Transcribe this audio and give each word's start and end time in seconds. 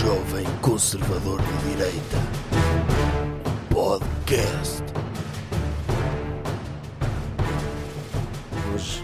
jovem 0.00 0.44
conservador 0.62 1.40
de 1.40 1.68
direita. 1.70 2.16
Podcast. 3.72 4.82
Hoje 8.74 9.02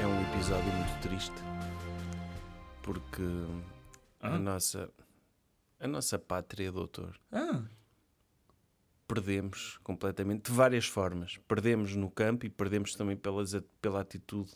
é 0.00 0.06
um 0.06 0.22
episódio 0.32 0.72
muito 0.72 1.00
triste 1.02 1.34
porque 2.82 3.22
a 4.20 4.34
Ah? 4.34 4.38
nossa 4.38 4.90
a 5.80 5.86
nossa 5.88 6.18
pátria, 6.18 6.72
doutor, 6.72 7.18
Ah, 7.30 7.62
perdemos 9.06 9.78
completamente 9.82 10.50
de 10.50 10.56
várias 10.56 10.86
formas. 10.86 11.38
Perdemos 11.46 11.94
no 11.94 12.10
campo 12.10 12.46
e 12.46 12.48
perdemos 12.50 12.94
também 12.94 13.16
pelas, 13.16 13.54
a- 13.54 13.62
pela 13.80 14.00
atitude 14.00 14.52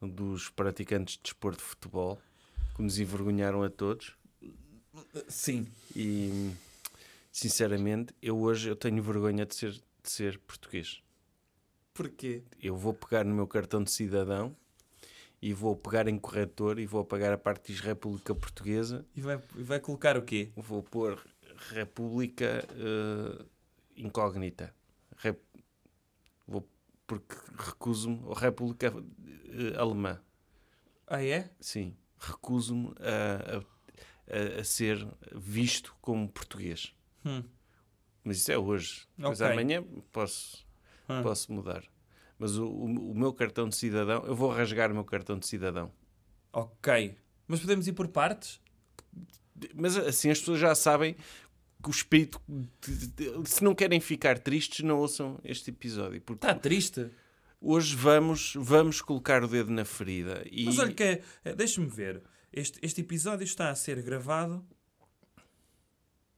dos 0.00 0.50
praticantes 0.50 1.16
de 1.16 1.22
desporto 1.22 1.58
de 1.58 1.64
futebol 1.64 2.20
que 2.74 2.82
nos 2.82 2.98
envergonharam 2.98 3.62
a 3.62 3.70
todos. 3.70 4.14
Sim. 5.28 5.66
E 5.94 6.52
sinceramente, 7.32 8.14
eu 8.22 8.38
hoje 8.38 8.68
eu 8.68 8.76
tenho 8.76 9.02
vergonha 9.02 9.44
de 9.46 9.54
ser, 9.54 9.72
de 9.72 10.10
ser 10.10 10.38
português. 10.40 11.00
Porquê? 11.94 12.42
Eu 12.60 12.76
vou 12.76 12.92
pegar 12.92 13.24
no 13.24 13.34
meu 13.34 13.46
cartão 13.46 13.82
de 13.82 13.90
cidadão 13.90 14.54
e 15.40 15.52
vou 15.54 15.74
pegar 15.76 16.08
em 16.08 16.18
corretor 16.18 16.78
e 16.78 16.86
vou 16.86 17.00
apagar 17.00 17.32
a 17.32 17.38
parte 17.38 17.72
diz 17.72 17.80
República 17.80 18.34
Portuguesa. 18.34 19.04
E 19.14 19.20
vai, 19.20 19.38
vai 19.54 19.80
colocar 19.80 20.16
o 20.16 20.22
quê? 20.22 20.50
Vou 20.56 20.82
pôr 20.82 21.18
República 21.70 22.66
eh, 22.70 23.44
Incógnita. 23.96 24.74
Rep- 25.16 25.40
vou, 26.46 26.68
porque 27.06 27.34
recuso-me. 27.58 28.20
República 28.34 28.92
eh, 29.48 29.78
Alemã. 29.78 30.20
Ah, 31.06 31.22
é? 31.24 31.50
Sim. 31.60 31.96
Recuso-me 32.18 32.92
a, 32.98 33.58
a- 33.58 33.75
a- 34.30 34.60
a 34.60 34.64
ser 34.64 35.06
visto 35.34 35.94
como 36.00 36.28
português. 36.28 36.92
Hum. 37.24 37.42
Mas 38.24 38.38
isso 38.38 38.50
é 38.52 38.58
hoje. 38.58 39.02
Ok. 39.22 39.46
amanhã 39.46 39.84
posso, 40.12 40.66
Ah. 41.08 41.20
posso 41.22 41.52
mudar. 41.52 41.84
Mas 42.38 42.56
o, 42.58 42.66
o- 42.66 43.10
o 43.12 43.14
meu 43.18 43.32
cartão 43.32 43.68
de 43.68 43.76
cidadão, 43.76 44.24
eu 44.26 44.34
vou 44.34 44.50
rasgar 44.50 44.90
o 44.90 44.94
meu 44.94 45.04
cartão 45.04 45.38
de 45.38 45.46
cidadão. 45.46 45.90
Ok. 46.52 47.16
Mas 47.46 47.60
podemos 47.60 47.86
ir 47.86 47.92
por 47.92 48.08
partes? 48.08 48.60
Mas 49.74 49.96
assim 49.96 50.30
as 50.30 50.38
pessoas 50.40 50.58
já 50.58 50.74
sabem 50.74 51.14
que 51.82 51.88
o 51.88 51.90
espírito. 51.90 52.40
se 53.44 53.62
não 53.62 53.74
querem 53.74 54.00
ficar 54.00 54.38
tristes, 54.38 54.84
não 54.84 54.98
ouçam 54.98 55.38
este 55.44 55.70
episódio. 55.70 56.22
Está 56.32 56.54
triste. 56.54 57.08
hoje 57.60 57.94
vamos, 57.96 58.52
vamos 58.56 59.00
colocar 59.00 59.42
o 59.42 59.48
dedo 59.48 59.70
na 59.70 59.84
ferida. 59.84 60.42
E 60.50 60.64
Mas 60.66 60.78
olha 60.78 60.92
que 60.92 61.02
é... 61.02 61.22
é, 61.44 61.54
Deixa-me 61.54 61.86
ver. 61.86 62.22
Este, 62.56 62.78
este 62.82 63.02
episódio 63.02 63.44
está 63.44 63.68
a 63.68 63.74
ser 63.74 64.00
gravado 64.02 64.64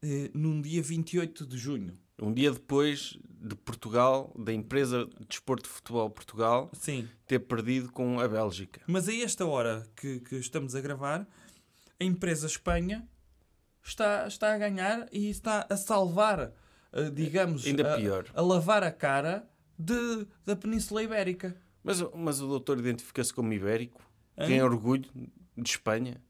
eh, 0.02 0.30
num 0.34 0.60
dia 0.60 0.83
28 0.83 1.47
de 1.47 1.56
junho. 1.56 1.92
um 2.20 2.33
dia 2.34 2.50
depois 2.50 3.16
de 3.41 3.55
Portugal, 3.55 4.34
da 4.36 4.52
empresa 4.52 5.06
de 5.06 5.27
desporto 5.27 5.69
de 5.69 5.69
futebol 5.69 6.10
Portugal, 6.10 6.69
Sim. 6.72 7.08
ter 7.25 7.38
perdido 7.38 7.92
com 7.92 8.19
a 8.19 8.27
Bélgica. 8.27 8.80
Mas 8.88 9.08
a 9.08 9.14
esta 9.14 9.47
hora 9.47 9.86
que, 9.94 10.19
que 10.19 10.34
estamos 10.36 10.75
a 10.75 10.80
gravar, 10.80 11.25
a 12.00 12.05
empresa 12.05 12.48
Espanha 12.48 13.08
está, 13.80 14.27
está 14.27 14.53
a 14.55 14.58
ganhar 14.58 15.08
e 15.12 15.30
está 15.30 15.66
a 15.70 15.77
salvar, 15.77 16.53
eh, 16.92 17.10
digamos, 17.10 17.64
Ainda 17.64 17.94
a, 17.94 17.97
pior. 17.97 18.27
a 18.34 18.42
lavar 18.42 18.82
a 18.82 18.91
cara 18.91 19.48
de, 19.78 20.27
da 20.44 20.56
Península 20.56 21.00
Ibérica. 21.05 21.56
Mas, 21.84 22.03
mas 22.12 22.41
o 22.41 22.48
doutor 22.48 22.80
identifica-se 22.80 23.32
como 23.32 23.53
ibérico, 23.53 24.03
Hã? 24.36 24.48
tem 24.48 24.60
orgulho 24.60 25.08
de 25.62 25.70
Espanha. 25.70 26.20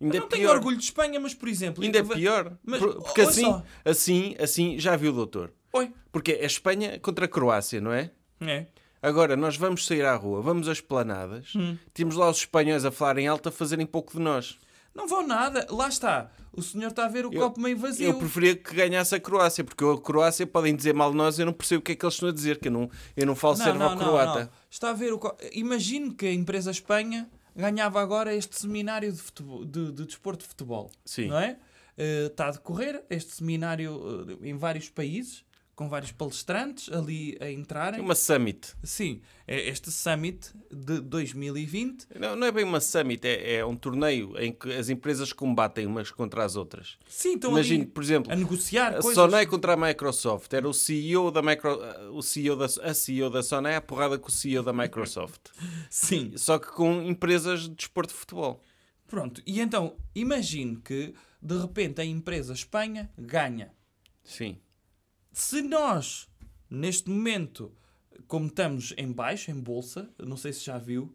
Ainda 0.00 0.16
Eu 0.16 0.20
não 0.20 0.26
é 0.26 0.30
tenho 0.30 0.50
orgulho 0.50 0.76
de 0.76 0.84
Espanha, 0.84 1.18
mas 1.18 1.34
por 1.34 1.48
exemplo. 1.48 1.82
Ainda 1.82 1.98
é 1.98 2.02
pior. 2.02 2.52
Mas, 2.64 2.80
Por- 2.80 2.94
porque 3.02 3.20
assim, 3.22 3.44
só. 3.44 3.62
assim, 3.84 4.36
assim, 4.38 4.78
já 4.78 4.94
viu, 4.96 5.12
doutor? 5.12 5.52
Oi. 5.72 5.90
Porque 6.12 6.32
é 6.32 6.44
Espanha 6.44 6.98
contra 7.00 7.24
a 7.24 7.28
Croácia, 7.28 7.80
não 7.80 7.92
é? 7.92 8.10
É. 8.40 8.66
Agora, 9.02 9.36
nós 9.36 9.56
vamos 9.56 9.86
sair 9.86 10.04
à 10.04 10.14
rua, 10.16 10.42
vamos 10.42 10.68
às 10.68 10.80
planadas, 10.80 11.52
Hum. 11.54 11.76
temos 11.94 12.16
lá 12.16 12.28
os 12.28 12.38
espanhóis 12.38 12.84
a 12.84 12.90
falar 12.90 13.18
em 13.18 13.26
alto, 13.28 13.48
a 13.48 13.52
fazerem 13.52 13.86
pouco 13.86 14.12
de 14.16 14.20
nós. 14.20 14.58
Não 14.94 15.06
vão 15.06 15.26
nada. 15.26 15.66
Lá 15.70 15.88
está. 15.88 16.30
O 16.52 16.62
senhor 16.62 16.88
está 16.88 17.04
a 17.04 17.08
ver 17.08 17.26
o 17.26 17.32
Eu- 17.32 17.40
copo 17.42 17.60
meio 17.60 17.76
vazio. 17.76 18.06
Eu 18.08 18.14
preferia 18.18 18.56
que 18.56 18.74
ganhasse 18.74 19.14
a 19.14 19.20
Croácia, 19.20 19.62
porque 19.62 19.84
a 19.84 19.98
Croácia 19.98 20.46
podem 20.46 20.74
dizer 20.74 20.94
mal 20.94 21.10
de 21.10 21.16
nós, 21.18 21.38
eu 21.38 21.44
não 21.44 21.52
percebo 21.52 21.80
o 21.80 21.82
que 21.82 21.92
é 21.92 21.94
que 21.94 22.04
eles 22.04 22.14
estão 22.14 22.30
a 22.30 22.32
dizer, 22.32 22.58
que 22.58 22.68
eu 22.68 22.72
não, 22.72 22.90
eu 23.14 23.26
não 23.26 23.36
falo 23.36 23.56
servo 23.56 23.82
ao 23.82 23.94
croata. 23.96 24.50
Está 24.70 24.90
a 24.90 24.92
ver 24.94 25.12
o 25.12 25.18
copo. 25.18 25.36
Imagine 25.52 26.12
que 26.14 26.26
a 26.26 26.32
empresa 26.32 26.70
Espanha 26.70 27.28
ganhava 27.56 28.00
agora 28.00 28.34
este 28.34 28.56
seminário 28.58 29.10
de, 29.10 29.18
futebol, 29.18 29.64
de, 29.64 29.92
de 29.92 30.04
desporto 30.04 30.42
de 30.42 30.48
futebol. 30.48 30.90
Sim. 31.04 31.28
Não 31.28 31.38
é? 31.38 31.58
Eh, 31.96 32.26
está 32.26 32.48
a 32.48 32.50
decorrer 32.50 33.02
este 33.08 33.32
seminário 33.32 34.36
eh, 34.42 34.48
em 34.48 34.56
vários 34.56 34.90
países, 34.90 35.44
com 35.76 35.90
vários 35.90 36.10
palestrantes 36.10 36.90
ali 36.90 37.36
a 37.38 37.50
entrarem. 37.50 38.00
Uma 38.00 38.14
summit. 38.14 38.74
Sim, 38.82 39.20
é 39.46 39.68
este 39.68 39.92
summit 39.92 40.50
de 40.72 41.00
2020. 41.02 42.06
Não, 42.18 42.34
não 42.34 42.46
é 42.46 42.50
bem 42.50 42.64
uma 42.64 42.80
summit, 42.80 43.22
é, 43.26 43.56
é 43.56 43.64
um 43.64 43.76
torneio 43.76 44.32
em 44.38 44.52
que 44.52 44.72
as 44.72 44.88
empresas 44.88 45.34
combatem 45.34 45.86
umas 45.86 46.10
contra 46.10 46.42
as 46.44 46.56
outras. 46.56 46.96
Sim, 47.06 47.34
estão 47.34 47.50
Imagine, 47.50 47.82
ali 47.82 47.90
por 47.90 48.02
exemplo, 48.02 48.32
a 48.32 48.36
negociar 48.36 48.88
a 48.88 49.02
coisas. 49.02 49.14
Sonai 49.14 49.44
contra 49.44 49.74
a 49.74 49.76
Microsoft. 49.76 50.50
Era 50.54 50.66
o 50.66 50.72
CEO 50.72 51.30
da 51.30 51.42
Micro, 51.42 51.78
o 52.10 52.22
CEO 52.22 52.56
da, 52.56 52.64
a 52.64 52.94
CEO 52.94 53.28
da 53.28 53.42
Sonai 53.42 53.76
à 53.76 53.80
porrada 53.82 54.18
com 54.18 54.28
o 54.28 54.32
CEO 54.32 54.62
da 54.62 54.72
Microsoft. 54.72 55.50
Sim, 55.90 56.32
Só 56.36 56.58
que 56.58 56.68
com 56.68 57.02
empresas 57.02 57.64
de 57.64 57.74
desporto 57.74 58.14
de 58.14 58.18
futebol. 58.18 58.64
Pronto, 59.06 59.42
e 59.46 59.60
então 59.60 59.94
imagine 60.14 60.76
que 60.76 61.12
de 61.40 61.58
repente 61.58 62.00
a 62.00 62.04
empresa 62.04 62.54
Espanha 62.54 63.10
ganha. 63.16 63.72
Sim. 64.24 64.58
Se 65.38 65.60
nós, 65.60 66.30
neste 66.68 67.10
momento, 67.10 67.70
como 68.26 68.46
estamos 68.46 68.94
em 68.96 69.12
baixo, 69.12 69.50
em 69.50 69.60
bolsa, 69.60 70.08
não 70.18 70.34
sei 70.34 70.50
se 70.50 70.64
já 70.64 70.78
viu, 70.78 71.14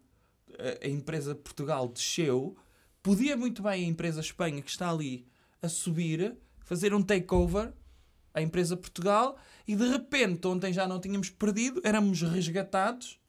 a, 0.80 0.88
empresa 0.88 1.34
Portugal 1.34 1.88
desceu, 1.88 2.56
podia 3.02 3.36
muito 3.36 3.64
bem 3.64 3.84
a 3.84 3.88
empresa 3.88 4.22
Espanha, 4.22 4.62
que 4.62 4.70
está 4.70 4.92
ali 4.92 5.26
a 5.60 5.68
subir, 5.68 6.38
fazer 6.60 6.94
um 6.94 7.02
takeover 7.02 7.74
à 8.32 8.44
empresa 8.44 8.78
Portugal 8.78 9.40
e 9.68 9.76
de 9.76 9.90
repente, 9.90 10.48
ontem 10.48 10.72
já 10.72 10.88
não 10.88 11.02
tínhamos 11.02 11.32
perdido, 11.32 11.82
éramos 11.84 12.22
resgatados 12.22 13.20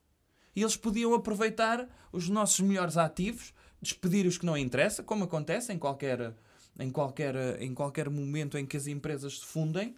e 0.55 0.61
eles 0.61 0.77
podiam 0.77 1.15
aproveitar 1.15 1.89
os 2.11 2.29
nossos 2.29 2.59
melhores 2.59 2.97
ativos, 2.97 3.51
despedir 3.81 4.27
os 4.27 4.37
que 4.37 4.45
não 4.45 4.55
interessam, 4.55 5.03
como 5.03 5.23
acontece 5.23 5.73
em 5.73 5.79
qualquer, 5.79 6.35
em 6.79 6.91
qualquer, 6.91 7.59
em 7.59 7.73
qualquer 7.73 8.11
momento 8.11 8.59
em 8.59 8.65
que 8.65 8.77
as 8.77 8.85
empresas 8.85 9.39
se 9.39 9.45
fundem. 9.45 9.95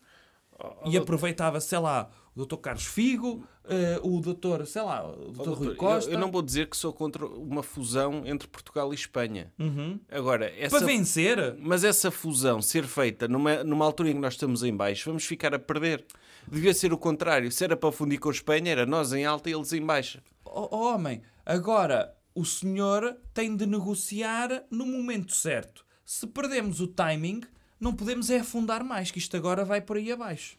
E 0.86 0.98
aproveitava, 0.98 1.60
sei 1.60 1.80
lá, 1.80 2.10
o 2.36 2.46
Dr. 2.46 2.58
Carlos 2.58 2.86
Figo, 2.86 3.46
eh, 3.66 4.00
o 4.04 4.20
Dr. 4.20 4.66
sei 4.66 4.82
lá, 4.82 5.06
o 5.10 5.32
Dr. 5.32 5.38
Rui 5.38 5.46
Doutor, 5.46 5.76
Costa. 5.76 6.10
Eu, 6.10 6.14
eu 6.14 6.20
não 6.20 6.32
vou 6.32 6.42
dizer 6.42 6.70
que 6.70 6.78
sou 6.78 6.94
contra 6.94 7.26
uma 7.26 7.64
fusão 7.64 8.24
entre 8.26 8.48
Portugal 8.48 8.92
e 8.92 8.96
Espanha. 8.96 9.52
Uhum. 9.60 10.00
Agora, 10.10 10.52
essa, 10.58 10.78
Para 10.78 10.86
vencer, 10.86 11.56
mas 11.60 11.84
essa 11.84 12.12
fusão 12.12 12.62
ser 12.62 12.86
feita 12.86 13.28
numa, 13.28 13.64
numa 13.64 13.86
altura 13.86 14.10
em 14.10 14.14
que 14.14 14.20
nós 14.20 14.34
estamos 14.34 14.64
em 14.64 14.76
baixo, 14.76 15.10
vamos 15.10 15.26
ficar 15.26 15.54
a 15.54 15.60
perder. 15.60 16.06
Devia 16.48 16.74
ser 16.74 16.94
o 16.94 16.98
contrário. 16.98 17.52
Se 17.52 17.64
era 17.64 17.76
para 17.76 17.92
fundir 17.92 18.20
com 18.20 18.30
a 18.30 18.32
Espanha, 18.32 18.72
era 18.72 18.86
nós 18.86 19.12
em 19.14 19.26
alta 19.26 19.50
e 19.50 19.54
eles 19.54 19.74
em 19.74 19.86
baixa. 19.86 20.22
oh, 20.46 20.68
oh, 20.72 20.94
homem, 20.94 21.22
agora 21.46 22.16
o 22.34 22.46
senhor 22.46 23.18
tem 23.34 23.56
de 23.56 23.66
negociar 23.66 24.64
no 24.70 24.86
momento 24.86 25.34
certo. 25.34 25.86
Se 26.06 26.28
perdemos 26.28 26.82
o 26.82 26.88
timing, 26.88 27.42
não 27.86 27.94
podemos 27.94 28.32
é 28.32 28.40
afundar 28.40 28.84
mais, 28.84 29.12
que 29.12 29.20
isto 29.20 29.38
agora 29.38 29.64
vai 29.64 29.80
por 29.80 29.96
aí 29.98 30.12
abaixo. 30.12 30.58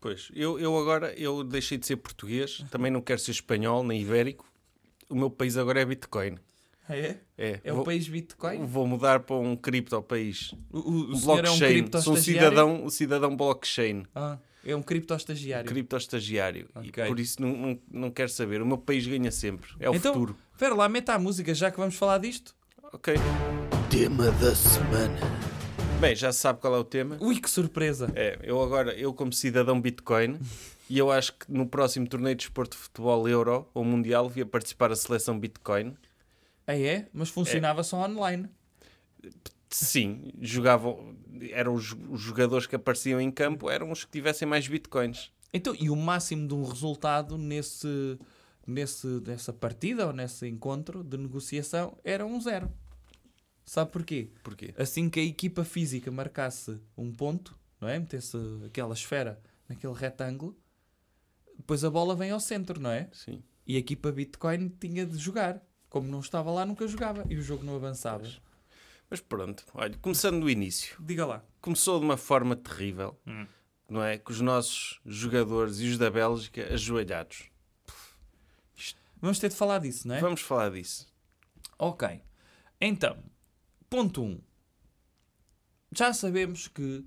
Pois, 0.00 0.30
eu, 0.34 0.58
eu 0.58 0.76
agora 0.78 1.12
eu 1.14 1.44
deixei 1.44 1.76
de 1.76 1.86
ser 1.86 1.96
português, 1.96 2.64
também 2.70 2.90
não 2.90 3.02
quero 3.02 3.20
ser 3.20 3.32
espanhol 3.32 3.84
nem 3.84 4.00
ibérico. 4.00 4.50
O 5.08 5.14
meu 5.14 5.30
país 5.30 5.56
agora 5.58 5.80
é 5.80 5.84
Bitcoin. 5.84 6.38
É? 6.88 7.16
É, 7.38 7.60
É 7.62 7.72
vou, 7.72 7.82
o 7.82 7.84
país 7.84 8.08
Bitcoin? 8.08 8.64
vou 8.64 8.86
mudar 8.86 9.20
para 9.20 9.36
um 9.36 9.54
cripto 9.54 10.02
país. 10.02 10.52
O, 10.70 10.78
o, 10.78 11.10
o 11.12 11.16
senhor 11.16 11.44
é 11.44 11.50
um 11.50 11.58
blockchain. 11.58 12.02
Sou 12.02 12.14
um 12.14 12.16
cidadão, 12.16 12.84
um 12.84 12.90
cidadão 12.90 13.36
blockchain. 13.36 14.04
Ah, 14.14 14.38
é 14.64 14.74
um 14.74 14.82
cripto 14.82 15.14
estagiário. 15.14 15.68
Cripto 15.68 15.96
estagiário. 15.96 16.68
Ok. 16.74 17.04
E 17.04 17.06
por 17.06 17.20
isso 17.20 17.40
não, 17.40 17.52
não, 17.56 17.78
não 17.90 18.10
quero 18.10 18.30
saber. 18.30 18.60
O 18.62 18.66
meu 18.66 18.78
país 18.78 19.06
ganha 19.06 19.30
sempre. 19.30 19.70
É 19.78 19.88
o 19.88 19.94
então, 19.94 20.14
futuro. 20.14 20.36
espera 20.52 20.74
lá, 20.74 20.88
meta 20.88 21.14
a 21.14 21.18
música, 21.18 21.54
já 21.54 21.70
que 21.70 21.76
vamos 21.76 21.94
falar 21.94 22.18
disto. 22.18 22.54
Ok. 22.92 23.14
Tema 23.90 24.30
da 24.32 24.54
semana. 24.54 25.51
Bem, 26.02 26.16
já 26.16 26.32
se 26.32 26.40
sabe 26.40 26.60
qual 26.60 26.74
é 26.74 26.78
o 26.78 26.84
tema. 26.84 27.16
Ui, 27.20 27.38
que 27.38 27.48
surpresa! 27.48 28.10
É, 28.16 28.36
eu 28.42 28.60
agora, 28.60 28.92
eu 28.92 29.14
como 29.14 29.32
cidadão 29.32 29.80
Bitcoin, 29.80 30.36
e 30.90 30.98
eu 30.98 31.12
acho 31.12 31.32
que 31.32 31.48
no 31.48 31.64
próximo 31.64 32.08
torneio 32.08 32.34
de 32.34 32.44
desporto 32.44 32.76
de 32.76 32.82
futebol 32.82 33.28
Euro 33.28 33.68
ou 33.72 33.84
Mundial 33.84 34.26
devia 34.26 34.44
participar 34.44 34.90
a 34.90 34.96
seleção 34.96 35.38
Bitcoin. 35.38 35.96
Ah, 36.66 36.76
é? 36.76 37.06
Mas 37.12 37.28
funcionava 37.28 37.84
só 37.84 37.98
online. 37.98 38.48
Sim, 39.70 40.32
jogavam, 40.40 41.14
eram 41.52 41.72
os, 41.72 41.94
os 42.10 42.20
jogadores 42.20 42.66
que 42.66 42.74
apareciam 42.74 43.20
em 43.20 43.30
campo, 43.30 43.70
eram 43.70 43.92
os 43.92 44.04
que 44.04 44.10
tivessem 44.10 44.48
mais 44.48 44.66
Bitcoins. 44.66 45.30
Então, 45.54 45.72
e 45.78 45.88
o 45.88 45.94
máximo 45.94 46.48
de 46.48 46.54
um 46.54 46.64
resultado 46.64 47.38
nesse, 47.38 48.18
nesse, 48.66 49.06
nessa 49.24 49.52
partida 49.52 50.08
ou 50.08 50.12
nesse 50.12 50.48
encontro 50.48 51.04
de 51.04 51.16
negociação 51.16 51.96
era 52.02 52.26
um 52.26 52.40
zero. 52.40 52.68
Sabe 53.64 53.90
porquê? 53.92 54.30
Porquê? 54.42 54.74
Assim 54.76 55.08
que 55.08 55.20
a 55.20 55.24
equipa 55.24 55.64
física 55.64 56.10
marcasse 56.10 56.80
um 56.96 57.12
ponto, 57.12 57.58
não 57.80 57.88
é? 57.88 57.98
Metesse 57.98 58.36
aquela 58.66 58.92
esfera 58.94 59.40
naquele 59.68 59.92
retângulo, 59.94 60.56
depois 61.56 61.84
a 61.84 61.90
bola 61.90 62.14
vem 62.16 62.30
ao 62.30 62.40
centro, 62.40 62.80
não 62.80 62.90
é? 62.90 63.08
Sim. 63.12 63.42
E 63.66 63.76
a 63.76 63.78
equipa 63.78 64.10
Bitcoin 64.10 64.68
tinha 64.80 65.06
de 65.06 65.16
jogar. 65.16 65.62
Como 65.88 66.08
não 66.08 66.20
estava 66.20 66.50
lá, 66.50 66.64
nunca 66.66 66.86
jogava. 66.88 67.24
E 67.28 67.36
o 67.36 67.42
jogo 67.42 67.62
não 67.64 67.76
avançava. 67.76 68.20
Pois. 68.24 68.40
Mas 69.10 69.20
pronto, 69.20 69.64
olha, 69.74 69.96
começando 69.98 70.40
do 70.40 70.48
início. 70.50 70.96
Diga 71.00 71.26
lá. 71.26 71.44
Começou 71.60 71.98
de 71.98 72.04
uma 72.04 72.16
forma 72.16 72.56
terrível, 72.56 73.20
Hum. 73.26 73.46
não 73.88 74.02
é? 74.02 74.16
Com 74.18 74.32
os 74.32 74.40
nossos 74.40 75.00
jogadores 75.04 75.78
e 75.80 75.88
os 75.88 75.98
da 75.98 76.10
Bélgica 76.10 76.72
ajoelhados. 76.72 77.50
Vamos 79.20 79.38
ter 79.38 79.50
de 79.50 79.54
falar 79.54 79.78
disso, 79.78 80.08
não 80.08 80.14
é? 80.16 80.20
Vamos 80.20 80.40
falar 80.40 80.70
disso. 80.70 81.06
Ok. 81.78 82.20
Então, 82.80 83.16
ponto 83.92 84.22
1. 84.22 84.24
Um. 84.24 84.40
Já 85.94 86.14
sabemos 86.14 86.66
que 86.66 87.04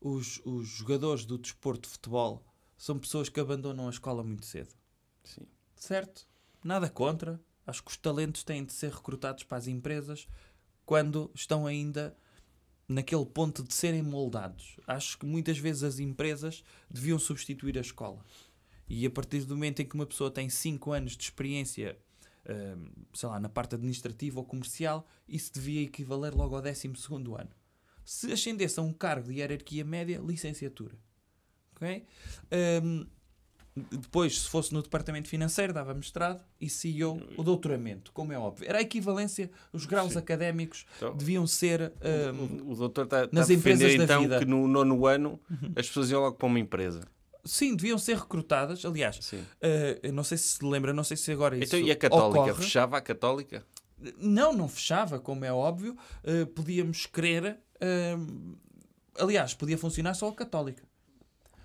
os, 0.00 0.40
os 0.46 0.66
jogadores 0.66 1.26
do 1.26 1.36
desporto 1.36 1.86
de 1.86 1.92
futebol 1.92 2.42
são 2.74 2.98
pessoas 2.98 3.28
que 3.28 3.38
abandonam 3.38 3.86
a 3.86 3.90
escola 3.90 4.24
muito 4.24 4.46
cedo. 4.46 4.72
Sim. 5.22 5.46
Certo? 5.76 6.26
Nada 6.64 6.88
contra. 6.88 7.38
Acho 7.66 7.82
que 7.82 7.90
os 7.90 7.98
talentos 7.98 8.42
têm 8.44 8.64
de 8.64 8.72
ser 8.72 8.90
recrutados 8.92 9.44
para 9.44 9.58
as 9.58 9.66
empresas 9.66 10.26
quando 10.86 11.30
estão 11.34 11.66
ainda 11.66 12.16
naquele 12.88 13.26
ponto 13.26 13.62
de 13.62 13.74
serem 13.74 14.02
moldados. 14.02 14.80
Acho 14.86 15.18
que 15.18 15.26
muitas 15.26 15.58
vezes 15.58 15.82
as 15.82 15.98
empresas 15.98 16.64
deviam 16.90 17.18
substituir 17.18 17.76
a 17.76 17.82
escola. 17.82 18.24
E 18.88 19.04
a 19.04 19.10
partir 19.10 19.44
do 19.44 19.54
momento 19.54 19.80
em 19.82 19.86
que 19.86 19.94
uma 19.94 20.06
pessoa 20.06 20.30
tem 20.30 20.48
5 20.48 20.92
anos 20.92 21.14
de 21.14 21.24
experiência, 21.24 21.98
sei 23.14 23.28
lá, 23.28 23.38
na 23.38 23.48
parte 23.48 23.74
administrativa 23.74 24.40
ou 24.40 24.44
comercial, 24.44 25.06
isso 25.28 25.52
devia 25.52 25.82
equivaler 25.82 26.34
logo 26.34 26.56
ao 26.56 26.62
12 26.62 26.88
ano. 27.38 27.50
Se 28.04 28.32
ascendesse 28.32 28.80
a 28.80 28.82
um 28.82 28.92
cargo 28.92 29.28
de 29.28 29.38
hierarquia 29.38 29.84
média, 29.84 30.20
licenciatura. 30.24 30.96
Ok? 31.76 32.04
Hum, 32.82 33.06
depois, 33.90 34.40
se 34.40 34.48
fosse 34.48 34.72
no 34.74 34.82
departamento 34.82 35.28
financeiro, 35.28 35.72
dava 35.72 35.94
mestrado 35.94 36.44
e 36.60 36.68
CEO, 36.68 37.18
o 37.38 37.42
doutoramento, 37.42 38.12
como 38.12 38.30
é 38.32 38.38
óbvio. 38.38 38.68
Era 38.68 38.78
a 38.78 38.82
equivalência, 38.82 39.50
os 39.72 39.86
graus 39.86 40.12
Sim. 40.12 40.18
académicos 40.18 40.84
Então, 40.98 41.16
deviam 41.16 41.46
ser. 41.46 41.90
hum, 42.34 42.64
o, 42.66 42.72
o 42.72 42.76
doutor 42.76 43.04
está 43.04 43.28
nas 43.32 43.46
a 43.46 43.54
defender 43.54 43.86
empresas 43.86 43.96
da 43.98 44.04
então 44.04 44.22
vida. 44.22 44.38
que 44.40 44.44
no 44.44 44.68
nono 44.68 45.06
ano 45.06 45.40
as 45.74 45.86
pessoas 45.86 46.10
iam 46.10 46.20
logo 46.20 46.36
para 46.36 46.46
uma 46.46 46.58
empresa. 46.60 47.00
Sim, 47.44 47.74
deviam 47.76 47.98
ser 47.98 48.16
recrutadas. 48.18 48.84
Aliás, 48.84 49.18
Sim. 49.20 49.44
eu 50.02 50.12
não 50.12 50.24
sei 50.24 50.38
se 50.38 50.48
se 50.58 50.64
lembra, 50.64 50.92
não 50.92 51.04
sei 51.04 51.16
se 51.16 51.30
agora 51.32 51.56
isso 51.56 51.74
Então 51.76 51.86
e 51.86 51.90
a 51.90 51.96
católica? 51.96 52.40
ocorre. 52.40 52.54
Fechava 52.64 52.96
a 52.96 53.00
católica? 53.00 53.64
Não, 54.18 54.52
não 54.52 54.68
fechava, 54.68 55.18
como 55.20 55.44
é 55.44 55.52
óbvio. 55.52 55.96
Eh, 56.24 56.44
podíamos 56.44 57.06
querer. 57.06 57.58
eh, 57.80 58.16
aliás, 59.18 59.54
podia 59.54 59.78
funcionar 59.78 60.14
só 60.14 60.28
a 60.28 60.34
católica. 60.34 60.82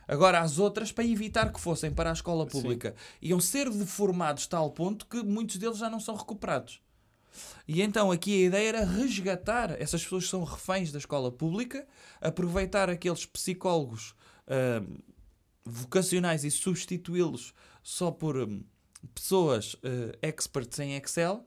Agora, 0.08 0.40
as 0.40 0.58
outras, 0.58 0.92
para 0.92 1.04
evitar 1.04 1.52
que 1.52 1.60
fossem 1.60 1.92
para 1.92 2.10
a 2.10 2.14
escola 2.14 2.46
pública, 2.46 2.96
iam 3.22 3.40
ser 3.42 3.70
deformados 3.70 4.48
tal 4.48 4.72
ponto 4.72 5.06
que 5.06 5.22
muitos 5.22 5.58
deles 5.58 5.78
já 5.78 5.90
não 5.90 6.00
são 6.00 6.16
recuperados. 6.16 6.82
E 7.68 7.82
então 7.82 8.10
aqui 8.12 8.44
a 8.44 8.48
ideia 8.48 8.70
era 8.70 8.86
resgatar 8.86 9.72
essas 9.82 10.02
pessoas 10.04 10.24
que 10.24 10.30
são 10.30 10.44
reféns 10.44 10.92
da 10.92 10.98
escola 10.98 11.30
pública, 11.32 11.86
aproveitar 12.22 12.90
aqueles 12.90 13.26
psicólogos 13.26 14.16
ah, 14.48 14.82
vocacionais 15.68 16.44
e 16.44 16.52
substituí-los 16.52 17.54
só 17.84 18.12
por 18.12 18.38
hum, 18.38 18.64
pessoas 19.14 19.76
ah, 19.84 20.18
experts 20.22 20.80
em 20.80 20.96
Excel 20.96 21.46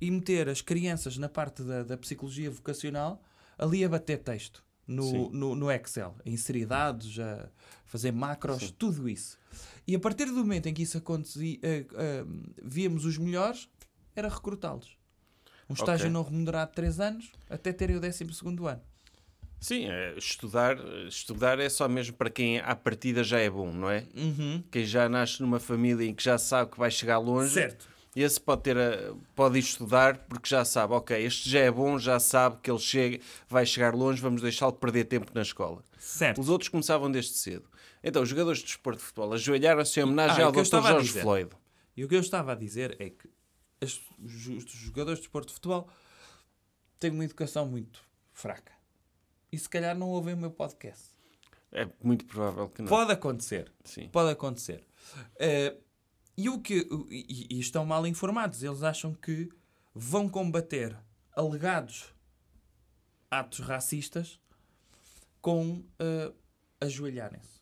e 0.00 0.10
meter 0.10 0.48
as 0.48 0.60
crianças 0.60 1.16
na 1.16 1.28
parte 1.28 1.62
da, 1.62 1.82
da 1.82 1.96
psicologia 1.96 2.50
vocacional 2.50 3.22
ali 3.58 3.84
a 3.84 3.88
bater 3.88 4.18
texto 4.18 4.64
no, 4.86 5.30
no, 5.30 5.54
no 5.54 5.70
Excel, 5.70 6.16
a 6.24 6.28
inserir 6.28 6.66
dados, 6.66 7.18
a 7.20 7.48
fazer 7.84 8.10
macros, 8.10 8.58
Sim. 8.58 8.74
tudo 8.76 9.08
isso. 9.08 9.38
E 9.86 9.94
a 9.94 10.00
partir 10.00 10.26
do 10.26 10.34
momento 10.34 10.66
em 10.66 10.74
que 10.74 10.82
isso 10.82 10.98
acontecia, 10.98 11.58
ah, 11.62 11.94
ah, 11.94 12.54
víamos 12.62 13.04
os 13.04 13.16
melhores, 13.16 13.68
era 14.14 14.28
recrutá-los. 14.28 14.98
Um 15.68 15.74
estágio 15.74 16.06
Ok. 16.06 16.10
não 16.10 16.22
remunerado 16.24 16.70
de 16.70 16.76
3 16.76 17.00
anos 17.00 17.32
até 17.48 17.72
terem 17.72 17.96
o 17.96 18.00
12 18.00 18.24
ano. 18.68 18.82
Sim, 19.60 19.86
é, 19.90 20.14
estudar, 20.16 20.76
estudar 21.06 21.58
é 21.58 21.68
só 21.68 21.86
mesmo 21.86 22.16
para 22.16 22.30
quem 22.30 22.60
à 22.60 22.74
partida 22.74 23.22
já 23.22 23.38
é 23.38 23.50
bom, 23.50 23.70
não 23.72 23.90
é? 23.90 24.06
Uhum. 24.16 24.64
Quem 24.70 24.84
já 24.86 25.08
nasce 25.08 25.40
numa 25.42 25.60
família 25.60 26.08
em 26.08 26.14
que 26.14 26.22
já 26.24 26.38
sabe 26.38 26.70
que 26.72 26.78
vai 26.78 26.90
chegar 26.90 27.18
longe, 27.18 27.52
Certo. 27.52 27.86
esse 28.16 28.40
pode 28.40 28.62
ter 28.62 28.78
a- 28.78 29.14
pode 29.36 29.58
estudar 29.58 30.16
porque 30.28 30.48
já 30.48 30.64
sabe, 30.64 30.94
ok, 30.94 31.22
este 31.24 31.50
já 31.50 31.60
é 31.60 31.70
bom, 31.70 31.98
já 31.98 32.18
sabe 32.18 32.56
que 32.62 32.70
ele 32.70 32.78
chega, 32.78 33.20
vai 33.48 33.66
chegar 33.66 33.94
longe, 33.94 34.20
vamos 34.22 34.40
deixá-lo 34.40 34.72
perder 34.72 35.04
tempo 35.04 35.30
na 35.34 35.42
escola. 35.42 35.84
Certo. 35.98 36.40
Os 36.40 36.48
outros 36.48 36.70
começavam 36.70 37.10
desde 37.10 37.32
cedo. 37.34 37.68
Então, 38.02 38.22
os 38.22 38.28
jogadores 38.30 38.60
de 38.60 38.64
desporto 38.64 38.98
de 39.00 39.04
futebol 39.04 39.34
ajoelharam-se 39.34 40.00
em 40.00 40.04
homenagem 40.04 40.42
Ah, 40.42 40.46
ao 40.46 40.52
Dr. 40.52 40.64
Jorge 40.64 41.06
dizer. 41.08 41.20
Floyd. 41.20 41.50
E 41.94 42.02
o 42.02 42.08
que 42.08 42.14
eu 42.16 42.20
estava 42.20 42.52
a 42.52 42.54
dizer 42.54 42.96
é 42.98 43.10
que 43.10 43.28
os 43.82 44.00
jogadores 44.72 45.18
de 45.18 45.24
desporto 45.24 45.48
de 45.48 45.54
futebol 45.54 45.86
têm 46.98 47.10
uma 47.10 47.24
educação 47.26 47.66
muito 47.66 48.00
fraca. 48.32 48.72
E 49.52 49.58
se 49.58 49.68
calhar 49.68 49.96
não 49.96 50.08
ouvem 50.08 50.34
o 50.34 50.36
meu 50.36 50.50
podcast. 50.50 51.10
É 51.72 51.88
muito 52.02 52.24
provável 52.24 52.68
que 52.68 52.82
não. 52.82 52.88
Pode 52.88 53.12
acontecer. 53.12 53.72
Sim. 53.84 54.08
Pode 54.08 54.30
acontecer. 54.30 54.84
Eh, 55.38 55.76
e, 56.36 56.48
o 56.48 56.60
que, 56.60 56.86
e, 57.10 57.46
e 57.50 57.60
estão 57.60 57.84
mal 57.84 58.06
informados. 58.06 58.62
Eles 58.62 58.82
acham 58.82 59.14
que 59.14 59.48
vão 59.94 60.28
combater 60.28 60.96
alegados 61.34 62.12
atos 63.30 63.60
racistas 63.60 64.40
com 65.40 65.84
eh, 65.98 66.32
ajoelharem-se. 66.80 67.60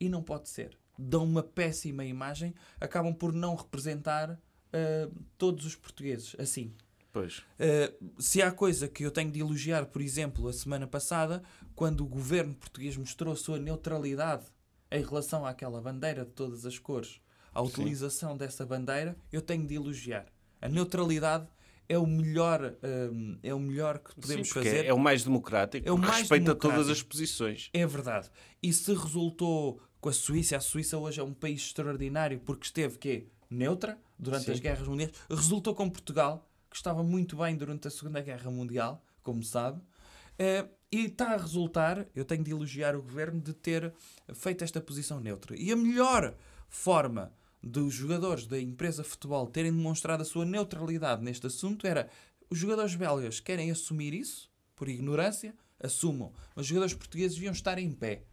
E 0.00 0.08
não 0.08 0.22
pode 0.22 0.48
ser. 0.48 0.76
Dão 0.98 1.24
uma 1.24 1.42
péssima 1.42 2.04
imagem, 2.04 2.54
acabam 2.80 3.14
por 3.14 3.32
não 3.32 3.54
representar 3.54 4.38
eh, 4.72 5.08
todos 5.38 5.64
os 5.64 5.76
portugueses 5.76 6.34
assim. 6.38 6.74
Pois. 7.14 7.38
Uh, 7.38 8.12
se 8.20 8.42
há 8.42 8.50
coisa 8.50 8.88
que 8.88 9.04
eu 9.04 9.10
tenho 9.12 9.30
de 9.30 9.38
elogiar, 9.38 9.86
por 9.86 10.02
exemplo, 10.02 10.48
a 10.48 10.52
semana 10.52 10.84
passada, 10.84 11.44
quando 11.76 12.00
o 12.00 12.06
governo 12.06 12.52
português 12.56 12.96
mostrou 12.96 13.32
a 13.32 13.36
sua 13.36 13.56
neutralidade 13.56 14.44
em 14.90 15.00
relação 15.00 15.46
àquela 15.46 15.80
bandeira 15.80 16.24
de 16.24 16.32
todas 16.32 16.66
as 16.66 16.76
cores, 16.76 17.20
à 17.52 17.62
utilização 17.62 18.36
dessa 18.36 18.66
bandeira, 18.66 19.16
eu 19.32 19.40
tenho 19.40 19.64
de 19.64 19.74
elogiar. 19.76 20.26
A 20.60 20.68
neutralidade 20.68 21.46
é 21.88 21.96
o 21.96 22.04
melhor, 22.04 22.74
um, 23.12 23.38
é 23.44 23.54
o 23.54 23.60
melhor 23.60 24.00
que 24.00 24.12
podemos 24.16 24.48
Sim, 24.48 24.54
fazer. 24.54 24.84
É 24.84 24.92
o 24.92 24.98
mais 24.98 25.22
democrático, 25.22 25.88
É 25.88 25.92
o 25.92 25.96
mais 25.98 26.18
respeita 26.18 26.46
democrático. 26.46 26.82
todas 26.82 26.90
as 26.90 27.00
posições. 27.00 27.70
É 27.72 27.86
verdade. 27.86 28.28
E 28.60 28.72
se 28.72 28.92
resultou 28.92 29.80
com 30.00 30.08
a 30.08 30.12
Suíça, 30.12 30.56
a 30.56 30.60
Suíça 30.60 30.98
hoje 30.98 31.20
é 31.20 31.22
um 31.22 31.32
país 31.32 31.60
extraordinário 31.60 32.40
porque 32.40 32.66
esteve 32.66 32.98
quê? 32.98 33.28
neutra 33.48 33.96
durante 34.18 34.46
Sim. 34.46 34.52
as 34.52 34.58
guerras 34.58 34.88
mundiais. 34.88 35.12
Resultou 35.30 35.74
com 35.76 35.88
Portugal, 35.88 36.50
que 36.74 36.78
estava 36.78 37.04
muito 37.04 37.36
bem 37.36 37.56
durante 37.56 37.86
a 37.86 37.90
Segunda 37.90 38.20
Guerra 38.20 38.50
Mundial, 38.50 39.00
como 39.22 39.44
sabe. 39.44 39.80
Eh, 40.36 40.66
e 40.90 41.04
está 41.04 41.32
a 41.32 41.36
resultar, 41.36 42.04
eu 42.16 42.24
tenho 42.24 42.42
de 42.42 42.50
elogiar 42.50 42.96
o 42.96 43.02
governo 43.02 43.40
de 43.40 43.54
ter 43.54 43.94
feito 44.34 44.64
esta 44.64 44.80
posição 44.80 45.20
neutra. 45.20 45.56
E 45.56 45.70
a 45.70 45.76
melhor 45.76 46.34
forma 46.68 47.32
dos 47.62 47.94
jogadores 47.94 48.48
da 48.48 48.60
empresa 48.60 49.04
futebol 49.04 49.46
terem 49.46 49.72
demonstrado 49.72 50.22
a 50.22 50.26
sua 50.26 50.44
neutralidade 50.44 51.22
neste 51.22 51.46
assunto 51.46 51.86
era 51.86 52.10
os 52.50 52.58
jogadores 52.58 52.96
belgas 52.96 53.38
querem 53.38 53.70
assumir 53.70 54.12
isso, 54.12 54.50
por 54.74 54.88
ignorância, 54.88 55.54
assumam. 55.80 56.32
Mas 56.56 56.64
os 56.64 56.66
jogadores 56.66 56.94
portugueses 56.94 57.36
deviam 57.36 57.52
estar 57.52 57.78
em 57.78 57.92
pé. 57.92 58.24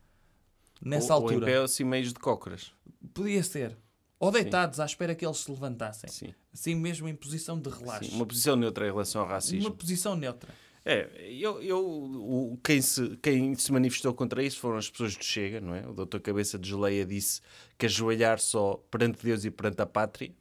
Nessa 0.81 1.13
ou, 1.13 1.21
ou 1.21 1.29
altura. 1.29 1.45
em 1.47 1.53
pé 1.53 1.63
assim 1.63 1.83
meios 1.83 2.11
de 2.11 2.19
cócoras. 2.19 2.73
Podia 3.13 3.43
ser. 3.43 3.77
Ou 4.19 4.31
deitados 4.31 4.79
à 4.79 4.85
espera 4.85 5.13
que 5.13 5.23
eles 5.23 5.37
se 5.37 5.51
levantassem. 5.51 6.09
Sim. 6.09 6.33
Assim 6.53 6.75
mesmo 6.75 7.07
em 7.07 7.15
posição 7.15 7.59
de 7.59 7.69
relaxo. 7.69 8.09
Sim, 8.09 8.15
Uma 8.15 8.25
posição 8.25 8.55
neutra 8.55 8.85
em 8.85 8.91
relação 8.91 9.21
ao 9.21 9.27
racismo. 9.27 9.69
Uma 9.69 9.75
posição 9.75 10.15
neutra. 10.15 10.53
É, 10.83 11.09
eu, 11.29 11.61
eu, 11.61 11.79
o, 11.79 12.59
quem, 12.63 12.81
se, 12.81 13.15
quem 13.21 13.53
se 13.55 13.71
manifestou 13.71 14.13
contra 14.13 14.43
isso 14.43 14.59
foram 14.59 14.77
as 14.77 14.89
pessoas 14.89 15.15
do 15.15 15.23
Chega, 15.23 15.61
não 15.61 15.75
é? 15.75 15.87
O 15.87 15.93
doutor 15.93 16.19
Cabeça 16.19 16.57
de 16.57 16.69
Geleia 16.69 17.05
disse 17.05 17.39
que 17.77 17.85
ajoelhar 17.85 18.39
só 18.39 18.83
perante 18.89 19.23
Deus 19.23 19.45
e 19.45 19.51
perante 19.51 19.81
a 19.81 19.85
pátria. 19.85 20.31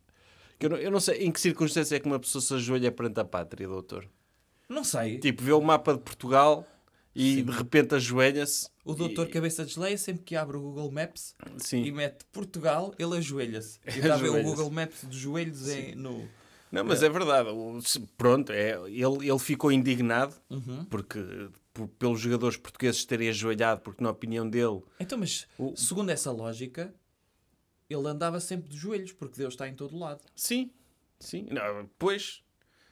Que 0.59 0.67
eu, 0.67 0.71
não, 0.71 0.76
eu 0.79 0.90
não 0.90 1.00
sei 1.00 1.25
em 1.25 1.31
que 1.31 1.40
circunstância 1.40 1.95
é 1.95 2.00
que 2.00 2.07
uma 2.07 2.19
pessoa 2.19 2.40
se 2.40 2.55
ajoelha 2.55 2.90
perante 2.90 3.21
a 3.21 3.25
pátria, 3.25 3.69
doutor. 3.69 4.09
Não 4.69 4.83
sei. 4.83 5.19
Tipo, 5.19 5.43
vê 5.43 5.52
o 5.52 5.61
mapa 5.61 5.93
de 5.93 6.00
Portugal 6.00 6.67
e 7.21 7.43
de 7.43 7.50
repente 7.53 7.95
ajoelha-se. 7.95 8.69
O 8.85 8.95
doutor 8.95 9.27
e- 9.27 9.31
Cabeça 9.31 9.65
de 9.65 9.73
Geleia, 9.75 9.97
sempre 9.99 10.23
que 10.25 10.35
abre 10.37 10.57
o 10.57 10.61
Google 10.61 10.91
Maps 10.91 11.35
Sim. 11.59 11.83
e 11.85 11.93
mete 11.93 12.25
Portugal, 12.33 12.95
ele 12.99 13.17
ajoelha-se. 13.19 13.79
E 13.87 13.91
está 13.99 14.15
a 14.15 14.17
ver 14.17 14.31
o. 14.31 14.43
Google 14.43 14.71
Maps 14.71 15.05
de 15.09 15.19
joelhos 15.19 15.69
em, 15.69 15.95
no... 15.95 16.29
Não, 16.73 16.85
mas 16.85 17.03
é, 17.03 17.09
verdade. 17.09 17.49
O- 17.50 17.81
se- 17.83 18.00
Pronto, 18.17 18.53
é, 18.53 18.71
ele, 18.89 19.29
ele 19.29 19.39
ficou 19.39 19.73
indignado 19.73 20.35
Uhum. 20.49 20.85
porque 20.87 21.19
por- 21.75 21.89
pelos 21.89 22.21
jogadores 22.21 22.57
portugueses 22.57 23.05
terem 23.05 23.29
ajoelhado, 23.29 23.81
porque 23.81 24.03
na 24.03 24.11
opinião 24.11 24.49
dele 24.49 24.81
Então, 24.99 25.19
mas 25.19 25.47
O- 25.59 25.75
segundo 25.77 26.11
essa 26.11 26.31
lógica, 26.31 26.95
ele 27.89 28.07
andava 28.07 28.39
sempre 28.41 28.69
de 28.69 28.77
joelhos, 28.77 29.12
porque 29.12 29.37
Deus 29.37 29.55
está 29.55 29.69
em 29.69 29.75
todo 29.75 29.99
lado. 29.99 30.21
Sim, 30.35 30.71
sim. 31.19 31.47
Não, 31.50 31.89
pois, 31.99 32.43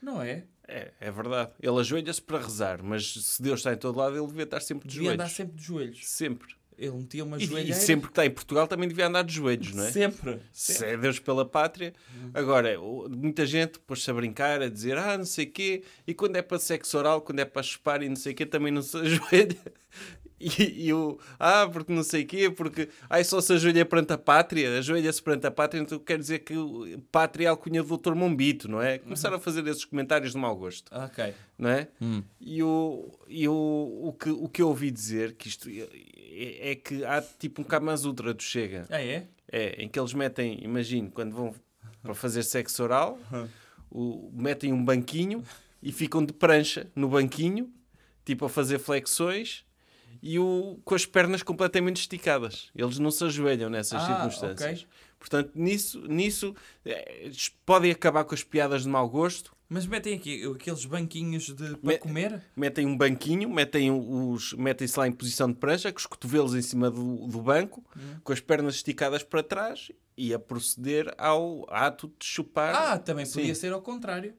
Não 0.02 0.20
é? 0.20 0.44
É, 0.68 0.92
é 1.00 1.10
verdade. 1.10 1.50
Ele 1.60 1.80
ajoelha-se 1.80 2.20
para 2.20 2.38
rezar, 2.38 2.82
mas 2.82 3.12
se 3.14 3.42
Deus 3.42 3.60
está 3.60 3.72
em 3.72 3.76
todo 3.78 3.96
lado, 3.98 4.16
ele 4.16 4.26
devia 4.26 4.44
estar 4.44 4.60
sempre 4.60 4.87
de 4.87 4.94
Devia 4.94 5.12
andar 5.12 5.25
joelhos. 5.25 5.37
sempre 5.37 5.56
de 5.56 5.64
joelhos. 5.64 6.06
Sempre. 6.08 6.58
Ele 6.76 6.92
metia 6.92 7.25
uma 7.25 7.38
E, 7.38 7.42
e 7.42 7.46
joelheira. 7.46 7.75
sempre 7.80 8.06
que 8.06 8.12
está 8.12 8.25
em 8.25 8.30
Portugal 8.30 8.68
também 8.68 8.88
devia 8.88 9.08
andar 9.08 9.22
de 9.25 9.34
joelhos, 9.34 9.75
não 9.75 9.82
é? 9.84 9.90
Sempre. 9.90 10.40
Se 10.52 10.84
é 10.84 10.96
Deus 10.96 11.18
pela 11.18 11.44
pátria. 11.44 11.92
Agora, 12.32 12.78
muita 13.10 13.44
gente 13.46 13.80
pôs-se 13.80 14.08
a 14.08 14.14
brincar, 14.14 14.62
a 14.62 14.68
dizer, 14.68 14.96
ah, 14.96 15.18
não 15.18 15.25
sei 15.25 15.46
o 15.46 15.50
quê, 15.50 15.82
e 16.06 16.14
quando 16.14 16.37
é 16.37 16.42
para 16.42 16.58
sexo 16.58 16.96
oral, 16.96 17.20
quando 17.22 17.40
é 17.40 17.44
para 17.44 17.62
chupar 17.64 18.00
e 18.02 18.08
não 18.08 18.14
sei 18.14 18.32
o 18.32 18.37
quê, 18.37 18.46
também 18.46 18.70
não 18.72 18.82
se 18.82 18.94
ajoelha. 19.00 19.56
E, 20.59 20.87
e 20.87 20.92
o, 20.92 21.18
ah, 21.38 21.68
porque 21.73 21.92
não 21.92 22.04
sei 22.04 22.23
o 22.23 22.26
quê, 22.26 22.49
porque, 22.49 22.88
ai, 23.11 23.25
só 23.25 23.40
se 23.40 23.52
ajoelha 23.54 23.85
perante 23.85 24.12
a 24.12 24.18
pátria, 24.18 24.78
ajoelha-se 24.78 25.21
perante 25.21 25.47
a 25.49 25.50
pátria, 25.50 25.80
então 25.80 25.99
quer 25.99 26.16
dizer 26.16 26.38
que 26.40 26.54
pátria 27.11 27.47
é 27.47 27.49
alcunha 27.49 27.83
do 27.83 27.97
Dr. 27.97 28.14
Mombito, 28.14 28.68
não 28.68 28.80
é? 28.80 28.99
Começaram 28.99 29.37
a 29.37 29.40
fazer 29.40 29.66
esses 29.66 29.85
comentários 29.85 30.33
de 30.33 30.38
mau 30.38 30.54
gosto 30.57 30.92
Ok. 30.95 31.35
não 31.59 31.71
é? 31.71 31.88
E, 32.40 32.62
o, 32.62 33.11
e 33.26 33.49
o, 33.49 34.00
o, 34.04 34.12
que, 34.12 34.30
o 34.30 34.49
que 34.49 34.62
eu 34.62 34.68
ouvi 34.68 34.92
dizer, 34.92 35.33
que 35.35 35.49
isto 35.49 35.68
é, 35.68 36.71
é 36.71 36.75
que 36.76 37.04
há 37.04 37.21
tipo 37.21 37.61
um 37.61 37.64
Kamaz 37.64 38.04
Ultra 38.04 38.33
do 38.33 38.42
Chega, 38.42 38.87
Ah, 38.90 39.02
é? 39.02 39.26
é, 39.50 39.83
em 39.83 39.88
que 39.88 39.99
eles 39.99 40.14
metem, 40.14 40.61
imagino, 40.62 41.11
quando 41.11 41.35
vão 41.35 41.52
para 42.00 42.14
fazer 42.14 42.45
sexo 42.45 42.80
oral, 42.85 43.18
o, 43.90 44.30
metem 44.33 44.73
um 44.73 44.85
banquinho 44.85 45.42
e 45.83 45.90
ficam 45.90 46.25
de 46.25 46.33
prancha 46.33 46.87
no 46.95 47.09
banquinho, 47.09 47.73
tipo 48.25 48.45
a 48.45 48.49
fazer 48.49 48.78
flexões 48.78 49.64
e 50.30 50.38
o, 50.38 50.78
com 50.85 50.94
as 50.94 51.06
pernas 51.06 51.42
completamente 51.42 51.97
esticadas. 52.00 52.68
Eles 52.75 52.99
não 52.99 53.11
se 53.11 53.25
ajoelham 53.25 53.70
nessas 53.70 54.02
Ah, 54.02 54.06
circunstâncias. 54.06 54.80
ok. 54.80 54.87
Portanto, 55.18 55.50
nisso, 55.54 56.00
nisso 56.06 56.54
eh, 56.85 57.30
podem 57.64 57.90
acabar 57.90 58.25
com 58.25 58.35
as 58.35 58.44
piadas 58.44 58.82
de 58.82 58.88
mau 58.88 59.08
gosto, 59.08 59.52
Mas 59.70 59.87
metem 59.87 60.14
aqui 60.14 60.44
aqueles 60.44 60.85
banquinhos 60.85 61.44
de, 61.47 61.76
para 61.76 61.80
Me- 61.82 61.99
comer? 61.99 62.42
metem 62.56 62.87
um 62.87 62.97
banquinho, 62.97 63.49
metem 63.50 63.90
os, 63.90 64.52
metem-se 64.54 64.99
lá 64.99 65.06
em 65.08 65.12
posição 65.12 65.49
de 65.49 65.54
prancha, 65.58 65.90
com 65.92 65.99
os 65.99 66.06
cotovelos 66.06 66.54
em 66.54 66.62
cima 66.62 66.90
do, 66.90 67.26
do 67.26 67.40
banco, 67.42 67.85
Hum. 67.97 68.16
com 68.23 68.32
as 68.32 68.40
pernas 68.40 68.76
esticadas 68.76 69.23
para 69.23 69.42
trás 69.42 69.90
e 70.16 70.32
a 70.35 70.38
proceder 70.38 71.12
ao 71.18 71.66
ato 71.68 72.08
de 72.18 72.25
chupar. 72.26 72.75
Ah, 72.75 72.99
também 72.99 73.25
Sim. 73.26 73.40
podia 73.40 73.54
ser 73.54 73.73
ao 73.73 73.82
contrário. 73.82 74.35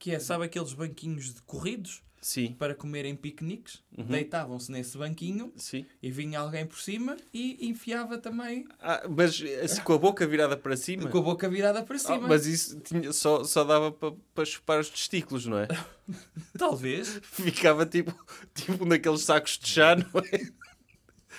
Que 0.00 0.12
é, 0.12 0.18
sabe 0.18 0.44
aqueles 0.46 0.72
banquinhos 0.72 1.34
de 1.34 1.42
corridos 1.42 2.02
Sim, 2.22 2.54
para 2.58 2.74
comerem 2.74 3.14
piqueniques? 3.14 3.82
Uhum. 3.96 4.06
Deitavam-se 4.06 4.72
nesse 4.72 4.96
banquinho 4.96 5.52
sim. 5.56 5.84
e 6.02 6.10
vinha 6.10 6.40
alguém 6.40 6.64
por 6.66 6.78
cima 6.80 7.18
e 7.34 7.68
enfiava 7.68 8.16
também 8.16 8.66
Ah, 8.80 9.02
mas 9.08 9.42
assim, 9.62 9.82
com 9.82 9.92
a 9.92 9.98
boca 9.98 10.26
virada 10.26 10.56
para 10.56 10.74
cima. 10.74 11.10
com 11.10 11.18
a 11.18 11.22
boca 11.22 11.50
virada 11.50 11.82
para 11.82 11.96
Ah, 11.96 11.98
cima. 11.98 12.26
mas 12.28 12.46
isso 12.46 12.80
tinha- 12.80 13.12
só, 13.12 13.44
só 13.44 13.62
dava 13.62 13.92
para, 13.92 14.14
para 14.34 14.44
chupar 14.46 14.80
os 14.80 14.88
testículos, 14.88 15.44
não 15.44 15.58
é? 15.58 15.68
Talvez. 16.58 17.20
Ficava 17.22 17.84
tipo, 17.84 18.14
tipo 18.54 18.86
naqueles 18.86 19.20
sacos 19.20 19.58
de 19.58 19.68
chá, 19.68 19.94
não 19.96 20.20
é? 20.32 20.50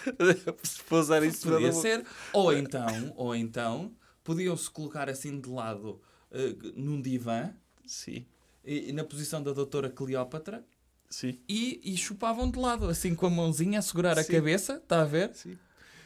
Se 0.63 0.83
pousar 0.83 1.23
cima 1.23 1.53
Podia 1.55 1.71
ser. 1.73 2.05
Ou 2.31 2.53
então, 2.53 3.13
ou 3.15 3.35
então, 3.35 3.91
podiam-se 4.23 4.69
colocar 4.69 5.09
assim 5.09 5.41
de 5.41 5.49
lado 5.49 5.99
eh, 6.31 6.55
num 6.75 7.01
divã, 7.01 7.51
Sim, 7.85 8.25
e, 8.65 8.91
na 8.93 9.03
posição 9.03 9.41
da 9.41 9.51
doutora 9.53 9.89
Cleópatra, 9.89 10.63
sim. 11.09 11.39
e, 11.47 11.79
e 11.83 11.97
chupavam 11.97 12.49
de 12.49 12.59
lado, 12.59 12.85
assim 12.87 13.15
com 13.15 13.25
a 13.25 13.29
mãozinha 13.29 13.79
a 13.79 13.81
segurar 13.81 14.17
a 14.17 14.23
Sim. 14.23 14.31
cabeça, 14.33 14.73
está 14.75 15.01
a 15.01 15.05
ver? 15.05 15.31
Sim. 15.33 15.57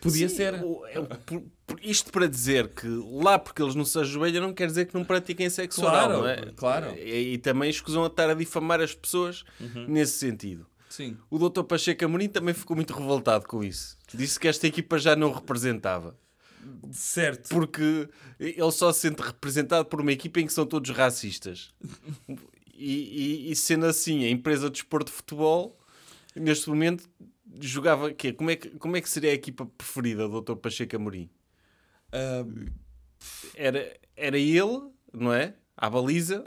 Podia 0.02 0.30
Sim, 0.30 0.36
ser. 0.36 0.54
o- 0.64 0.86
é 0.86 1.00
o- 1.00 1.06
por- 1.08 1.44
por- 1.66 1.80
isto 1.84 2.12
para 2.12 2.28
dizer 2.28 2.68
que 2.70 2.88
lá 3.22 3.40
porque 3.40 3.60
eles 3.62 3.74
não 3.74 3.84
se 3.84 3.98
ajoelham 3.98 4.42
não 4.46 4.54
quer 4.54 4.68
dizer 4.68 4.86
que 4.86 4.94
não 4.94 5.04
pratiquem 5.04 5.50
sexo 5.50 5.82
Claro, 5.82 6.20
oral, 6.20 6.22
não 6.22 6.28
é? 6.30 6.52
claro. 6.56 6.90
Uhum. 6.92 6.96
E, 6.98 7.34
e 7.34 7.38
também 7.40 7.70
escusam 7.72 8.04
a 8.04 8.08
estar 8.08 8.30
a 8.30 8.36
difamar 8.36 8.80
as 8.82 8.94
pessoas 8.94 9.44
nesse 9.88 10.14
sentido. 10.20 10.68
Sim. 10.90 11.18
O 11.30 11.40
Dr. 11.40 11.64
Pacheco 11.64 12.06
Amorim 12.06 12.30
também 12.30 12.54
ficou 12.54 12.76
muito 12.76 12.94
revoltado 12.94 13.46
com 13.48 13.64
isso. 13.64 13.98
Disse 14.14 14.40
que 14.40 14.48
esta 14.48 14.68
equipa 14.68 14.98
já 15.00 15.16
não 15.16 15.32
representava. 15.32 16.16
Certo. 16.92 17.50
Porque 17.50 18.10
ele 18.40 18.72
só 18.72 18.92
se 18.94 19.02
sente 19.02 19.22
representado 19.22 19.86
por 19.86 20.02
uma 20.02 20.12
equipa 20.12 20.40
em 20.40 20.48
que 20.48 20.54
são 20.54 20.66
todos 20.66 20.90
racistas. 20.92 21.74
E, 22.74 23.48
e- 23.48 23.52
e 23.52 23.56
sendo 23.56 23.86
assim, 23.86 24.26
a 24.26 24.30
empresa 24.30 24.70
de 24.70 24.78
esporte 24.80 25.08
de 25.08 25.14
futebol, 25.14 25.80
neste 26.36 26.68
momento, 26.70 27.08
jogava 27.62 28.14
quê? 28.14 28.34
Como 28.34 28.50
é 28.52 28.56
que, 28.56 28.70
como 28.72 28.98
é 28.98 29.02
que 29.02 29.10
seria 29.10 29.32
a 29.32 29.34
equipa 29.34 29.66
preferida 29.78 30.28
do 30.28 30.42
Dr. 30.42 30.56
Pacheco 30.56 30.96
Amorim? 30.96 31.30
Ah, 32.12 32.46
Era, 33.56 33.98
era 34.16 34.38
ele, 34.38 34.90
não 35.14 35.32
é? 35.34 35.54
À 35.78 35.90
baliza. 35.90 36.44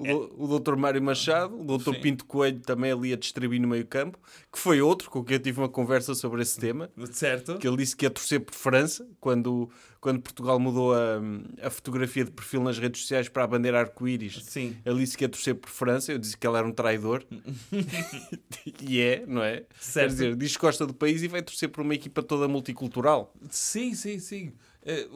O, 0.00 0.04
do- 0.04 0.54
o 0.54 0.58
Dr. 0.60 0.76
Mário 0.76 1.02
Machado, 1.02 1.58
o 1.60 1.78
Dr. 1.78 1.94
Sim. 1.94 2.00
Pinto 2.00 2.24
Coelho 2.24 2.60
também 2.60 2.90
ali 2.92 3.12
a 3.12 3.16
distribuir 3.16 3.60
no 3.60 3.68
meio 3.68 3.86
campo, 3.86 4.18
que 4.52 4.58
foi 4.58 4.80
outro 4.80 5.10
com 5.10 5.22
quem 5.24 5.36
eu 5.36 5.40
tive 5.42 5.60
uma 5.60 5.68
conversa 5.68 6.14
sobre 6.14 6.42
esse 6.42 6.58
tema. 6.58 6.90
certo. 7.12 7.58
que 7.58 7.66
ele 7.68 7.76
disse 7.76 7.94
que 7.96 8.04
ia 8.06 8.10
torcer 8.10 8.40
por 8.40 8.54
França 8.54 9.06
quando, 9.20 9.68
quando 10.00 10.20
Portugal 10.20 10.58
mudou 10.58 10.94
a, 10.94 11.20
a 11.62 11.70
fotografia 11.70 12.24
de 12.24 12.30
perfil 12.30 12.62
nas 12.62 12.78
redes 12.78 13.00
sociais 13.02 13.28
para 13.28 13.44
a 13.44 13.46
bandeira 13.46 13.80
arco-íris. 13.80 14.42
Sim. 14.44 14.76
Ele 14.84 14.98
disse 15.00 15.16
que 15.16 15.24
ia 15.24 15.28
torcer 15.28 15.54
por 15.54 15.70
França, 15.70 16.12
eu 16.12 16.18
disse 16.18 16.36
que 16.36 16.46
ele 16.46 16.56
era 16.56 16.66
um 16.66 16.72
traidor. 16.72 17.24
e 18.82 19.00
é, 19.00 19.24
não 19.26 19.42
é? 19.42 19.58
Quer 19.60 19.66
Certo. 19.80 20.10
dizer, 20.10 20.36
diz 20.36 20.56
que 20.56 20.60
gosta 20.62 20.86
do 20.86 20.94
país 20.94 21.22
e 21.22 21.28
vai 21.28 21.42
torcer 21.42 21.68
por 21.68 21.82
uma 21.82 21.94
equipa 21.94 22.22
toda 22.22 22.46
multicultural. 22.48 23.32
Sim, 23.50 23.94
sim, 23.94 24.18
sim. 24.18 24.52
Eh, 24.84 25.06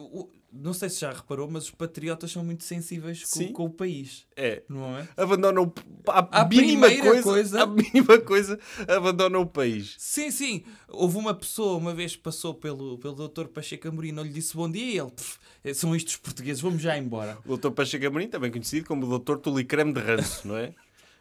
não 0.57 0.73
sei 0.73 0.89
se 0.89 1.01
já 1.01 1.11
reparou, 1.11 1.49
mas 1.51 1.65
os 1.65 1.71
patriotas 1.71 2.31
são 2.31 2.43
muito 2.43 2.63
sensíveis 2.63 3.23
com, 3.25 3.51
com 3.51 3.65
o 3.65 3.69
país. 3.69 4.25
É. 4.37 4.63
Não 4.69 4.97
é? 4.97 5.07
Abandonam 5.17 5.73
a, 6.07 6.41
A 6.41 6.45
mínima 6.47 6.87
coisa, 6.95 7.23
coisa- 7.23 7.63
a 7.63 7.65
mínima 7.65 8.19
coisa, 8.19 8.59
abandonam 8.87 9.41
o 9.41 9.45
país. 9.45 9.95
Sim, 9.97 10.31
sim. 10.31 10.63
Houve 10.87 11.17
uma 11.17 11.33
pessoa, 11.33 11.77
uma 11.77 11.93
vez 11.93 12.15
passou 12.15 12.53
pelo, 12.53 12.97
pelo 12.99 13.27
Dr. 13.27 13.47
Pacheco 13.47 13.87
Amorim, 13.89 14.11
não 14.13 14.23
lhe 14.23 14.29
disse 14.29 14.55
bom 14.55 14.69
dia 14.71 14.85
e 14.85 14.97
ele, 14.97 15.11
"Pff, 15.11 15.39
são 15.73 15.93
estes 15.95 16.13
os 16.13 16.19
portugueses, 16.21 16.61
vamos 16.61 16.81
já 16.81 16.97
embora. 16.97 17.37
O 17.45 17.57
Dr. 17.57 17.71
Pacheco 17.71 18.05
Amorim, 18.07 18.27
também 18.29 18.49
conhecido 18.51 18.87
como 18.87 19.05
o 19.05 19.19
Dr. 19.19 19.35
Tulicreme 19.37 19.91
de 19.93 19.99
Ranço, 19.99 20.47
não 20.47 20.55
é? 20.55 20.73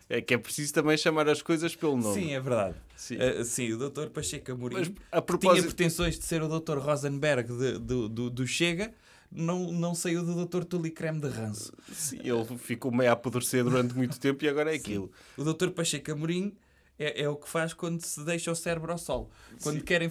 É 0.09 0.21
que 0.21 0.35
é 0.35 0.39
preciso 0.39 0.73
também 0.75 0.97
chamar 0.99 1.29
as 1.29 1.41
coisas 1.41 1.75
pelo 1.75 1.97
nome. 1.97 2.15
Sim, 2.21 2.33
é 2.35 2.41
verdade. 2.41 2.77
Sim. 2.95 3.17
Eh, 3.19 3.43
sim, 3.45 3.73
o 3.73 3.79
Dr. 3.89 4.09
Pacheco 4.09 4.53
Amorim, 4.53 4.75
Mas, 4.77 4.89
a 4.89 4.91
que 4.91 4.99
tinha 5.01 5.23
propósito... 5.23 5.67
pretensões 5.67 6.19
de 6.19 6.25
ser 6.25 6.43
o 6.43 6.49
Dr. 6.61 6.79
Rosenberg 6.79 7.49
de- 7.57 7.79
do, 7.79 8.09
do, 8.09 8.31
do 8.31 8.47
Chega, 8.47 8.93
não, 9.33 9.73
não 9.73 9.95
saiu 9.95 10.23
do 10.23 10.45
Dr. 10.47 10.65
Tulicreme 10.65 11.21
de 11.21 11.29
Ranço. 11.29 11.73
Sim, 11.93 12.19
ele 12.23 12.59
ficou 12.59 12.93
meio 12.93 13.11
a 13.11 13.15
apodrecer 13.15 13.65
durante 13.65 13.95
muito 13.95 14.21
tempo 14.21 14.45
e 14.45 14.49
agora 14.49 14.73
é 14.73 14.77
aquilo. 14.77 15.11
O 15.39 15.43
Dr. 15.43 15.71
Pacheco 15.71 16.13
Amorim 16.13 16.55
é, 16.99 17.23
é 17.23 17.29
o 17.29 17.37
que 17.37 17.49
faz 17.49 17.73
quando 17.73 18.01
se 18.03 18.23
deixa 18.25 18.53
o 18.53 18.55
cérebro 18.55 18.93
ao 18.93 18.99
sol. 18.99 19.31
Quando, 19.63 19.79
Sim. 19.79 19.85
querem 19.85 20.11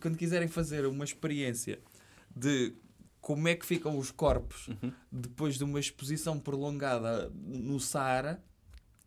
quando 0.00 0.16
quiserem 0.16 0.48
fazer 0.48 0.86
uma 0.86 1.04
experiência 1.04 1.78
de 2.34 2.72
como 3.20 3.46
é 3.48 3.54
que 3.54 3.66
ficam 3.66 3.98
os 3.98 4.10
corpos 4.10 4.68
Uhum. 4.68 4.92
depois 5.12 5.56
de 5.58 5.64
uma 5.64 5.78
exposição 5.78 6.38
prolongada 6.40 7.30
no 7.44 7.78
Saara, 7.78 8.42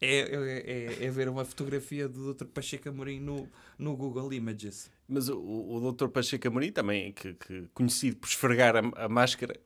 é, 0.01 0.19
é, 0.19 0.71
é- 1.01 1.05
é 1.05 1.09
ver 1.11 1.27
uma 1.29 1.43
fotografia 1.45 2.07
do 2.07 2.33
Dr. 2.33 2.45
Pacheco 2.45 2.89
Amorim 2.89 3.19
no, 3.19 3.47
no 3.77 3.95
Google 3.95 4.31
Images. 4.33 4.89
Mas 5.07 5.27
o, 5.29 5.39
o 5.39 5.91
Dr. 5.91 6.07
Pacheco 6.09 6.47
Amorim 6.47 6.71
também, 6.71 7.11
que, 7.11 7.33
que 7.33 7.67
conhecido 7.73 8.17
por 8.17 8.27
esfregar 8.27 8.75
a, 8.75 9.05
a 9.05 9.09
máscara, 9.09 9.59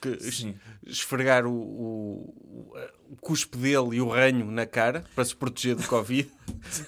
que 0.00 0.08
es- 0.08 0.36
Sim. 0.38 0.54
esfregar 0.86 1.46
o, 1.46 1.52
o, 1.52 2.72
o- 3.10 3.16
cuspe 3.20 3.56
dele 3.58 3.96
e 3.96 4.00
o 4.00 4.08
ranho 4.08 4.50
na 4.50 4.66
cara 4.66 5.04
para 5.14 5.24
se 5.24 5.34
proteger 5.34 5.74
do 5.76 5.82
Covid. 5.86 6.30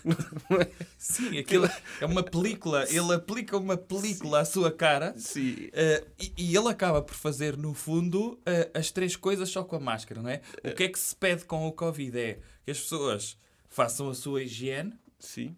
Sim, 0.98 1.38
aquilo 1.38 1.68
é 2.00 2.06
uma 2.06 2.22
película. 2.22 2.84
Ele 2.88 3.14
aplica 3.14 3.56
uma 3.56 3.76
película 3.76 4.40
à 4.40 4.44
sua 4.44 4.70
cara. 4.70 5.14
Sim. 5.16 5.54
Uh, 5.68 6.06
e, 6.20 6.32
e 6.36 6.56
ele 6.56 6.68
acaba 6.68 7.02
por 7.02 7.14
fazer, 7.14 7.56
no 7.56 7.74
fundo, 7.74 8.34
uh, 8.34 8.70
as 8.78 8.90
três 8.90 9.16
coisas 9.16 9.48
só 9.48 9.64
com 9.64 9.76
a 9.76 9.80
máscara, 9.80 10.22
não 10.22 10.30
é? 10.30 10.40
O 10.64 10.74
que 10.74 10.84
é 10.84 10.88
que 10.88 10.98
se 10.98 11.14
pede 11.16 11.44
com 11.44 11.66
o 11.66 11.72
Covid 11.72 12.18
é 12.18 12.38
que 12.64 12.70
as 12.70 12.80
pessoas 12.80 13.36
façam 13.68 14.08
a 14.08 14.14
sua 14.14 14.42
higiene, 14.42 14.92
Sim. 15.18 15.56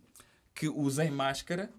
que 0.54 0.68
usem 0.68 1.10
máscara 1.10 1.70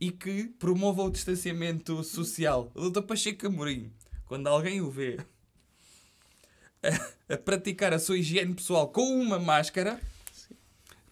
e 0.00 0.10
que 0.10 0.44
promovam 0.58 1.06
o 1.06 1.10
distanciamento 1.10 2.02
social. 2.02 2.70
O 2.74 2.90
Dr. 2.90 3.02
Pacheco 3.02 3.46
Amorim, 3.46 3.92
quando 4.26 4.46
alguém 4.46 4.80
o 4.80 4.90
vê 4.90 5.18
a, 6.82 7.34
a 7.34 7.36
praticar 7.36 7.92
a 7.92 7.98
sua 7.98 8.18
higiene 8.18 8.54
pessoal 8.54 8.88
com 8.88 9.02
uma 9.02 9.38
máscara, 9.38 10.00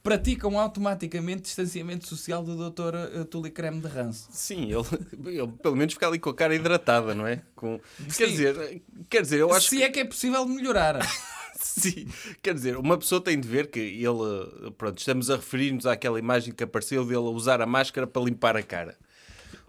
praticam 0.02 0.58
automaticamente 0.58 1.42
distanciamento 1.42 2.06
social 2.08 2.42
do 2.42 2.70
Dr. 2.70 3.20
uh, 3.20 3.24
Tulicreme 3.24 3.80
de 3.80 3.86
Ranço. 3.86 4.28
Sim, 4.32 4.64
ele, 4.64 5.38
ele 5.38 5.52
pelo 5.62 5.76
menos 5.76 5.94
fica 5.94 6.08
ali 6.08 6.18
com 6.18 6.30
a 6.30 6.34
cara 6.34 6.54
hidratada, 6.54 7.14
não 7.14 7.26
é? 7.26 7.42
Com, 7.54 7.80
quer, 8.16 8.26
Sim. 8.26 8.32
dizer, 8.32 8.82
quer 9.08 9.22
dizer, 9.22 9.38
eu 9.40 9.52
acho 9.52 9.68
Se 9.68 9.82
é 9.82 9.88
que 9.88 10.00
é 10.00 10.04
possível 10.04 10.44
melhorar. 10.46 10.98
Sim, 11.54 12.08
quer 12.42 12.54
dizer, 12.54 12.76
uma 12.76 12.98
pessoa 12.98 13.20
tem 13.20 13.38
de 13.38 13.46
ver 13.46 13.70
que 13.70 13.78
ele, 13.78 14.72
pronto, 14.76 14.98
estamos 14.98 15.30
a 15.30 15.36
referir-nos 15.36 15.86
àquela 15.86 16.18
imagem 16.18 16.52
que 16.52 16.64
apareceu 16.64 17.04
dele 17.04 17.18
a 17.18 17.30
usar 17.30 17.62
a 17.62 17.66
máscara 17.66 18.06
para 18.06 18.22
limpar 18.22 18.56
a 18.56 18.62
cara. 18.62 18.98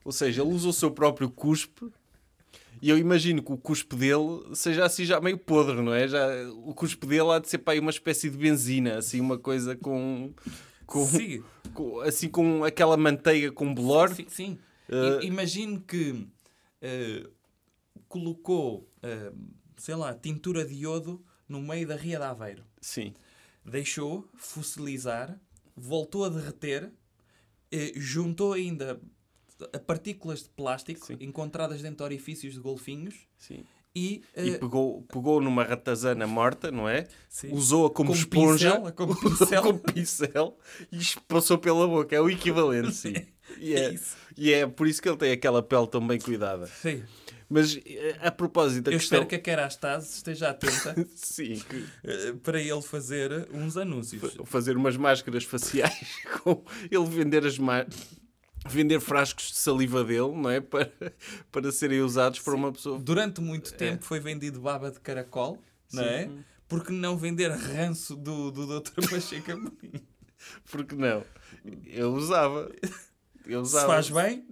Ou 0.04 0.12
seja, 0.12 0.42
ele 0.42 0.52
usa 0.52 0.70
o 0.70 0.74
seu 0.74 0.90
próprio 0.90 1.30
cuspe 1.30 1.92
E 2.84 2.90
eu 2.90 2.98
imagino 2.98 3.42
que 3.42 3.50
o 3.54 3.58
cuspe 3.58 3.96
dele 3.96 4.54
seja 4.54 4.84
assim 4.84 5.06
já 5.06 5.22
meio 5.22 5.38
podre, 5.38 5.82
não 5.82 5.94
é? 5.94 6.06
Já, 6.06 6.28
o 6.52 6.74
cuspe 6.74 7.08
dele 7.08 7.30
há 7.32 7.40
de 7.40 7.48
ser 7.48 7.60
para 7.60 7.72
aí 7.76 7.80
uma 7.80 7.90
espécie 7.92 8.30
de 8.30 8.38
benzina, 8.38 8.98
assim, 8.98 9.22
uma 9.22 9.38
coisa 9.40 9.74
com. 9.74 10.34
com, 10.86 11.06
Sim. 11.08 11.42
com- 11.74 12.02
assim 12.02 12.28
com 12.28 12.62
aquela 12.66 12.98
manteiga 12.98 13.54
com 13.54 13.74
bolor. 13.74 14.14
Sim, 14.14 14.26
sim. 14.28 14.60
Eh, 14.90 15.20
I- 15.24 15.28
Imagine 15.28 15.80
que 15.80 16.28
eh, 16.82 17.26
colocou, 18.10 18.92
eh, 19.02 19.32
sei 19.78 19.96
lá, 19.96 20.14
tintura 20.14 20.66
de 20.66 20.74
iodo 20.74 21.24
no 21.48 21.62
meio 21.62 21.88
da 21.88 21.96
Ria 21.96 22.18
de 22.18 22.26
Aveiro. 22.26 22.66
Sim. 22.82 23.14
Deixou 23.66 24.28
fossilizar, 24.36 25.40
voltou 25.74 26.26
a 26.26 26.30
derreter, 26.30 26.92
juntou 27.96 28.52
ainda 28.54 29.00
partículas 29.86 30.44
de 30.44 30.50
plástico 30.50 31.06
Sim. 31.06 31.18
encontradas 31.20 31.82
dentro 31.82 31.98
de 31.98 32.04
orifícios 32.04 32.54
de 32.54 32.60
golfinhos 32.60 33.16
sim. 33.38 33.64
e, 33.96 34.22
E 34.36 34.52
eh, 34.52 34.58
pegou, 34.58 35.02
pegou 35.04 35.40
numa 35.42 35.64
ratazana 35.64 36.26
morta, 36.28 36.72
não 36.72 36.88
é? 36.90 37.08
Sim. 37.30 37.50
Usou-a 37.52 37.90
como 37.90 38.10
Com 38.12 38.16
esponja. 38.16 38.72
pincel, 38.78 38.94
como 38.94 39.16
pincel. 39.20 39.62
como 39.64 39.80
pincel 39.80 40.58
e 40.92 41.00
passou 41.28 41.58
pela 41.58 41.88
boca. 41.88 42.16
É 42.16 42.22
o 42.22 42.30
equivalente, 42.30 42.94
sim. 42.96 43.14
E 43.60 43.74
É 43.76 43.94
é, 43.94 44.00
e 44.38 44.54
é 44.54 44.66
por 44.68 44.88
isso 44.88 45.02
que 45.02 45.08
ele 45.10 45.18
tem 45.18 45.32
aquela 45.32 45.62
pele 45.62 45.88
tão 45.88 46.06
bem 46.06 46.20
cuidada. 46.20 46.68
sim. 46.68 47.04
Mas 47.50 47.78
eh, 47.86 48.18
a 48.22 48.32
propósito 48.32 48.88
eu 48.90 48.98
questão... 48.98 49.18
espero 49.20 49.28
que 49.28 49.36
a 49.36 49.40
Kerastase 49.40 50.16
esteja 50.16 50.50
atenta 50.50 50.96
Sim, 51.14 51.62
que 51.70 51.86
eh, 52.04 52.34
para 52.42 52.60
ele 52.60 52.82
fazer 52.82 53.48
uns 53.54 53.78
anúncios. 53.78 54.36
fazer 54.46 54.76
umas 54.76 54.98
máscaras 54.98 55.44
faciais 55.44 56.24
com 56.42 56.64
ele 56.90 57.06
vender 57.06 57.46
as 57.46 57.60
ma... 57.60 57.86
vender 58.68 59.00
frascos 59.00 59.50
de 59.52 59.56
saliva 59.58 60.04
dele, 60.04 60.32
não 60.36 60.50
é? 60.50 60.60
Para, 60.62 60.92
para 61.52 61.72
serem 61.72 62.02
usados 62.02 62.40
por 62.40 62.54
uma 62.56 62.72
pessoa. 62.72 63.00
Durante 63.00 63.42
muito 63.42 63.74
tempo 63.74 64.04
foi 64.06 64.20
vendido 64.20 64.60
baba 64.62 64.92
de 64.92 65.00
caracol, 65.00 65.62
não 65.92 66.04
é? 66.04 66.30
Porque 66.68 66.92
não 66.92 67.18
vender 67.18 67.50
ranço 67.52 68.16
do, 68.16 68.50
do 68.52 68.80
Dr. 68.80 69.02
Pacheco 69.10 69.52
Amorim? 69.52 69.92
Porque 70.72 70.96
não? 70.96 71.24
Eu 71.86 72.14
usava. 72.14 72.72
Eu 73.46 73.64
Se 73.66 73.76
usava. 73.76 73.88
faz 73.88 74.10
bem, 74.10 74.46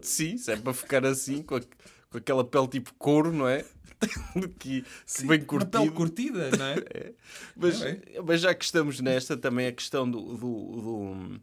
Sim, 0.00 0.36
se 0.38 0.50
é 0.52 0.56
para 0.56 0.72
ficar 0.72 1.04
assim, 1.04 1.42
com, 1.42 1.56
a- 1.56 1.60
com 2.10 2.18
aquela 2.18 2.44
pele 2.44 2.68
tipo 2.68 2.94
couro, 2.94 3.32
não 3.32 3.48
é? 3.48 3.64
que, 4.60 4.82
que 4.82 5.26
bem 5.26 5.38
uma 5.40 5.44
curtido. 5.46 5.70
pele 5.72 5.90
curtida, 5.90 6.50
não 6.56 6.64
é? 6.66 7.12
Mas, 7.56 7.82
É 7.82 8.00
mas 8.24 8.40
já 8.40 8.54
que 8.54 8.64
estamos 8.64 9.00
nesta, 9.00 9.36
também 9.36 9.66
a 9.66 9.72
questão 9.72 10.08
do, 10.08 10.20
do- 10.36 10.36
do- 10.36 11.40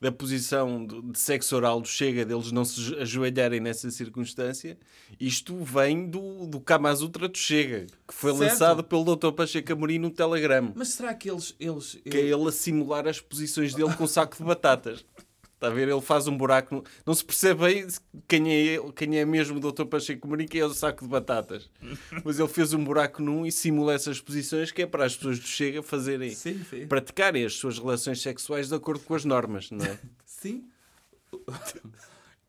da 0.00 0.12
posição 0.12 0.86
de 0.86 1.18
sexo 1.18 1.56
oral 1.56 1.80
do 1.80 1.88
Chega, 1.88 2.24
deles 2.24 2.52
não 2.52 2.64
se 2.64 2.94
ajoelharem 2.96 3.60
nessa 3.60 3.90
circunstância, 3.90 4.76
isto 5.18 5.56
vem 5.64 6.08
do, 6.10 6.46
do 6.46 6.60
Kama 6.60 6.94
Sutra 6.94 7.28
do 7.28 7.38
Chega, 7.38 7.86
que 8.06 8.14
foi 8.14 8.32
Certo. 8.32 8.50
lançado 8.50 8.84
pelo 8.84 9.16
Dr. 9.16 9.32
Pacheco 9.32 9.72
Amorim 9.72 9.98
no 9.98 10.10
Telegram. 10.10 10.72
Mas 10.74 10.88
será 10.88 11.14
que 11.14 11.30
eles... 11.30 11.54
eles, 11.58 11.98
Que 12.08 12.18
é 12.18 12.20
ele 12.20 12.48
a 12.48 12.52
simular 12.52 13.06
as 13.08 13.20
posições 13.20 13.74
dele 13.74 13.94
com 13.94 14.04
um 14.04 14.08
saco 14.08 14.36
de 14.36 14.44
batatas. 14.44 15.04
Está 15.64 15.72
a 15.72 15.74
ver? 15.74 15.88
Ele 15.88 16.00
faz 16.02 16.26
um 16.28 16.36
buraco. 16.36 16.74
no- 16.74 16.84
Não 17.06 17.14
se 17.14 17.24
percebe 17.24 17.60
bem 17.64 17.86
quem 18.28 18.52
é, 18.52 18.78
quem 18.94 19.18
é 19.18 19.24
mesmo 19.24 19.56
o 19.56 19.72
Dr. 19.72 19.86
Pacheco 19.86 20.28
quem 20.46 20.60
é 20.60 20.66
o 20.66 20.74
saco 20.74 21.04
de 21.04 21.10
batatas. 21.10 21.70
Mas 22.24 22.38
ele 22.38 22.48
fez 22.48 22.74
um 22.74 22.84
buraco 22.84 23.22
num 23.22 23.46
e 23.46 23.50
simula 23.52 23.94
essas 23.94 24.20
posições 24.20 24.70
que 24.70 24.82
é 24.82 24.86
para 24.86 25.06
as 25.06 25.16
pessoas 25.16 25.38
do 25.38 25.46
Chega 25.46 25.82
fazerem, 25.82 26.30
Sim, 26.30 26.62
sim. 26.68 26.86
praticarem 26.86 27.44
as 27.46 27.54
suas 27.54 27.78
relações 27.78 28.20
sexuais 28.20 28.68
de 28.68 28.74
acordo 28.74 29.02
com 29.04 29.14
as 29.14 29.24
normas, 29.24 29.70
não 29.70 29.84
é? 29.84 29.98
Sim. 30.26 30.68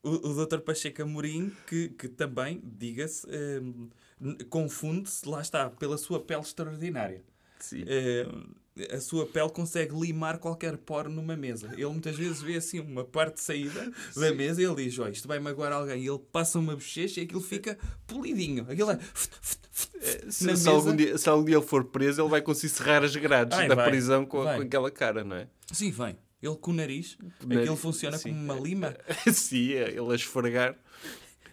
O, 0.03 0.10
o 0.29 0.45
Dr. 0.45 0.60
Pacheco 0.60 1.01
Amorim, 1.01 1.51
que, 1.65 1.89
que 1.89 2.07
também, 2.07 2.62
diga-se, 2.63 3.25
eh, 3.29 3.62
confunde-se, 4.50 5.27
lá 5.27 5.41
está, 5.41 5.69
pela 5.69 5.98
sua 5.98 6.19
pele 6.19 6.41
extraordinária. 6.41 7.24
Sim. 7.60 7.84
Eh, 7.88 8.27
a 8.91 9.00
sua 9.00 9.25
pele 9.25 9.50
consegue 9.50 9.98
limar 9.98 10.38
qualquer 10.38 10.77
poro 10.77 11.10
numa 11.10 11.36
mesa. 11.36 11.72
Ele 11.74 11.86
muitas 11.86 12.15
vezes 12.17 12.41
vê 12.41 12.55
assim 12.58 12.79
uma 12.79 13.05
parte 13.05 13.36
de 13.36 13.41
saída 13.41 13.91
da 14.15 14.34
mesa 14.34 14.62
e 14.62 14.65
ele 14.65 14.84
diz: 14.84 14.99
oh, 14.99 15.08
isto 15.08 15.28
vai 15.28 15.39
magoar 15.39 15.71
alguém. 15.71 16.04
E 16.04 16.08
ele 16.08 16.19
passa 16.32 16.60
uma 16.60 16.76
bochecha 16.76 17.21
e 17.21 17.23
aquilo 17.23 17.41
fica 17.41 17.78
polidinho. 18.06 18.65
Aquilo 18.69 18.91
é. 18.91 18.99
Se, 20.30 20.45
na 20.45 20.56
se 20.56 20.65
mesa- 20.65 20.71
algum 20.71 20.95
dia, 20.95 21.17
se 21.17 21.30
algum 21.30 21.45
dia 21.45 21.56
ele 21.56 21.65
for 21.65 21.86
preso, 21.86 22.21
ele 22.21 22.30
vai 22.30 22.41
conseguir 22.41 22.73
serrar 22.73 23.04
as 23.04 23.15
grades 23.15 23.58
Ai, 23.58 23.67
da 23.67 23.76
vai, 23.76 23.89
prisão 23.89 24.26
com, 24.26 24.43
vai. 24.43 24.58
com 24.58 24.63
aquela 24.63 24.91
cara, 24.91 25.23
não 25.23 25.36
é? 25.36 25.47
Sim, 25.71 25.91
vem. 25.91 26.17
Ele 26.41 26.56
com 26.56 26.71
o 26.71 26.73
nariz, 26.73 27.17
nariz, 27.43 27.62
aquilo 27.62 27.76
funciona 27.76 28.17
sim. 28.17 28.30
como 28.30 28.43
uma 28.43 28.54
lima. 28.54 28.95
Sim, 29.34 29.73
é, 29.73 29.89
ele 29.89 30.12
a 30.12 30.15
esfregar. 30.15 30.76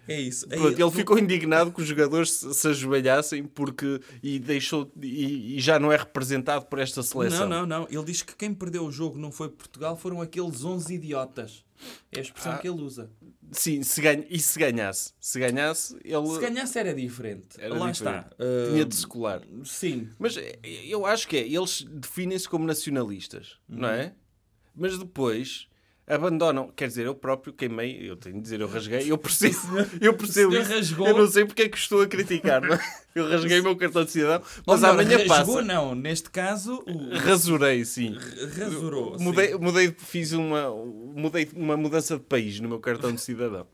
É 0.09 0.21
isso. 0.21 0.47
Aí, 0.51 0.59
Pronto, 0.59 0.81
ele 0.81 0.91
ficou 0.91 1.19
indignado 1.19 1.71
que 1.73 1.81
os 1.81 1.87
jogadores 1.87 2.31
se, 2.33 2.53
se 2.55 2.69
ajoelhassem 2.69 3.45
porque 3.45 4.01
e 4.23 4.38
deixou 4.38 4.91
e, 5.01 5.57
e 5.57 5.61
já 5.61 5.79
não 5.79 5.93
é 5.93 5.97
representado 5.97 6.67
por 6.67 6.79
esta 6.81 7.03
seleção. 7.03 7.49
Não, 7.49 7.65
não, 7.67 7.81
não. 7.81 7.88
Ele 7.91 8.05
diz 8.05 8.21
que 8.23 8.35
quem 8.35 8.53
perdeu 8.53 8.85
o 8.85 8.91
jogo 8.91 9.17
não 9.19 9.31
foi 9.31 9.49
Portugal, 9.49 9.97
foram 9.97 10.21
aqueles 10.21 10.65
11 10.65 10.95
idiotas. 10.95 11.65
É 12.12 12.19
a 12.19 12.23
expressão 12.23 12.53
Ah. 12.53 12.59
que 12.59 12.69
ele 12.69 12.81
usa. 12.81 13.11
Sim, 13.51 13.83
se 13.83 14.01
ganha, 14.01 14.25
e 14.31 14.38
se 14.38 14.59
ganhasse? 14.59 15.12
Se 15.21 15.38
ganhasse, 15.38 15.97
ele 16.05 16.27
Se 16.29 16.41
ganhasse 16.41 16.79
era 16.79 16.95
diferente. 16.95 17.57
Era 17.61 17.75
Lá 17.75 17.91
diferente. 17.91 18.25
está. 18.25 18.31
Ah, 18.38 18.71
tinha 18.73 18.85
de 18.85 18.95
se 18.97 19.07
colar. 19.07 19.43
Sim. 19.65 20.09
Mas 20.19 20.37
eu 20.85 21.05
acho 21.07 21.27
que 21.29 21.37
é, 21.37 21.47
eles 21.47 21.83
definem-se 21.91 22.49
como 22.49 22.65
nacionalistas, 22.67 23.57
não 23.69 23.88
Uhum. 23.88 23.95
é? 23.95 24.15
Mas 24.75 24.97
depois 24.99 25.69
abandonam, 26.14 26.68
quer 26.77 26.88
dizer, 26.88 27.07
eu 27.07 27.14
próprio 27.14 27.53
queimei, 27.53 28.09
eu 28.11 28.16
tenho 28.16 28.37
de 28.37 28.42
dizer, 28.42 28.61
eu 28.61 28.68
rasguei, 28.68 29.11
eu 29.11 29.16
percebo, 29.18 29.57
eu 30.01 30.14
percebo 30.14 30.55
isso. 30.57 30.70
rasgou. 30.72 31.07
Eu 31.09 31.16
não 31.18 31.27
sei 31.27 31.44
porque 31.44 31.62
é 31.62 31.68
que 31.68 31.77
estou 31.79 32.01
a 32.03 32.07
criticar, 32.07 32.61
não 32.61 32.75
é? 32.75 32.81
Eu 33.14 33.29
rasguei 33.29 33.61
o 33.61 33.62
meu 33.62 33.77
cartão 33.77 34.05
de 34.05 34.11
cidadão, 34.11 34.42
Ou 34.66 34.75
mas 34.75 34.81
melhor, 34.81 34.92
amanhã 34.94 35.18
rasgou, 35.29 35.55
passa. 35.57 35.62
não. 35.62 35.94
Neste 35.94 36.31
caso, 36.31 36.83
o... 36.87 37.14
Rasurei, 37.18 37.85
sim. 37.85 38.16
rasurou. 38.59 39.18
sim. 39.18 39.25
Mudei, 39.25 39.55
mudei, 39.57 39.94
fiz 39.98 40.33
uma, 40.33 40.70
mudei 40.75 41.48
uma 41.55 41.77
mudança 41.77 42.16
de 42.16 42.22
país 42.22 42.59
no 42.61 42.68
meu 42.68 42.81
cartão 42.81 43.12
de 43.12 43.20
cidadão. 43.20 43.66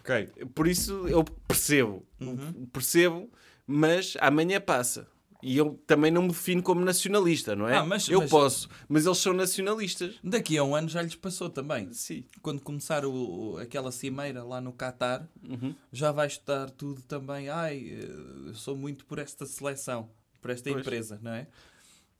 Ok. 0.00 0.28
Por 0.54 0.66
isso 0.68 1.06
eu 1.08 1.24
percebo, 1.48 2.04
Uhum. 2.20 2.66
percebo, 2.72 3.30
mas 3.66 4.16
amanhã 4.20 4.60
passa. 4.60 5.06
E 5.42 5.56
eu 5.56 5.78
também 5.86 6.10
não 6.10 6.22
me 6.22 6.28
defino 6.28 6.62
como 6.62 6.84
nacionalista, 6.84 7.54
não 7.54 7.68
é? 7.68 7.76
Ah, 7.76 7.84
mas- 7.84 8.08
eu 8.08 8.20
mas- 8.20 8.30
posso, 8.30 8.68
mas 8.88 9.04
eles 9.06 9.18
são 9.18 9.32
nacionalistas. 9.32 10.14
Daqui 10.24 10.56
a 10.58 10.64
um 10.64 10.74
ano 10.74 10.88
já 10.88 11.02
lhes 11.02 11.14
passou 11.14 11.48
também. 11.50 11.92
Sim. 11.92 12.24
Quando 12.42 12.60
começar 12.60 13.04
o, 13.04 13.12
o- 13.54 13.58
aquela 13.58 13.92
cimeira 13.92 14.42
lá 14.42 14.60
no 14.60 14.72
Qatar, 14.72 15.28
Uhum. 15.48 15.74
já 15.92 16.10
vai 16.12 16.26
estar 16.26 16.70
tudo 16.70 17.02
também. 17.02 17.48
Ai, 17.48 17.78
eh, 18.00 18.48
eu 18.48 18.54
sou 18.54 18.76
muito 18.76 19.04
por 19.04 19.18
esta 19.18 19.44
seleção, 19.46 20.08
por 20.40 20.50
esta 20.50 20.70
Pois. 20.70 20.80
empresa, 20.82 21.18
não 21.22 21.32
é? 21.32 21.46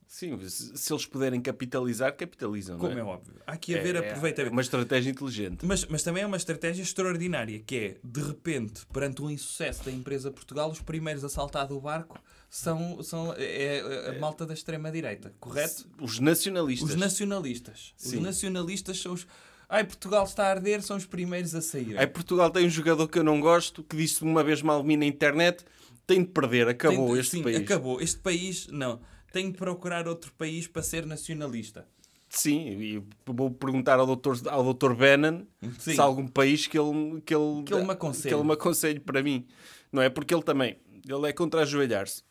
Sim, 0.09 0.39
se, 0.47 0.93
eles 0.93 1.05
puderem 1.05 1.41
capitalizar, 1.41 2.15
capitalizam, 2.15 2.77
Como 2.77 2.91
não 2.93 2.97
é 2.97 3.01
é? 3.01 3.03
óbvio. 3.03 3.33
Há 3.45 3.57
que 3.57 3.77
haver 3.77 3.95
É- 3.95 3.99
é 3.99 4.09
aproveitamento. 4.09 4.53
uma 4.53 4.61
estratégia 4.61 5.09
inteligente. 5.11 5.65
Mas, 5.65 5.83
mas 5.85 6.01
também 6.01 6.23
é 6.23 6.25
uma 6.25 6.37
estratégia 6.37 6.81
extraordinária, 6.81 7.59
que 7.59 7.75
é, 7.75 7.97
de 8.01 8.21
repente, 8.21 8.85
perante 8.93 9.21
o 9.21 9.29
insucesso 9.29 9.83
da 9.83 9.91
empresa 9.91 10.31
Portugal, 10.31 10.71
os 10.71 10.79
primeiros 10.81 11.25
a 11.25 11.29
saltar 11.29 11.67
do 11.67 11.81
barco 11.81 12.17
são, 12.49 13.01
são 13.03 13.33
é, 13.37 13.77
é 13.77 14.09
a 14.15 14.19
malta 14.19 14.45
da 14.45 14.53
extrema-direita, 14.53 15.33
correto? 15.39 15.85
Os 16.01 16.19
nacionalistas. 16.19 16.89
Os 16.89 16.95
nacionalistas. 16.95 17.93
Os 17.97 18.09
Sim. 18.11 18.19
nacionalistas 18.21 18.99
são 18.99 19.13
os... 19.13 19.27
Ai, 19.69 19.83
Portugal 19.83 20.23
está 20.23 20.47
a 20.47 20.49
arder, 20.51 20.81
são 20.81 20.95
os 20.95 21.05
primeiros 21.05 21.53
a 21.53 21.61
sair. 21.61 21.97
Aí 21.97 22.07
Portugal 22.07 22.49
tem 22.49 22.65
um 22.65 22.69
jogador 22.69 23.07
que 23.09 23.19
eu 23.19 23.23
não 23.23 23.41
gosto, 23.41 23.83
que 23.83 23.97
disse 23.97 24.23
uma 24.23 24.41
vez 24.43 24.61
mal 24.61 24.81
de 24.81 24.87
mim 24.87 24.95
na 24.95 25.05
internet, 25.05 25.65
tem 26.05 26.21
de 26.21 26.29
perder, 26.29 26.69
acabou 26.69 27.09
Tem- 27.09 27.19
este 27.19 27.31
sim, 27.37 27.43
país. 27.43 27.57
acabou. 27.57 27.99
Este 28.01 28.19
país, 28.19 28.67
não. 28.67 29.01
Tem 29.33 29.51
de 29.51 29.57
procurar 29.57 30.07
outro 30.07 30.31
país 30.37 30.67
para 30.67 30.81
ser 30.81 31.05
nacionalista. 31.05 31.85
Sim, 32.29 32.79
e 32.79 33.03
vou 33.25 33.51
perguntar 33.51 33.99
ao 33.99 34.05
doutor, 34.05 34.37
ao 34.47 34.63
doutor 34.63 34.95
Bannon 34.95 35.43
Sim. 35.79 35.93
se 35.93 35.99
há 35.99 36.03
algum 36.03 36.27
país 36.27 36.65
que 36.65 36.77
ele, 36.79 37.21
que 37.25 37.35
ele, 37.35 37.63
Que 37.63 37.73
ele 37.73 37.83
me 37.83 37.91
aconselhe. 37.91 38.29
que 38.29 38.39
ele 38.39 38.47
me 38.47 38.53
aconselhe 38.53 38.99
para 39.01 39.21
mim. 39.21 39.45
Não 39.91 40.01
é? 40.01 40.09
Porque 40.09 40.33
ele 40.33 40.43
também, 40.43 40.77
ele 41.07 41.27
é 41.27 41.33
contra 41.33 41.61
ajoelhar-se. 41.63 42.23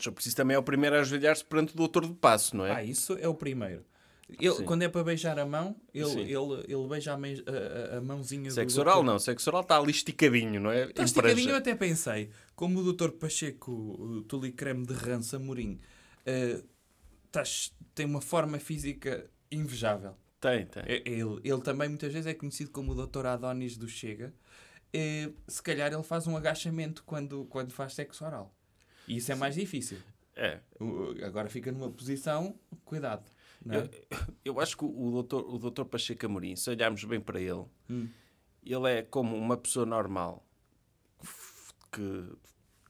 Só 0.00 0.10
preciso 0.10 0.36
também 0.36 0.54
é 0.54 0.58
o 0.58 0.62
primeiro 0.62 0.96
a 0.96 1.00
ajoelhar-se 1.00 1.44
perante 1.44 1.74
o 1.74 1.76
doutor 1.76 2.06
de 2.06 2.14
passo, 2.14 2.56
não 2.56 2.64
é? 2.66 2.72
Ah, 2.76 2.84
isso 2.84 3.14
é 3.20 3.28
o 3.28 3.34
primeiro. 3.34 3.84
Ele, 4.40 4.54
Sim. 4.54 4.64
quando 4.64 4.82
é 4.82 4.88
para 4.88 5.04
beijar 5.04 5.38
a 5.38 5.44
mão, 5.44 5.76
ele, 5.92 6.06
Sim. 6.06 6.20
ele, 6.20 6.64
ele 6.66 6.88
beija 6.88 7.12
a, 7.12 7.16
a- 7.16 7.98
a- 7.98 8.00
mãozinha 8.00 8.50
Sexo 8.50 8.76
do 8.76 8.80
oral 8.80 8.94
doutor. 8.96 9.12
não, 9.12 9.18
sexo 9.18 9.50
oral 9.50 9.60
está 9.60 9.76
ali 9.76 9.90
esticadinho, 9.90 10.58
não 10.58 10.70
é? 10.70 10.84
Está 10.86 11.04
esticadinho, 11.04 11.50
eu 11.50 11.56
até 11.56 11.74
pensei, 11.74 12.30
como 12.56 12.80
o 12.80 12.92
Dr. 12.94 13.10
Pacheco, 13.10 13.70
o 13.70 14.22
Tulicreme 14.22 14.86
de 14.86 14.94
Rança 14.94 15.36
Amorim, 15.36 15.78
tás- 17.30 17.72
tem 17.94 18.06
uma 18.06 18.20
forma 18.20 18.58
física 18.58 19.28
invejável. 19.50 20.14
Tem, 20.40 20.66
tem. 20.66 20.82
É- 20.86 21.02
Ele, 21.04 21.40
ele 21.44 21.60
também 21.60 21.88
muitas 21.88 22.12
vezes 22.12 22.26
é 22.26 22.34
conhecido 22.34 22.70
como 22.70 22.92
o 22.92 23.06
Dr. 23.06 23.26
Adonis 23.26 23.76
do 23.76 23.88
Chega. 23.88 24.34
Eh, 24.92 25.30
se 25.46 25.62
calhar 25.62 25.92
ele 25.92 26.02
faz 26.02 26.26
um 26.26 26.36
agachamento 26.36 27.02
quando, 27.04 27.44
quando 27.46 27.70
faz 27.72 27.94
sexo 27.94 28.24
oral. 28.24 28.54
E 29.08 29.16
isso 29.16 29.30
é 29.32 29.34
mais 29.34 29.54
difícil. 29.54 29.98
É. 30.36 30.60
Agora 31.24 31.48
fica 31.48 31.70
numa 31.72 31.90
posição, 31.90 32.54
cuidado. 32.84 33.24
É? 33.68 33.88
Eu 34.44 34.58
acho 34.60 34.76
que 34.76 34.84
o 34.84 35.10
doutor, 35.10 35.44
o 35.54 35.58
doutor 35.58 35.84
Pacheco 35.84 36.24
Amorim, 36.26 36.56
se 36.56 36.68
olharmos 36.70 37.04
bem 37.04 37.20
para 37.20 37.40
ele, 37.40 37.64
Hum. 37.90 38.08
ele 38.64 38.88
é 38.90 39.02
como 39.02 39.36
uma 39.36 39.56
pessoa 39.56 39.84
normal. 39.86 40.44
porque 41.90 42.24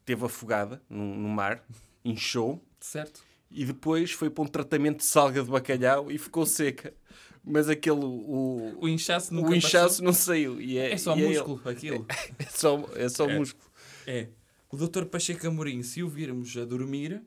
teve 0.05 0.25
afogada 0.25 0.83
no, 0.89 1.05
no 1.17 1.29
mar, 1.29 1.65
inchou, 2.05 2.65
Certo? 2.81 3.23
e 3.51 3.65
depois 3.65 4.13
foi 4.13 4.31
para 4.31 4.45
um 4.45 4.47
tratamento 4.47 4.99
de 4.99 5.05
salga 5.05 5.43
de 5.43 5.51
bacalhau 5.51 6.11
e 6.11 6.19
ficou 6.19 6.47
seca. 6.47 6.95
Mas 7.45 7.69
aquele, 7.69 7.99
o, 8.05 8.79
O 8.81 8.89
inchaço 8.89 9.35
o 9.35 9.53
inchaço 9.55 10.03
não 10.05 10.13
saiu. 10.13 10.61
E 10.61 10.79
é, 10.79 10.93
É 10.93 10.97
só 10.97 11.17
e 11.17 11.27
músculo, 11.27 11.61
aquilo. 11.69 11.97
ele. 11.97 12.07
É 12.39 12.45
só, 12.45 12.89
é 12.95 13.09
só 13.09 13.29
É. 13.29 13.37
músculo. 13.37 13.69
É. 14.07 14.29
O 14.73 14.77
Dr. 14.79 15.05
Pacheco 15.05 15.47
Amorim, 15.47 15.83
se 15.83 16.03
o 16.03 16.09
virmos 16.09 16.57
a 16.57 16.65
dormir, 16.65 17.23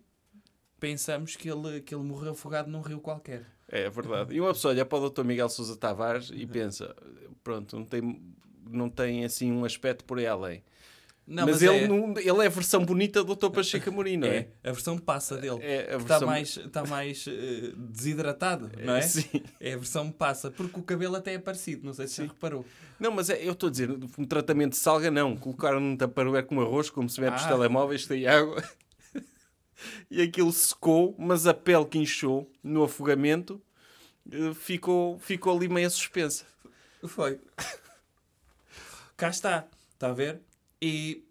pensamos 0.80 1.36
que 1.36 1.48
ele, 1.48 1.80
que 1.80 1.94
ele 1.94 2.04
morreu 2.04 2.32
afogado 2.32 2.72
num 2.72 2.82
rio 2.82 3.00
qualquer. 3.00 3.46
É 3.68 3.88
verdade. 3.88 4.34
E 4.34 4.42
uma 4.42 4.52
pessoa 4.52 4.74
olha 4.74 4.84
para 4.84 4.98
o 4.98 5.10
Dr. 5.12 5.24
Miguel 5.24 5.48
Sousa 5.48 5.78
Tavares 5.78 6.32
e 6.34 6.48
pensa: 6.48 6.96
pronto, 7.44 7.78
não 7.78 7.86
tem, 7.86 8.36
não 8.68 8.90
tem 8.90 9.24
assim 9.24 9.52
um 9.52 9.64
aspecto 9.64 10.04
por 10.06 10.18
aí 10.18 10.26
além. 10.26 10.64
Não, 11.28 11.46
mas 11.46 11.56
mas, 11.56 11.62
ele, 11.64 11.78
é, 11.86 11.88
não- 11.88 12.14
ele 12.18 12.44
é 12.44 12.46
a 12.46 12.50
versão 12.50 12.86
bonita 12.86 13.24
do 13.24 13.36
Dr. 13.36 13.50
Pacheco 13.50 13.90
Amorim, 13.90 14.16
não 14.18 14.28
é? 14.28 14.48
é, 14.64 14.70
a 14.70 14.72
versão 14.72 14.96
passa 14.98 15.36
dele. 15.38 15.58
É 15.64 15.78
a 15.80 15.82
está 15.82 15.98
versão- 15.98 16.28
mais, 16.28 16.58
está 16.58 16.86
mais 16.86 17.26
eh, 17.28 17.72
desidratado, 17.76 18.70
não 18.84 18.96
é? 18.96 19.02
Sim. 19.02 19.42
É 19.60 19.74
a 19.74 19.78
versão 19.78 20.12
passa, 20.12 20.52
porque 20.52 20.80
o 20.80 20.84
cabelo 20.84 21.16
até 21.16 21.34
é 21.34 21.40
parecido, 21.40 21.84
não 21.84 21.94
sei 21.94 22.08
se 22.08 22.18
já 22.18 22.28
reparou. 22.32 22.64
Não, 23.00 23.10
mas 23.12 23.32
é, 23.32 23.44
eu 23.44 23.54
estou 23.54 23.68
a 23.70 23.72
dizer, 23.72 23.90
um 23.92 24.26
tratamento 24.26 24.72
de 24.74 24.78
salga 24.78 25.10
não. 25.10 25.36
Colocaram 25.36 25.80
num 25.80 25.98
taparoé 25.98 26.44
com 26.44 26.62
arroz, 26.62 26.92
como 26.92 27.10
se 27.10 27.20
mete 27.20 27.36
os 27.38 27.44
Ah. 27.46 27.48
telemóveis, 27.48 28.06
tem 28.06 28.28
água. 28.28 28.64
e 30.12 30.22
aquilo 30.22 30.52
secou, 30.54 31.16
mas 31.18 31.48
a 31.48 31.54
pele 31.56 31.86
que 31.86 31.98
inchou 31.98 32.48
no 32.64 32.84
afogamento 32.84 33.60
eh, 34.32 34.54
ficou, 34.54 35.18
ficou 35.18 35.58
ali 35.58 35.68
meio 35.68 35.90
suspensa. 35.90 36.46
Foi. 37.08 37.40
Cá 39.18 39.30
está, 39.30 39.66
está 39.94 40.10
a 40.10 40.14
ver? 40.14 40.40
E 40.88 41.28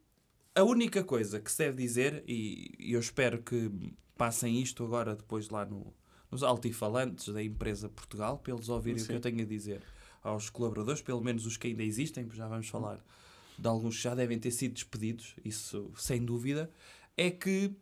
a 0.52 0.64
única 0.64 1.04
coisa 1.04 1.38
que 1.38 1.48
se 1.48 1.58
deve 1.58 1.76
dizer, 1.80 2.24
e 2.26 2.74
e 2.76 2.92
eu 2.92 2.98
espero 2.98 3.40
que 3.40 3.70
passem 4.16 4.60
isto 4.60 4.84
agora 4.84 5.14
depois 5.14 5.48
lá 5.48 5.64
no, 5.64 5.94
nos 6.28 6.42
altifalantes 6.42 7.32
da 7.32 7.40
empresa 7.40 7.88
Portugal, 7.88 8.36
para 8.38 8.52
eles 8.52 8.68
ouvirem 8.68 9.00
o 9.00 9.00
que 9.00 9.06
Sim. 9.06 9.14
eu 9.14 9.20
tenho 9.20 9.40
a 9.40 9.44
dizer 9.44 9.80
aos 10.24 10.50
colaboradores, 10.50 11.00
pelo 11.00 11.20
menos 11.20 11.46
os 11.46 11.56
que 11.56 11.68
ainda 11.68 11.84
existem, 11.84 12.28
já 12.32 12.48
vamos 12.48 12.68
falar 12.68 12.98
de 13.56 13.68
alguns 13.68 13.96
que 13.96 14.02
já 14.02 14.12
devem 14.12 14.40
ter 14.40 14.50
sido 14.50 14.74
despedidos, 14.74 15.36
isso 15.44 15.92
sem 15.96 16.24
dúvida, 16.24 16.68
é 17.16 17.30
que 17.30 17.72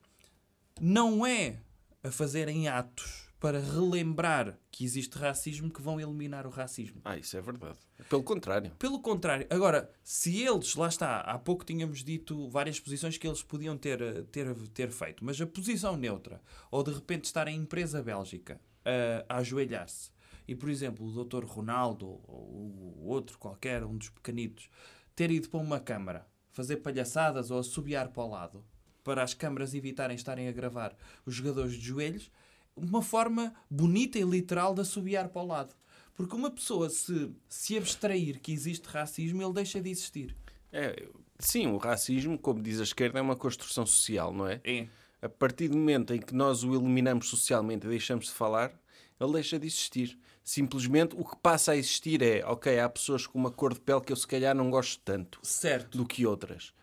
não 0.79 1.25
é 1.25 1.59
a 2.05 2.11
fazerem 2.11 2.69
atos 2.69 3.32
para 3.43 3.59
relembrar 3.59 4.57
que 4.71 4.85
existe 4.85 5.19
racismo 5.19 5.69
que 5.69 5.83
vão 5.83 6.01
eliminar 6.01 6.47
o 6.47 6.51
racismo. 6.51 7.01
Ah, 7.05 7.17
isso 7.17 7.37
é 7.37 7.41
verdade. 7.41 7.77
Pelo 8.09 8.23
contrário. 8.23 8.71
Pelo 8.79 9.01
contrário, 9.01 9.49
agora, 9.51 9.91
se 10.05 10.41
eles, 10.41 10.77
lá 10.77 10.87
está, 10.87 11.19
há 11.23 11.37
pouco 11.41 11.65
tínhamos 11.65 12.05
dito 12.05 12.49
várias 12.49 12.79
posições 12.79 13.19
que 13.19 13.27
eles 13.27 13.43
podiam 13.43 13.77
ter, 13.77 14.01
eh, 14.01 14.23
ter, 14.31 14.55
ter 14.69 14.93
feito, 14.93 15.25
mas 15.25 15.41
a 15.41 15.47
posição 15.47 15.97
neutra, 15.97 16.41
ou 16.71 16.85
de 16.85 16.93
repente 16.93 17.25
estar 17.25 17.49
em 17.49 17.57
empresa 17.57 18.01
bélgica 18.01 18.61
eh, 18.85 19.27
a 19.29 19.39
ajoelhar-se, 19.39 20.13
e 20.47 20.55
por 20.55 20.69
exemplo, 20.69 21.05
o 21.05 21.25
Dr. 21.25 21.45
Ronaldo, 21.45 22.07
ou 22.07 23.03
o 23.03 23.09
outro 23.09 23.37
qualquer, 23.39 23.83
um 23.83 23.97
dos 23.97 24.11
pequenitos, 24.11 24.71
ter 25.17 25.33
ido 25.33 25.49
para 25.49 25.59
uma 25.59 25.81
câmara, 25.81 26.29
fazer 26.53 26.77
palhaçadas 26.77 27.51
ou 27.51 27.59
assobiar 27.59 28.11
para 28.11 28.23
o 28.23 28.31
lado, 28.31 28.65
para 29.03 29.21
as 29.21 29.35
câmaras 29.35 29.75
evitarem 29.75 30.15
estarem 30.15 30.47
a 30.47 30.53
gravar 30.53 30.97
os 31.27 31.35
jogadores 31.35 31.73
de 31.73 31.81
joelhos, 31.81 32.31
uma 32.77 33.03
forma 33.03 33.55
bonita 33.71 34.19
e 34.19 34.23
literal 34.23 34.75
de 34.75 34.81
assobiar 34.81 35.29
para 35.29 35.43
o 35.43 35.47
lado. 35.47 35.75
Porque 36.15 36.37
uma 36.37 36.51
pessoa 36.51 36.91
se, 36.91 37.31
se 37.49 37.77
abstrair 37.77 38.41
que 38.41 38.53
existe 38.53 38.87
racismo, 38.87 39.43
ele 39.43 39.53
deixa 39.53 39.81
de 39.81 39.91
existir. 39.91 40.37
É, 40.71 41.09
sim, 41.39 41.67
o 41.67 41.77
racismo, 41.77 42.39
como 42.39 42.63
diz 42.63 42.81
a 42.81 42.85
esquerda, 42.85 43.19
é 43.19 43.23
uma 43.23 43.37
construção 43.37 43.85
social, 43.87 44.33
não 44.33 44.47
é? 44.47 44.61
É. 44.65 44.89
A 45.21 45.29
partir 45.29 45.69
do 45.69 45.77
momento 45.77 46.13
em 46.13 46.21
que 46.21 46.35
nós 46.35 46.65
o 46.65 46.75
eliminamos 46.75 47.29
socialmente 47.29 47.87
e 47.87 47.91
deixamos 47.91 48.27
de 48.27 48.33
falar, 48.33 48.73
ele 49.21 49.33
deixa 49.33 49.59
de 49.59 49.67
existir. 49.67 50.19
Simplesmente 50.43 51.15
o 51.17 51.25
que 51.25 51.37
passa 51.37 51.73
a 51.73 51.77
existir 51.77 52.21
é, 52.23 52.45
ok, 52.45 52.79
há 52.81 52.89
pessoas 52.89 53.27
com 53.27 53.39
uma 53.39 53.51
cor 53.51 53.73
de 53.73 53.81
pele 53.81 54.01
que 54.01 54.13
eu 54.13 54.17
se 54.17 54.27
calhar 54.27 54.55
não 54.55 54.71
gosto 54.71 55.01
tanto 55.05 55.39
Certo. 55.43 55.97
do 55.97 56.05
que 56.05 56.27
outras. 56.27 56.75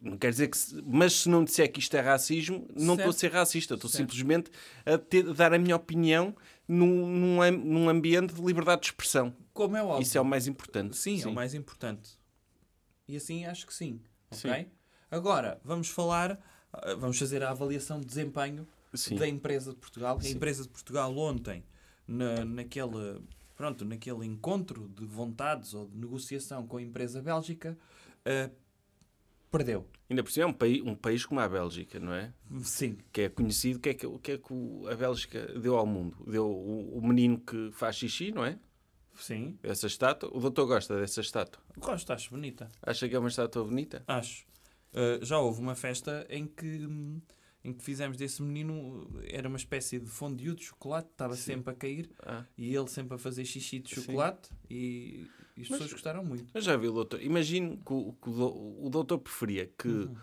Não 0.00 0.16
quer 0.16 0.30
dizer 0.30 0.48
que. 0.48 0.56
se- 0.56 0.82
Mas 0.86 1.12
se 1.12 1.28
não 1.28 1.44
disser 1.44 1.70
que 1.70 1.78
isto 1.78 1.94
é 1.96 2.00
racismo, 2.00 2.66
não 2.74 2.94
estou 2.94 3.10
a 3.10 3.12
ser 3.12 3.30
racista. 3.32 3.74
Estou 3.74 3.90
Certo. 3.90 4.02
simplesmente 4.10 4.50
a, 4.86 4.96
ter- 4.96 5.28
a 5.28 5.32
dar 5.32 5.52
a 5.52 5.58
minha 5.58 5.76
opinião 5.76 6.34
num, 6.66 7.06
num, 7.06 7.50
num 7.50 7.88
ambiente 7.88 8.32
de 8.34 8.40
liberdade 8.42 8.80
de 8.82 8.86
expressão. 8.88 9.34
Como 9.52 9.76
é 9.76 9.82
óbvio. 9.82 10.02
Isso 10.02 10.16
é 10.16 10.20
o 10.20 10.24
mais 10.24 10.46
importante. 10.46 10.96
Sim, 10.96 11.22
é 11.22 11.26
o 11.26 11.32
mais 11.34 11.52
importante. 11.54 12.18
E 13.06 13.16
assim 13.16 13.44
acho 13.44 13.66
que 13.66 13.74
sim. 13.74 14.00
Ok? 14.30 14.68
Agora, 15.10 15.60
vamos 15.64 15.88
falar, 15.88 16.40
ah, 16.72 16.94
vamos 16.94 17.18
fazer 17.18 17.42
a 17.42 17.50
avaliação 17.50 17.98
de 18.00 18.06
desempenho 18.06 18.66
Sim. 18.94 19.16
da 19.16 19.26
empresa 19.28 19.72
de 19.72 19.76
Portugal. 19.78 20.16
A 20.16 20.22
Sim. 20.22 20.32
empresa 20.36 20.62
de 20.62 20.68
Portugal 20.68 21.14
ontem, 21.18 21.64
na, 22.06 22.44
naquele, 22.44 23.20
pronto, 23.56 23.84
naquele 23.84 24.24
encontro 24.24 24.88
de 24.88 25.04
vontades 25.04 25.74
ou 25.74 25.88
de 25.88 25.98
negociação 25.98 26.64
com 26.66 26.76
a 26.76 26.82
empresa 26.82 27.20
bélgica, 27.20 27.76
ah, 28.24 28.48
perdeu. 29.50 29.86
Ainda 30.08 30.22
por 30.22 30.30
cima 30.30 30.44
é 30.44 30.48
um 30.48 30.52
país, 30.52 30.82
um 30.82 30.94
país 30.94 31.26
como 31.26 31.40
a 31.40 31.48
Bélgica, 31.48 32.00
não 32.00 32.12
é? 32.12 32.32
Sim. 32.62 32.98
que 33.12 33.22
é 33.22 33.28
conhecido, 33.28 33.78
o 33.78 33.80
que 33.80 33.88
é 33.90 33.94
que, 33.94 34.18
que, 34.18 34.32
é 34.32 34.38
que 34.38 34.54
a 34.90 34.94
Bélgica 34.96 35.46
deu 35.58 35.76
ao 35.76 35.86
mundo? 35.86 36.16
Deu 36.26 36.46
o, 36.46 36.98
o 36.98 37.06
menino 37.06 37.38
que 37.38 37.70
faz 37.72 37.96
xixi, 37.96 38.32
não 38.32 38.44
é? 38.44 38.58
Sim. 39.14 39.58
Essa 39.62 39.86
estátua. 39.86 40.30
O 40.32 40.40
doutor 40.40 40.66
gosta 40.66 40.98
dessa 40.98 41.20
estátua. 41.20 41.62
Gosto, 41.76 42.12
acho 42.12 42.30
bonita. 42.30 42.68
Acha 42.82 43.08
que 43.08 43.14
é 43.14 43.18
uma 43.18 43.28
estátua 43.28 43.64
bonita? 43.64 44.02
Acho. 44.06 44.46
Uh, 44.92 45.24
já 45.24 45.38
houve 45.38 45.60
uma 45.60 45.74
festa 45.74 46.26
em 46.28 46.46
que, 46.46 46.86
hum, 46.86 47.20
em 47.64 47.72
que 47.72 47.84
fizemos 47.84 48.16
desse 48.16 48.42
menino, 48.42 49.06
era 49.28 49.46
uma 49.48 49.56
espécie 49.58 49.98
de 49.98 50.06
fondue 50.08 50.54
de 50.54 50.64
chocolate, 50.64 51.08
estava 51.10 51.34
Sim. 51.36 51.42
sempre 51.42 51.72
a 51.72 51.76
cair 51.76 52.10
Ah. 52.24 52.44
e 52.56 52.74
ele 52.74 52.88
sempre 52.88 53.14
a 53.14 53.18
fazer 53.18 53.44
xixi 53.44 53.78
de 53.80 53.90
Sim. 53.94 54.00
chocolate 54.02 54.48
e, 54.70 55.26
e 55.56 55.62
as 55.62 55.68
Mas- 55.68 55.68
pessoas 55.68 55.92
gostaram 55.92 56.24
muito. 56.24 56.46
Mas 56.54 56.64
já 56.64 56.76
viu, 56.76 56.92
doutor? 56.92 57.22
Imagino 57.22 57.76
que 57.76 57.92
o, 57.92 58.12
que 58.22 58.30
o 58.30 58.32
dou- 58.32 58.86
o 58.86 58.88
doutor 58.88 59.18
preferia 59.18 59.70
que 59.78 59.88
Uhum. 59.88 60.16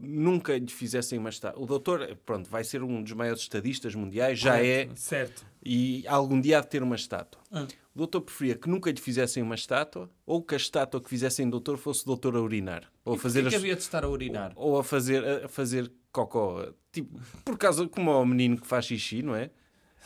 nunca 0.00 0.56
lhe 0.56 0.68
fizessem 0.70 1.18
uma 1.18 1.28
estátua. 1.28 1.62
O 1.62 1.66
doutor, 1.66 2.16
pronto, 2.24 2.48
vai 2.48 2.64
ser 2.64 2.82
um 2.82 3.02
dos 3.02 3.12
maiores 3.12 3.42
estadistas 3.42 3.94
mundiais, 3.94 4.38
já 4.38 4.62
é, 4.64 4.88
Certo. 4.94 5.44
e 5.64 6.04
algum 6.06 6.40
dia 6.40 6.58
há 6.58 6.60
de 6.60 6.68
ter 6.68 6.82
uma 6.82 6.96
estátua. 6.96 7.40
Ah. 7.50 7.66
O 7.94 7.98
doutor 7.98 8.20
preferia 8.20 8.54
que 8.54 8.68
nunca 8.68 8.92
lhe 8.92 9.00
fizessem 9.00 9.42
uma 9.42 9.56
estátua 9.56 10.08
ou 10.24 10.40
que 10.40 10.54
a 10.54 10.56
estátua 10.56 11.00
que 11.00 11.08
fizessem 11.10 11.46
do 11.46 11.50
doutor 11.52 11.76
fosse 11.78 12.02
o 12.04 12.06
doutor 12.06 12.36
a 12.36 12.40
urinar. 12.40 12.88
Ou 13.04 13.14
a 13.14 13.16
E 13.16 13.18
fazer 13.18 13.40
porquê 13.42 13.50
que 13.50 13.56
as- 13.56 13.62
havia 13.62 13.74
de 13.74 13.82
estar 13.82 14.04
a 14.04 14.08
urinar? 14.08 14.52
Ou 14.54 14.78
a 14.78 14.84
fazer, 14.84 15.44
a 15.44 15.48
fazer 15.48 15.90
cocó. 16.12 16.72
Tipo, 16.92 17.20
por 17.44 17.56
causa, 17.58 17.86
como 17.88 18.10
ao 18.10 18.24
menino 18.26 18.60
que 18.60 18.66
faz 18.66 18.86
xixi, 18.86 19.22
não 19.22 19.34
é? 19.34 19.50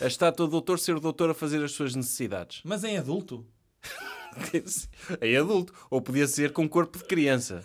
A 0.01 0.07
estátua 0.07 0.47
do 0.47 0.51
doutor 0.53 0.79
ser 0.79 0.97
o 0.97 1.01
doutor 1.01 1.31
a 1.31 1.35
fazer 1.35 1.62
as 1.62 1.73
suas 1.73 1.95
necessidades. 1.95 2.61
Mas 2.65 2.83
em 2.85 2.97
adulto? 2.99 3.47
é 5.21 5.37
adulto. 5.37 5.73
Ou 5.91 6.01
podia 6.01 6.27
ser 6.27 6.53
com 6.53 6.69
corpo 6.69 6.99
de 6.99 7.05
criança. 7.05 7.65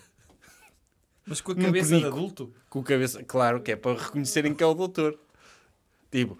Mas 1.26 1.40
com 1.40 1.52
a 1.52 1.56
cabeça 1.56 1.94
de 1.96 2.00
penico. 2.02 2.16
adulto? 2.16 2.54
Com 2.70 2.82
cabeça... 2.82 3.22
Claro 3.24 3.60
que 3.62 3.72
é 3.72 3.76
para 3.76 3.98
reconhecerem 4.00 4.54
que 4.54 4.62
é 4.62 4.66
o 4.66 4.74
doutor. 4.74 5.18
Tipo, 6.10 6.38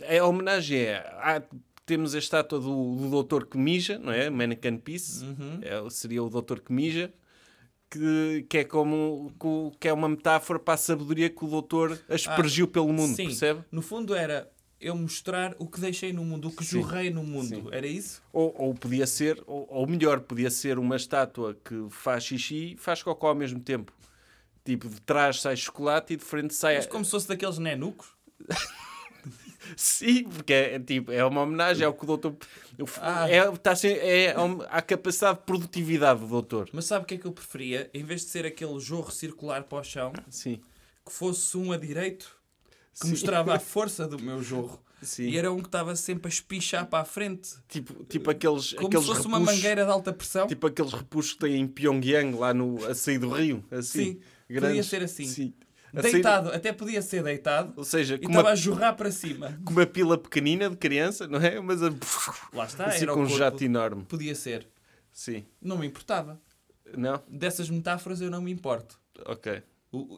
é 0.00 0.18
a 0.18 0.24
homenagem 0.26 0.78
é... 0.80 0.96
há- 1.18 1.42
temos 1.84 2.16
a 2.16 2.18
estátua 2.18 2.58
do, 2.58 2.96
do 2.96 3.10
doutor 3.10 3.46
que 3.46 3.56
mija, 3.56 3.96
não 3.98 4.12
é? 4.12 4.28
Mannequin 4.28 4.76
Peace. 4.78 5.24
Uhum. 5.24 5.60
É, 5.62 5.88
seria 5.90 6.22
o 6.22 6.28
doutor 6.28 6.58
que 6.60 6.72
mija. 6.72 7.12
Que, 7.88 8.44
que 8.48 8.58
é 8.58 8.64
como 8.64 9.32
que- 9.78 9.86
é 9.88 9.92
uma 9.92 10.08
metáfora 10.08 10.58
para 10.58 10.74
a 10.74 10.76
sabedoria 10.76 11.30
que 11.30 11.44
o 11.44 11.48
doutor 11.48 11.98
aspergiu 12.08 12.66
pelo 12.66 12.92
mundo, 12.92 13.14
Sim. 13.14 13.26
percebe? 13.26 13.60
No 13.70 13.80
fundo 13.80 14.14
era 14.14 14.50
eu 14.80 14.94
mostrar 14.96 15.54
o 15.58 15.66
que 15.68 15.80
deixei 15.80 16.12
no 16.12 16.24
mundo, 16.24 16.48
o 16.48 16.50
que 16.50 16.64
Sim. 16.64 16.80
jorrei 16.80 17.10
no 17.10 17.22
mundo. 17.22 17.46
Sim. 17.48 17.64
Era 17.70 17.86
isso? 17.86 18.20
Ou, 18.32 18.52
ou 18.58 18.74
podia 18.74 19.06
ser, 19.06 19.42
ou, 19.46 19.66
ou 19.70 19.86
melhor, 19.86 20.20
podia 20.20 20.50
ser 20.50 20.78
uma 20.78 20.96
estátua 20.96 21.56
que 21.64 21.86
faz 21.90 22.24
xixi 22.24 22.72
e 22.72 22.76
faz 22.76 23.02
cocó 23.02 23.28
ao 23.28 23.34
mesmo 23.36 23.60
tempo. 23.60 23.92
Tipo, 24.64 24.88
de 24.88 25.00
trás 25.00 25.40
sai 25.40 25.56
chocolate 25.56 26.14
e 26.14 26.16
de 26.16 26.24
frente 26.24 26.54
sai. 26.54 26.76
Mas 26.76 26.86
como 26.86 27.04
se 27.04 27.10
fosse 27.12 27.28
daqueles 27.28 27.56
nenucos? 27.58 28.08
Sim, 29.76 30.24
porque 30.24 30.52
é, 30.54 30.74
é 30.74 30.78
tipo, 30.80 31.12
é 31.12 31.22
uma 31.24 31.42
homenagem 31.42 31.84
ao 31.86 31.92
que 31.92 32.02
o 32.02 32.06
doutor. 32.06 32.34
Ah. 33.00 33.28
É, 33.30 33.50
tá, 33.58 33.76
sem- 33.76 33.92
é, 33.96 34.34
a 34.70 34.80
capacidade 34.82 35.38
de 35.38 35.44
produtividade 35.44 36.20
do 36.20 36.26
doutor. 36.26 36.68
Mas 36.72 36.86
sabe 36.86 37.04
o 37.04 37.06
que 37.06 37.14
é 37.14 37.18
que 37.18 37.26
eu 37.26 37.32
preferia? 37.32 37.90
Em 37.92 38.02
vez 38.02 38.22
de 38.22 38.28
ser 38.30 38.46
aquele 38.46 38.80
jorro 38.80 39.10
circular 39.12 39.64
para 39.64 39.78
o 39.78 39.84
chão, 39.84 40.12
Sim. 40.30 40.60
que 41.04 41.12
fosse 41.12 41.56
um 41.58 41.72
a 41.72 41.76
direito, 41.76 42.34
que 42.98 43.06
Sim. 43.06 43.10
mostrava 43.10 43.54
a 43.54 43.58
força 43.60 44.08
do 44.08 44.18
meu 44.18 44.42
jorro. 44.42 44.82
Sim. 45.02 45.24
E 45.24 45.36
era 45.36 45.52
um 45.52 45.58
que 45.60 45.68
estava 45.68 45.94
sempre 45.94 46.26
a 46.26 46.30
espichar 46.30 46.86
para 46.86 47.00
a 47.02 47.04
frente. 47.04 47.50
Tipo, 47.68 48.02
tipo 48.04 48.30
aqueles, 48.30 48.72
Como 48.72 48.88
aqueles 48.88 49.04
se 49.06 49.12
fosse 49.14 49.26
uma 49.26 49.38
repuxos- 49.38 49.56
mangueira 49.62 49.84
de 49.84 49.90
alta 49.90 50.10
pressão. 50.12 50.46
Tipo 50.46 50.66
aqueles 50.68 50.92
repuxos 50.94 51.34
que 51.34 51.38
têm 51.40 51.60
em 51.60 51.66
Pyongyang, 51.68 52.34
lá 52.34 52.54
no, 52.54 52.82
a 52.86 52.94
sair 52.94 53.18
do 53.18 53.28
rio. 53.28 53.62
Assim, 53.70 54.18
Sim, 54.48 54.58
podia 54.58 54.82
ser 54.82 55.02
assim. 55.02 55.26
Sim. 55.26 55.52
A 55.96 56.02
sair- 56.02 56.12
deitado, 56.12 56.50
até 56.50 56.72
podia 56.72 57.00
ser 57.02 57.22
deitado. 57.22 57.72
ou 57.76 57.84
seja, 57.84 58.14
E 58.16 58.26
estava 58.26 58.40
uma, 58.42 58.50
a 58.50 58.54
jorrar 58.54 58.94
para 58.94 59.10
cima. 59.10 59.58
com 59.64 59.72
uma 59.72 59.86
pila 59.86 60.18
pequenina 60.18 60.68
de 60.70 60.76
criança, 60.76 61.26
não 61.26 61.38
é? 61.40 61.58
Mas 61.60 61.82
a, 61.82 61.88
Lá 62.52 62.64
está, 62.66 62.86
assim 62.86 63.02
era 63.04 63.12
com 63.14 63.22
um 63.22 63.26
jato 63.26 63.64
enorme. 63.64 64.04
Podia 64.04 64.34
ser. 64.34 64.68
Sim. 65.12 65.44
Não 65.60 65.78
me 65.78 65.86
importava. 65.86 66.40
Não? 66.96 67.20
Dessas 67.28 67.68
metáforas 67.70 68.20
eu 68.20 68.30
não 68.30 68.40
me 68.42 68.50
importo. 68.52 69.00
Ok. 69.24 69.62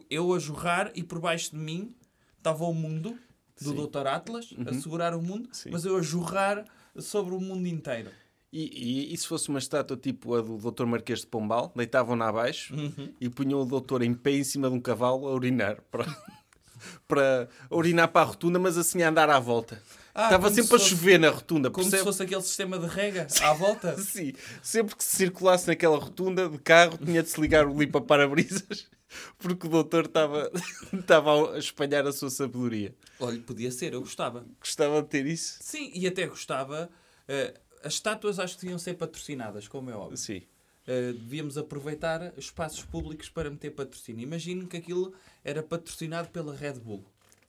Eu 0.09 0.33
a 0.33 0.39
jorrar 0.39 0.91
e 0.93 1.01
por 1.03 1.19
baixo 1.19 1.51
de 1.51 1.57
mim 1.57 1.95
estava 2.37 2.65
o 2.65 2.73
mundo 2.73 3.17
do 3.61 3.69
Sim. 3.71 3.87
Dr. 3.87 4.07
Atlas 4.07 4.53
a 4.67 4.73
segurar 4.73 5.13
o 5.15 5.21
mundo, 5.21 5.49
Sim. 5.51 5.69
mas 5.71 5.85
eu 5.85 5.95
a 5.97 6.01
jorrar 6.01 6.65
sobre 6.97 7.33
o 7.33 7.39
mundo 7.39 7.65
inteiro. 7.67 8.09
E, 8.51 9.09
e, 9.09 9.13
e 9.13 9.17
se 9.17 9.27
fosse 9.27 9.47
uma 9.49 9.59
estátua 9.59 9.95
tipo 9.95 10.33
a 10.35 10.41
do 10.41 10.57
Dr. 10.57 10.85
Marquês 10.85 11.19
de 11.21 11.27
Pombal, 11.27 11.71
deitavam-na 11.75 12.27
abaixo 12.29 12.73
e 13.21 13.29
punham 13.29 13.61
o 13.61 13.65
doutor 13.65 14.01
em 14.01 14.13
pé 14.13 14.31
em 14.31 14.43
cima 14.43 14.69
de 14.69 14.75
um 14.75 14.79
cavalo 14.81 15.27
a 15.27 15.33
urinar. 15.33 15.77
Para, 15.91 16.05
para 17.07 17.49
urinar 17.69 18.07
para 18.07 18.21
a 18.21 18.25
rotunda, 18.25 18.57
mas 18.57 18.77
assim 18.77 19.01
a 19.03 19.09
andar 19.09 19.29
à 19.29 19.39
volta. 19.39 19.81
Ah, 20.15 20.25
Estava 20.25 20.49
sempre 20.49 20.63
se 20.63 20.75
a 20.75 20.77
fosse- 20.79 20.89
chover 20.89 21.19
na 21.19 21.29
rotunda, 21.29 21.69
Como 21.69 21.83
se 21.85 21.91
percebe? 21.91 22.09
fosse 22.09 22.23
aquele 22.23 22.41
sistema 22.41 22.79
de 22.79 22.87
rega 22.87 23.27
à 23.43 23.53
volta. 23.53 23.97
Sim, 23.99 24.33
sempre 24.63 24.95
que 24.95 25.03
se 25.03 25.15
circulasse 25.17 25.67
naquela 25.67 25.97
rotunda 25.97 26.49
de 26.49 26.57
carro, 26.57 26.97
tinha 26.97 27.21
de 27.21 27.29
se 27.29 27.39
ligar 27.39 27.67
o 27.67 27.77
limpa-parabrisas, 27.77 28.87
porque 29.37 29.67
o 29.67 29.69
doutor 29.69 30.05
estava, 30.05 30.51
estava 30.91 31.53
a 31.55 31.59
espalhar 31.59 32.05
a 32.07 32.11
sua 32.11 32.29
sabedoria. 32.29 32.95
Olha, 33.19 33.39
podia 33.41 33.71
ser, 33.71 33.93
eu 33.93 34.01
gostava. 34.01 34.45
Gostava 34.59 35.01
de 35.03 35.07
ter 35.09 35.25
isso? 35.27 35.57
Sim, 35.61 35.91
e 35.93 36.07
até 36.07 36.25
gostava. 36.25 36.89
eh, 37.27 37.53
as 37.83 37.93
estátuas 37.93 38.39
acho 38.39 38.55
que 38.55 38.61
deviam 38.61 38.79
ser 38.79 38.95
patrocinadas, 38.95 39.67
como 39.67 39.89
é 39.89 39.95
óbvio. 39.95 40.17
Sim. 40.17 40.41
Uh, 40.87 41.13
devíamos 41.13 41.57
aproveitar 41.57 42.33
espaços 42.37 42.83
públicos 42.83 43.29
para 43.29 43.49
meter 43.49 43.71
patrocínio. 43.71 44.23
Imagino 44.23 44.67
que 44.67 44.77
aquilo 44.77 45.13
era 45.43 45.61
patrocinado 45.61 46.29
pela 46.29 46.55
Red 46.55 46.79
Bull. 46.79 47.05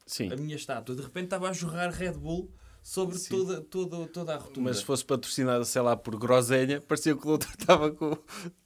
Sim. 0.06 0.32
A 0.32 0.36
minha 0.36 0.56
estátua. 0.56 0.94
De 0.94 1.02
repente 1.02 1.24
estava 1.24 1.48
a 1.48 1.52
jorrar 1.52 1.90
Red 1.90 2.12
Bull 2.12 2.50
sobre 2.82 3.18
Sim. 3.18 3.30
toda, 3.30 3.60
toda, 3.60 4.06
toda 4.08 4.34
a 4.34 4.38
rotunda. 4.38 4.68
Mas 4.68 4.78
se 4.78 4.84
fosse 4.84 5.04
patrocinada, 5.04 5.64
sei 5.64 5.82
lá, 5.82 5.96
por 5.96 6.18
groselha, 6.18 6.80
parecia 6.80 7.14
que 7.14 7.22
o 7.22 7.24
doutor 7.24 7.50
estava 7.58 7.90
com, 7.90 8.18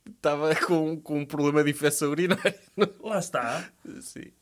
estava 0.07 0.55
com, 0.57 1.00
com 1.00 1.20
um 1.20 1.27
problema 1.27 1.62
de 1.62 1.70
infecção 1.70 2.11
urinária. 2.11 2.59
Lá 3.00 3.18
está. 3.18 3.70
Sim. 4.00 4.33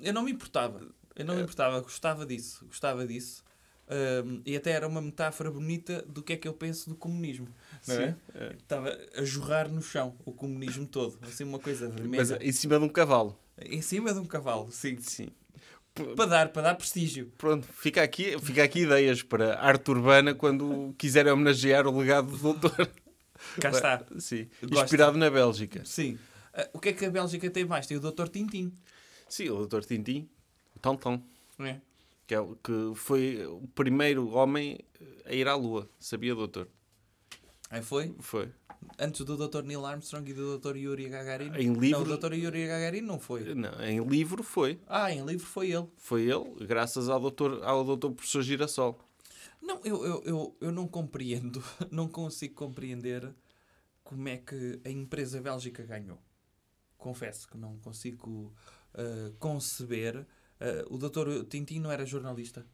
Eu 0.00 0.12
não 0.12 0.22
me 0.22 0.32
importava. 0.32 0.80
Eu 1.16 1.24
não 1.24 1.36
me 1.36 1.42
importava. 1.42 1.80
Gostava 1.80 2.26
disso. 2.26 2.64
Gostava 2.66 3.06
disso. 3.06 3.43
Um, 3.86 4.40
e 4.46 4.56
até 4.56 4.70
era 4.70 4.88
uma 4.88 5.02
metáfora 5.02 5.50
bonita 5.50 6.02
do 6.08 6.22
que 6.22 6.32
é 6.32 6.36
que 6.36 6.48
eu 6.48 6.54
penso 6.54 6.88
do 6.88 6.96
comunismo. 6.96 7.48
Não 7.86 7.94
é? 7.94 8.08
Sim. 8.08 8.16
É. 8.34 8.52
Estava 8.54 8.98
a 9.16 9.24
jorrar 9.24 9.68
no 9.68 9.82
chão 9.82 10.16
o 10.24 10.32
comunismo 10.32 10.86
todo. 10.86 11.18
Assim, 11.22 11.44
uma 11.44 11.58
coisa 11.58 11.88
Mas 11.88 12.28
vermelha. 12.30 12.38
em 12.40 12.52
cima 12.52 12.78
de 12.78 12.84
um 12.84 12.88
cavalo. 12.88 13.38
Em 13.60 13.82
cima 13.82 14.12
de 14.12 14.18
um 14.18 14.24
cavalo, 14.24 14.70
sim. 14.70 14.98
Sim. 15.00 15.28
Para 16.16 16.26
dar, 16.26 16.48
para 16.48 16.62
dar 16.62 16.74
prestígio. 16.74 17.30
Pronto, 17.38 17.68
fica 17.72 18.02
aqui, 18.02 18.36
fica 18.40 18.64
aqui 18.64 18.80
ideias 18.80 19.22
para 19.22 19.60
arte 19.60 19.90
urbana 19.90 20.34
quando 20.34 20.92
quiserem 20.98 21.32
homenagear 21.32 21.86
o 21.86 21.96
legado 21.96 22.32
do 22.32 22.36
doutor. 22.36 22.90
Cá 23.60 23.70
está. 23.70 24.04
Sim. 24.18 24.48
Gosto. 24.62 24.84
Inspirado 24.84 25.16
na 25.18 25.30
Bélgica. 25.30 25.82
Sim. 25.84 26.18
Ah, 26.52 26.68
o 26.72 26.80
que 26.80 26.88
é 26.88 26.92
que 26.92 27.04
a 27.04 27.10
Bélgica 27.10 27.48
tem 27.50 27.64
mais? 27.64 27.86
Tem 27.86 27.96
o 27.96 28.00
Dr. 28.00 28.28
Tintim. 28.28 28.72
Sim, 29.28 29.50
o 29.50 29.56
doutor 29.56 29.84
Tintim, 29.84 30.28
o 30.74 30.78
Tonton, 30.80 31.22
não 31.58 31.66
é? 31.66 31.80
Que, 32.26 32.34
é, 32.34 32.38
que 32.62 32.92
foi 32.94 33.44
o 33.46 33.66
primeiro 33.74 34.28
homem 34.30 34.78
a 35.24 35.32
ir 35.32 35.48
à 35.48 35.54
Lua. 35.54 35.88
Sabia, 35.98 36.34
doutor? 36.34 36.68
Aí 37.70 37.82
foi? 37.82 38.14
Foi. 38.20 38.52
Antes 38.98 39.24
do 39.24 39.36
Dr. 39.36 39.62
Neil 39.62 39.84
Armstrong 39.84 40.30
e 40.30 40.34
do 40.34 40.58
Dr. 40.58 40.76
Yuri 40.76 41.08
Gagarin. 41.08 41.50
Em 41.56 41.72
livro- 41.72 42.04
Não, 42.04 42.14
o 42.14 42.18
Dr. 42.18 42.34
Yuri 42.34 42.66
Gagarin 42.66 43.00
não 43.00 43.18
foi. 43.18 43.54
Não, 43.54 43.82
em 43.82 44.04
livro 44.04 44.42
foi. 44.42 44.78
Ah, 44.86 45.10
em 45.12 45.24
livro 45.24 45.46
foi 45.46 45.70
ele. 45.72 45.88
Foi 45.96 46.22
ele, 46.22 46.66
graças 46.66 47.08
ao 47.08 47.18
doutor, 47.18 47.62
ao 47.64 47.84
doutor 47.84 48.12
professor 48.12 48.42
Girassol. 48.42 48.98
Não, 49.60 49.80
eu, 49.82 50.04
eu, 50.04 50.22
eu, 50.24 50.56
eu 50.60 50.72
não 50.72 50.86
compreendo, 50.86 51.64
não 51.90 52.06
consigo 52.06 52.54
compreender 52.54 53.34
como 54.02 54.28
é 54.28 54.36
que 54.36 54.78
a 54.84 54.90
empresa 54.90 55.40
Bélgica 55.40 55.82
ganhou. 55.82 56.18
Confesso 56.98 57.48
que 57.48 57.56
não 57.56 57.78
consigo 57.78 58.52
ah, 58.94 59.32
conceber. 59.38 60.26
Ah, 60.60 60.84
o 60.88 60.96
Dr. 60.98 61.44
Tintin 61.48 61.80
não 61.80 61.90
era 61.90 62.04
jornalista? 62.06 62.64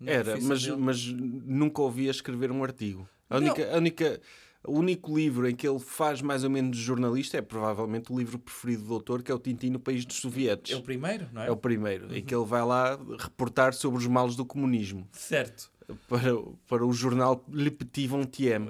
Na 0.00 0.10
Era, 0.12 0.24
profissão 0.32 0.48
mas, 0.48 0.62
dele? 0.64 0.76
mas 0.76 1.06
nunca 1.46 1.82
ouvia 1.82 2.10
escrever 2.10 2.50
um 2.50 2.62
artigo. 2.64 3.08
A 3.30 3.40
Não. 3.40 3.46
única, 3.46 3.72
a 3.74 3.76
única, 3.78 4.20
o 4.66 4.72
único 4.78 5.16
livro 5.16 5.48
em 5.48 5.54
que 5.54 5.66
ele 5.68 5.78
faz 5.78 6.20
mais 6.20 6.42
ou 6.44 6.50
menos 6.50 6.76
de 6.76 6.82
jornalista 6.82 7.36
é 7.38 7.42
provavelmente 7.42 8.12
o 8.12 8.18
livro 8.18 8.38
preferido 8.38 8.82
do 8.82 8.88
doutor, 8.88 9.22
que 9.22 9.30
é 9.30 9.34
o 9.34 9.38
Tintin 9.38 9.70
no 9.70 9.78
País 9.80 10.04
dos 10.04 10.16
Sovietes. 10.16 10.72
É 10.72 10.76
o 10.76 10.82
primeiro, 10.82 11.28
não 11.32 11.42
é? 11.42 11.46
É 11.48 11.50
o 11.50 11.56
primeiro, 11.56 12.14
em 12.14 12.22
que 12.24 12.34
ele 12.34 12.44
vai 12.44 12.64
lá 12.64 12.98
reportar 13.18 13.72
sobre 13.72 13.98
os 13.98 14.06
males 14.06 14.36
do 14.36 14.44
comunismo 14.44 15.08
Certo. 15.12 15.70
para, 16.08 16.30
para 16.66 16.84
o 16.84 16.92
jornal 16.92 17.44
Le 17.50 17.70
Petit 17.70 18.06
Vingtième, 18.08 18.68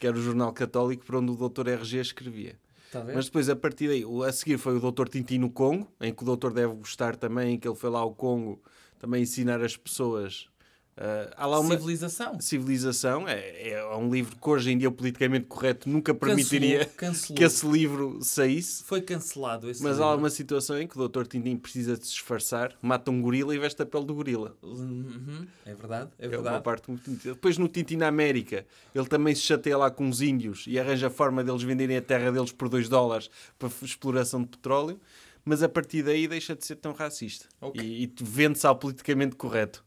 que 0.00 0.06
era 0.06 0.16
o 0.16 0.22
jornal 0.22 0.52
católico 0.52 1.04
para 1.04 1.18
onde 1.18 1.32
o 1.32 1.36
doutor 1.36 1.66
RG 1.68 1.98
escrevia. 1.98 2.58
Ver? 3.00 3.14
Mas 3.14 3.26
depois, 3.26 3.48
a 3.48 3.56
partir 3.56 3.88
daí, 3.88 4.04
a 4.26 4.32
seguir 4.32 4.58
foi 4.58 4.76
o 4.76 4.92
Dr. 4.92 5.08
Tintin 5.08 5.38
no 5.38 5.50
Congo, 5.50 5.88
em 6.00 6.12
que 6.12 6.22
o 6.22 6.26
doutor 6.26 6.52
deve 6.52 6.74
gostar 6.74 7.16
também, 7.16 7.58
que 7.58 7.66
ele 7.66 7.76
foi 7.76 7.90
lá 7.90 8.00
ao 8.00 8.14
Congo 8.14 8.60
também 8.98 9.22
ensinar 9.22 9.62
as 9.62 9.76
pessoas. 9.76 10.48
Ah, 10.96 11.30
há 11.36 11.46
lá 11.46 11.58
uma 11.58 11.74
Civilização. 11.76 12.40
civilização, 12.40 13.26
é, 13.28 13.70
é 13.70 13.96
um 13.96 14.10
livro 14.10 14.36
que 14.36 14.48
hoje 14.50 14.70
em 14.72 14.78
dia 14.78 14.88
o 14.88 14.92
politicamente 14.92 15.46
correto 15.46 15.88
nunca 15.88 16.12
permitiria 16.14 16.80
Cancelou, 16.84 16.96
cancelou. 16.96 17.36
que 17.38 17.44
esse 17.44 17.66
livro 17.66 18.18
saísse. 18.22 18.84
Foi 18.84 19.00
cancelado 19.00 19.70
esse 19.70 19.82
Mas 19.82 19.98
há 20.00 20.04
livro. 20.04 20.18
uma 20.18 20.30
situação 20.30 20.78
em 20.80 20.86
que 20.86 20.98
o 20.98 21.08
Dr. 21.08 21.24
Tintin 21.26 21.56
precisa 21.56 21.96
de 21.96 22.04
se 22.06 22.12
disfarçar, 22.12 22.74
mata 22.82 23.10
um 23.10 23.22
gorila 23.22 23.54
e 23.54 23.58
veste 23.58 23.80
a 23.80 23.86
pele 23.86 24.04
do 24.04 24.14
gorila. 24.14 24.54
Uhum. 24.62 25.46
É 25.64 25.74
verdade, 25.74 26.10
é 26.18 26.24
É 26.26 26.28
uma 26.28 26.36
verdade. 26.36 26.62
parte 26.64 26.90
muito. 26.90 27.10
Depois 27.10 27.56
no 27.56 27.68
Tintin 27.68 27.96
na 27.96 28.08
América, 28.08 28.66
ele 28.94 29.06
também 29.06 29.34
se 29.34 29.40
chateia 29.42 29.78
lá 29.78 29.90
com 29.90 30.08
os 30.08 30.20
índios 30.20 30.64
e 30.66 30.78
arranja 30.78 31.06
a 31.06 31.10
forma 31.10 31.42
deles 31.42 31.62
venderem 31.62 31.96
a 31.96 32.02
terra 32.02 32.30
deles 32.30 32.52
por 32.52 32.68
2 32.68 32.88
dólares 32.88 33.30
para 33.58 33.70
exploração 33.82 34.42
de 34.42 34.48
petróleo, 34.48 35.00
mas 35.44 35.62
a 35.62 35.68
partir 35.68 36.02
daí 36.02 36.28
deixa 36.28 36.54
de 36.54 36.64
ser 36.66 36.76
tão 36.76 36.92
racista. 36.92 37.46
Ok. 37.60 37.82
E, 37.82 38.04
e 38.04 38.12
vende-se 38.20 38.66
ao 38.66 38.76
politicamente 38.76 39.36
correto. 39.36 39.82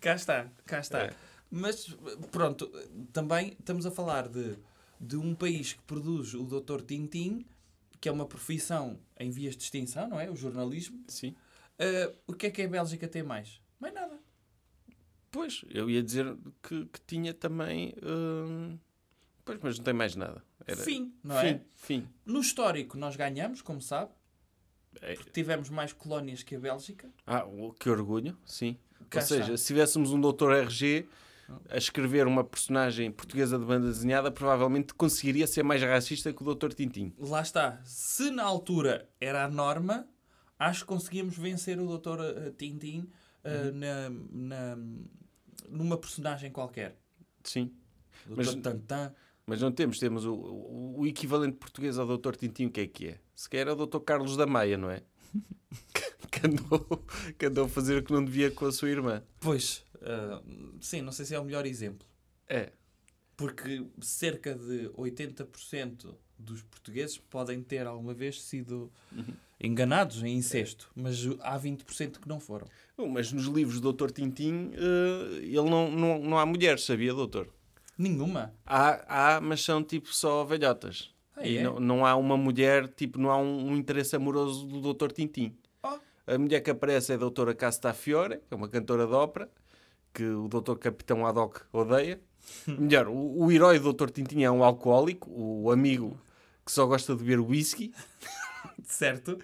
Cá 0.00 0.14
está, 0.14 0.50
cá 0.66 0.78
está. 0.80 1.02
É. 1.04 1.14
Mas 1.50 1.94
pronto, 2.30 2.66
também 3.12 3.56
estamos 3.58 3.84
a 3.86 3.90
falar 3.90 4.28
de, 4.28 4.56
de 5.00 5.16
um 5.16 5.34
país 5.34 5.74
que 5.74 5.82
produz 5.82 6.34
o 6.34 6.44
Dr. 6.44 6.80
Tintim, 6.82 7.44
que 8.00 8.08
é 8.08 8.12
uma 8.12 8.26
profissão 8.26 8.98
em 9.18 9.30
vias 9.30 9.56
de 9.56 9.62
extinção, 9.64 10.08
não 10.08 10.18
é? 10.18 10.30
O 10.30 10.36
jornalismo. 10.36 11.04
Sim. 11.08 11.34
Ah, 11.78 12.12
o 12.26 12.32
que 12.32 12.46
é 12.46 12.50
que 12.50 12.62
a 12.62 12.68
Bélgica 12.68 13.06
tem 13.06 13.22
mais? 13.22 13.60
Mais 13.78 13.92
nada. 13.94 14.18
Pois, 15.30 15.64
eu 15.70 15.88
ia 15.88 16.02
dizer 16.02 16.36
que, 16.62 16.84
que 16.86 17.00
tinha 17.06 17.32
também. 17.32 17.94
hum, 18.02 18.78
Pois, 19.44 19.58
mas 19.60 19.76
não 19.78 19.84
tem 19.84 19.94
mais 19.94 20.14
nada. 20.14 20.42
Era- 20.66 20.76
Fim, 20.82 21.12
não 21.24 21.40
fim, 21.40 21.46
é? 21.46 21.60
Fim. 21.74 22.08
No 22.24 22.40
histórico 22.40 22.96
nós 22.96 23.16
ganhamos, 23.16 23.60
como 23.60 23.80
sabe. 23.82 24.12
É. 25.00 25.14
Tivemos 25.32 25.68
mais 25.68 25.92
colónias 25.92 26.42
que 26.42 26.54
a 26.54 26.60
Bélgica. 26.60 27.08
Ah, 27.26 27.44
que 27.78 27.88
orgulho, 27.90 28.36
sim. 28.44 28.76
Cá 29.10 29.20
Ou 29.20 29.26
seja, 29.26 29.42
está. 29.44 29.56
se 29.56 29.66
tivéssemos 29.66 30.12
um 30.12 30.20
doutor 30.20 30.52
RG 30.54 31.06
a 31.68 31.76
escrever 31.76 32.26
uma 32.26 32.42
personagem 32.44 33.10
portuguesa 33.10 33.58
de 33.58 33.64
banda 33.64 33.88
desenhada, 33.88 34.30
provavelmente 34.30 34.94
conseguiria 34.94 35.46
ser 35.46 35.62
mais 35.62 35.82
racista 35.82 36.32
que 36.32 36.40
o 36.40 36.44
doutor 36.44 36.72
Tintim. 36.72 37.12
Lá 37.18 37.42
está. 37.42 37.80
Se 37.84 38.30
na 38.30 38.44
altura 38.44 39.08
era 39.20 39.44
a 39.44 39.48
norma, 39.50 40.06
acho 40.58 40.80
que 40.80 40.86
conseguíamos 40.86 41.36
vencer 41.36 41.78
o 41.80 41.98
Dr. 41.98 42.20
eh, 42.20 42.52
Tintim 42.56 43.08
eh, 43.44 43.64
Uhum. 43.64 43.72
na, 43.78 44.76
na- 44.76 44.78
numa 45.68 45.98
personagem 45.98 46.50
qualquer. 46.50 46.96
Sim. 47.42 47.72
Dr. 48.26 48.34
Mas- 48.36 48.54
Tantan. 48.54 49.12
Mas 49.46 49.60
não 49.60 49.72
temos, 49.72 49.98
temos 49.98 50.24
o, 50.24 50.32
o, 50.34 51.00
o 51.00 51.06
equivalente 51.06 51.56
português 51.56 51.98
ao 51.98 52.06
doutor 52.06 52.36
Tintim, 52.36 52.66
o 52.66 52.70
que 52.70 52.80
é 52.80 52.86
que 52.86 53.08
é? 53.08 53.18
Se 53.34 53.48
calhar 53.48 53.68
é 53.68 53.72
o 53.72 53.76
doutor 53.76 54.00
Carlos 54.00 54.36
da 54.36 54.46
Maia, 54.46 54.76
não 54.78 54.90
é? 54.90 55.02
que, 56.30 56.46
andou, 56.46 57.04
que 57.38 57.46
andou 57.46 57.64
a 57.64 57.68
fazer 57.68 57.98
o 57.98 58.02
que 58.02 58.12
não 58.12 58.24
devia 58.24 58.50
com 58.50 58.66
a 58.66 58.72
sua 58.72 58.90
irmã. 58.90 59.22
Pois, 59.40 59.84
ah, 60.00 60.40
sim, 60.80 61.02
não 61.02 61.10
sei 61.12 61.24
se 61.26 61.34
é 61.34 61.40
o 61.40 61.44
melhor 61.44 61.66
exemplo. 61.66 62.06
É. 62.48 62.72
Porque 63.36 63.84
cerca 64.00 64.54
de 64.54 64.88
80% 64.90 66.14
dos 66.38 66.62
portugueses 66.62 67.18
podem 67.18 67.62
ter 67.62 67.86
alguma 67.86 68.14
vez 68.14 68.42
sido 68.42 68.92
Uhum. 69.10 69.34
enganados 69.60 70.22
em 70.22 70.36
incesto, 70.36 70.90
mas 70.94 71.18
há 71.40 71.58
20% 71.58 72.20
que 72.20 72.28
não 72.28 72.38
foram. 72.40 72.66
Bom, 72.96 73.08
Mas 73.08 73.32
nos 73.32 73.46
livros 73.46 73.76
do 73.76 73.82
doutor 73.82 74.10
Tintim, 74.12 74.70
eh, 74.74 75.38
ele 75.38 75.68
não, 75.70 75.90
não, 75.90 76.18
não 76.20 76.38
há 76.38 76.46
mulheres, 76.46 76.84
sabia, 76.84 77.12
doutor? 77.14 77.48
Nenhuma. 78.02 78.52
Há, 78.66 79.36
há 79.36 79.40
mas 79.40 79.62
são 79.62 79.82
tipo 79.82 80.12
só 80.12 80.42
velhotas. 80.44 81.10
Ah, 81.36 81.46
E 81.46 81.58
é? 81.58 81.62
não, 81.62 81.78
não 81.78 82.06
há 82.06 82.16
uma 82.16 82.36
mulher, 82.36 82.88
tipo, 82.88 83.18
não 83.18 83.30
há 83.30 83.38
um, 83.38 83.68
um 83.70 83.76
interesse 83.76 84.16
amoroso 84.16 84.66
do 84.66 84.80
doutor 84.80 85.12
Tintim. 85.12 85.56
Oh. 85.82 85.98
A 86.26 86.36
mulher 86.36 86.60
que 86.60 86.70
aparece 86.70 87.12
é 87.12 87.14
a 87.14 87.18
doutora 87.18 87.54
Castafiore, 87.54 88.38
que 88.38 88.52
é 88.52 88.56
uma 88.56 88.68
cantora 88.68 89.06
de 89.06 89.12
ópera, 89.12 89.48
que 90.12 90.24
o 90.24 90.48
doutor 90.48 90.78
Capitão 90.78 91.24
Haddock 91.24 91.60
odeia. 91.72 92.20
Melhor, 92.66 93.06
o, 93.08 93.44
o 93.44 93.52
herói 93.52 93.78
do 93.78 93.84
doutor 93.84 94.10
Tintim 94.10 94.42
é 94.42 94.50
um 94.50 94.64
alcoólico, 94.64 95.30
o 95.30 95.70
amigo 95.70 96.20
que 96.66 96.72
só 96.72 96.86
gosta 96.86 97.14
de 97.14 97.22
beber 97.22 97.40
whisky. 97.40 97.92
Certo? 98.84 99.38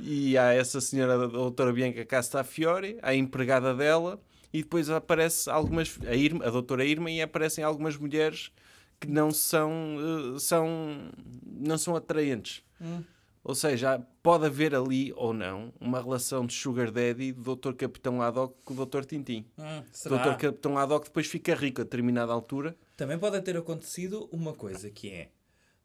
E 0.00 0.36
há 0.36 0.52
essa 0.52 0.80
senhora, 0.80 1.14
a 1.14 1.26
doutora 1.26 1.72
Bianca 1.72 2.04
Castafiore, 2.04 2.98
a 3.02 3.14
empregada 3.14 3.74
dela, 3.74 4.20
e 4.52 4.62
depois 4.62 4.90
aparece 4.90 5.48
algumas, 5.48 5.98
a, 6.06 6.14
Irma, 6.14 6.44
a 6.44 6.50
doutora 6.50 6.84
Irma, 6.84 7.10
e 7.10 7.20
aparecem 7.22 7.62
algumas 7.62 7.96
mulheres 7.96 8.50
que 8.98 9.08
não 9.08 9.30
são, 9.30 9.96
eh, 10.34 10.38
são, 10.38 11.10
não 11.44 11.78
são 11.78 11.96
atraentes. 11.96 12.62
Hum. 12.80 13.02
Ou 13.42 13.54
seja, 13.54 13.98
pode 14.22 14.44
haver 14.44 14.74
ali 14.74 15.14
ou 15.16 15.32
não 15.32 15.72
uma 15.80 16.00
relação 16.00 16.44
de 16.44 16.52
Sugar 16.52 16.90
Daddy 16.90 17.32
do 17.32 17.56
Dr. 17.56 17.72
Capitão 17.72 18.20
Haddock 18.20 18.54
com 18.64 18.74
o 18.74 18.86
Dr. 18.86 19.04
Tintim. 19.04 19.46
Hum, 19.56 19.82
O? 20.06 20.08
Dr. 20.10 20.36
Capitão 20.36 20.76
Haddock 20.76 21.06
depois 21.06 21.26
fica 21.26 21.54
rico 21.54 21.80
a 21.80 21.84
determinada 21.84 22.32
altura. 22.32 22.76
Também 22.96 23.18
pode 23.18 23.40
ter 23.40 23.56
acontecido 23.56 24.28
uma 24.30 24.52
coisa 24.52 24.90
que 24.90 25.08
é 25.08 25.30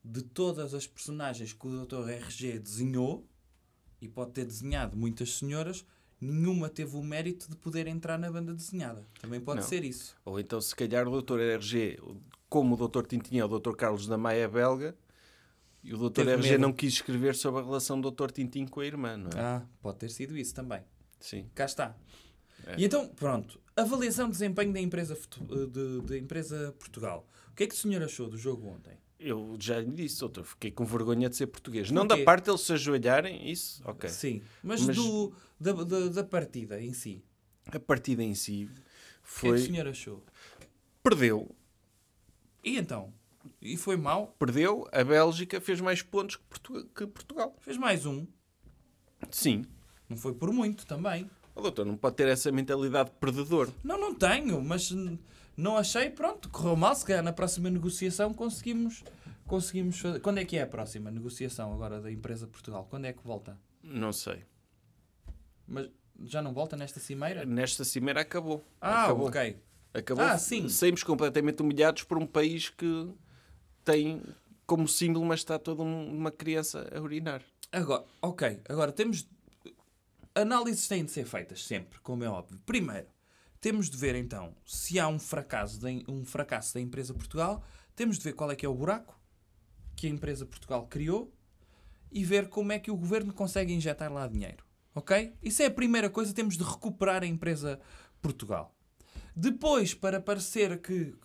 de 0.04 0.22
todas 0.22 0.74
as 0.74 0.86
personagens 0.86 1.54
que 1.54 1.66
o 1.66 1.86
Dr. 1.86 2.10
RG 2.10 2.60
desenhou, 2.60 3.26
e 4.02 4.08
pode 4.08 4.32
ter 4.32 4.46
desenhado 4.46 4.96
muitas 4.96 5.38
senhoras, 5.38 5.86
nenhuma 6.20 6.70
teve 6.70 6.96
o 6.96 7.04
mérito 7.04 7.50
de 7.50 7.56
poder 7.58 7.88
entrar 7.88 8.18
na 8.18 8.32
banda 8.32 8.54
desenhada. 8.54 9.06
Também 9.22 9.40
pode 9.40 9.62
Não. 9.62 9.68
ser 9.68 9.84
isso. 9.84 10.16
Ou 10.26 10.40
então, 10.40 10.60
se 10.62 10.76
calhar, 10.76 11.08
o 11.08 11.22
Dr. 11.22 11.40
RG, 11.40 12.00
como 12.50 12.76
o 12.76 12.88
Dr. 12.88 13.06
Tintim 13.06 13.38
é 13.38 13.46
o 13.46 13.60
Dr. 13.60 13.74
Carlos 13.76 14.08
da 14.08 14.18
Maia 14.18 14.48
belga, 14.48 14.96
e 15.84 15.94
o 15.94 15.98
Dr. 15.98 16.14
Teve 16.24 16.32
RG 16.34 16.52
medo. 16.52 16.62
não 16.62 16.74
quis 16.74 16.94
escrever 16.94 17.36
sobre 17.36 17.62
a 17.62 17.64
relação 17.64 18.00
do 18.02 18.10
Dr. 18.10 18.32
Tintim 18.32 18.66
com 18.66 18.80
a 18.80 18.86
irmã, 18.86 19.18
não 19.18 19.30
é? 19.38 19.42
Ah, 19.42 19.66
pode 19.82 19.98
ter 20.00 20.10
sido 20.10 20.36
isso 20.38 20.54
também. 20.54 20.82
Sim. 21.20 21.50
Cá 21.54 21.66
está. 21.66 21.96
É. 22.66 22.76
E 22.80 22.86
então, 22.86 23.08
pronto. 23.10 23.60
Avaliação 23.76 24.26
de 24.26 24.32
desempenho 24.32 24.72
da 24.74 24.80
empresa, 24.80 25.16
futu- 25.16 25.68
de, 25.68 26.02
de 26.02 26.18
empresa 26.18 26.74
Portugal. 26.80 27.28
O 27.52 27.56
que 27.56 27.64
é 27.64 27.68
que 27.68 27.76
o 27.76 27.78
senhor 27.78 28.02
achou 28.02 28.28
do 28.30 28.38
jogo 28.38 28.68
ontem? 28.68 28.98
Eu 29.20 29.56
já 29.60 29.80
lhe 29.80 29.92
disse, 29.92 30.20
doutor, 30.20 30.44
fiquei 30.44 30.72
com 30.72 30.84
vergonha 30.86 31.30
de 31.30 31.36
ser 31.36 31.48
português. 31.48 31.90
Não 31.90 32.06
da 32.06 32.18
parte 32.24 32.46
deles 32.46 32.62
se 32.62 32.74
ajoelharem, 32.74 33.50
isso, 33.50 33.82
ok. 33.86 34.10
Sim, 34.10 34.42
mas, 34.62 34.82
Mas- 34.86 34.96
Do, 34.96 35.34
da, 35.60 35.72
da, 35.72 36.08
da 36.10 36.24
partida 36.24 36.82
em 36.82 36.94
si. 36.94 37.24
A 37.72 37.80
partida 37.80 38.22
em 38.22 38.36
si 38.36 38.66
O 38.66 38.68
que 38.68 38.74
é 38.74 38.82
que 38.82 39.22
foi. 39.24 39.58
o 39.60 39.66
senhor 39.66 39.88
achou? 39.88 40.24
Perdeu. 41.02 41.56
E 42.64 42.78
então? 42.78 43.14
E 43.62 43.78
foi 43.78 43.96
mal? 43.96 44.36
Perdeu, 44.38 44.88
a 44.92 45.04
Bélgica 45.04 45.62
fez 45.62 45.80
mais 45.80 46.02
pontos 46.02 46.36
que, 46.36 46.44
Portu- 46.44 46.86
que 46.94 47.08
Portugal. 47.08 47.56
Fez 47.62 47.78
mais 47.78 48.06
um. 48.06 48.26
Sim. 49.32 49.66
Não 50.10 50.18
foi 50.18 50.34
por 50.34 50.52
muito 50.52 50.86
também. 50.86 51.30
O 51.56 51.62
doutor 51.62 51.86
não 51.86 51.96
pode 51.96 52.18
ter 52.18 52.28
essa 52.28 52.52
mentalidade 52.52 53.10
de 53.12 53.16
perdedor. 53.18 53.72
Não, 53.84 53.98
não 54.00 54.14
tenho, 54.14 54.62
mas 54.62 54.92
não 55.58 55.78
achei, 55.78 56.10
pronto, 56.10 56.50
correu 56.50 56.76
mal. 56.76 56.96
Se 56.96 57.06
calhar 57.06 57.24
na 57.24 57.34
próxima 57.34 57.70
negociação 57.70 58.34
conseguimos, 58.34 59.04
conseguimos 59.48 60.00
fazer. 60.00 60.20
Quando 60.20 60.40
é 60.40 60.46
que 60.46 60.58
é 60.58 60.62
a 60.64 60.68
próxima 60.68 61.10
negociação 61.12 61.74
agora 61.74 62.02
da 62.02 62.12
empresa 62.12 62.48
Portugal? 62.48 62.86
Quando 62.90 63.06
é 63.06 63.14
que 63.14 63.24
volta? 63.24 63.58
Não 63.84 64.12
sei. 64.14 64.44
Mas 65.68 65.90
já 66.26 66.42
não 66.42 66.54
volta 66.54 66.76
nesta 66.78 67.00
cimeira? 67.00 67.46
Nesta 67.46 67.84
cimeira 67.84 68.22
acabou. 68.22 68.64
Ah, 68.80 69.06
acabou. 69.06 69.28
ok. 69.28 69.58
Acabou. 69.94 70.24
Ah, 70.26 70.38
sim. 70.38 70.68
Saímos 70.70 71.04
completamente 71.04 71.62
humilhados 71.62 72.04
por 72.04 72.18
um 72.18 72.28
país 72.28 72.70
que 72.70 73.10
tem 73.84 74.22
como 74.66 74.88
símbolo 74.88 75.24
uma 75.24 75.36
estátua 75.36 75.76
de 75.76 75.82
um- 75.82 76.12
uma 76.18 76.32
criança 76.32 76.90
a 76.94 77.00
urinar. 77.00 77.42
Agora, 77.72 78.04
ok, 78.22 78.62
agora 78.68 78.92
temos. 78.92 79.28
Análises 80.34 80.88
têm 80.88 81.06
de 81.06 81.12
ser 81.12 81.26
feitas 81.26 81.64
sempre, 81.64 82.00
como 82.02 82.24
é 82.24 82.30
óbvio. 82.30 82.60
Primeiro, 82.66 83.08
temos 83.66 83.90
de 83.90 83.98
ver 83.98 84.14
então 84.14 84.56
se 84.64 85.00
há 85.00 85.08
um 85.08 85.18
fracasso, 85.18 85.82
da, 85.82 85.90
um 86.08 86.24
fracasso 86.24 86.76
da 86.76 86.80
empresa 86.80 87.16
Portugal, 87.16 87.64
temos 87.96 88.20
de 88.20 88.24
ver 88.24 88.34
qual 88.34 88.52
é 88.52 88.56
que 88.56 88.64
é 88.64 88.70
o 88.70 88.76
buraco 88.76 89.20
que 89.96 90.06
a 90.06 90.10
empresa 90.12 90.46
Portugal 90.46 90.86
criou 90.86 91.34
e 92.12 92.24
ver 92.24 92.48
como 92.48 92.72
é 92.72 92.78
que 92.78 92.92
o 92.92 92.96
governo 92.96 93.34
consegue 93.34 93.74
injetar 93.74 94.14
lá 94.14 94.28
dinheiro. 94.28 94.64
Ok? 94.94 95.36
Isso 95.42 95.64
é 95.64 95.66
a 95.66 95.72
primeira 95.72 96.12
coisa, 96.12 96.32
temos 96.32 96.56
de 96.56 96.64
recuperar 96.64 97.24
a 97.24 97.26
empresa 97.26 97.82
Portugal. 98.22 98.72
Depois, 99.36 99.96
para 99.96 100.22
parecer 100.22 100.80
que 100.80 101.16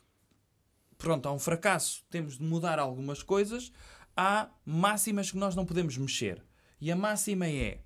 pronto, 0.96 1.29
há 1.29 1.33
um 1.33 1.38
fracasso, 1.38 2.07
temos 2.09 2.38
de 2.38 2.42
mudar 2.42 2.79
algumas 2.79 3.22
coisas, 3.22 3.70
há 4.16 4.48
máximas 4.64 5.31
que 5.31 5.37
nós 5.37 5.55
não 5.55 5.66
podemos 5.66 5.94
mexer. 5.98 6.42
E 6.81 6.90
a 6.90 6.96
máxima 6.96 7.46
é: 7.46 7.83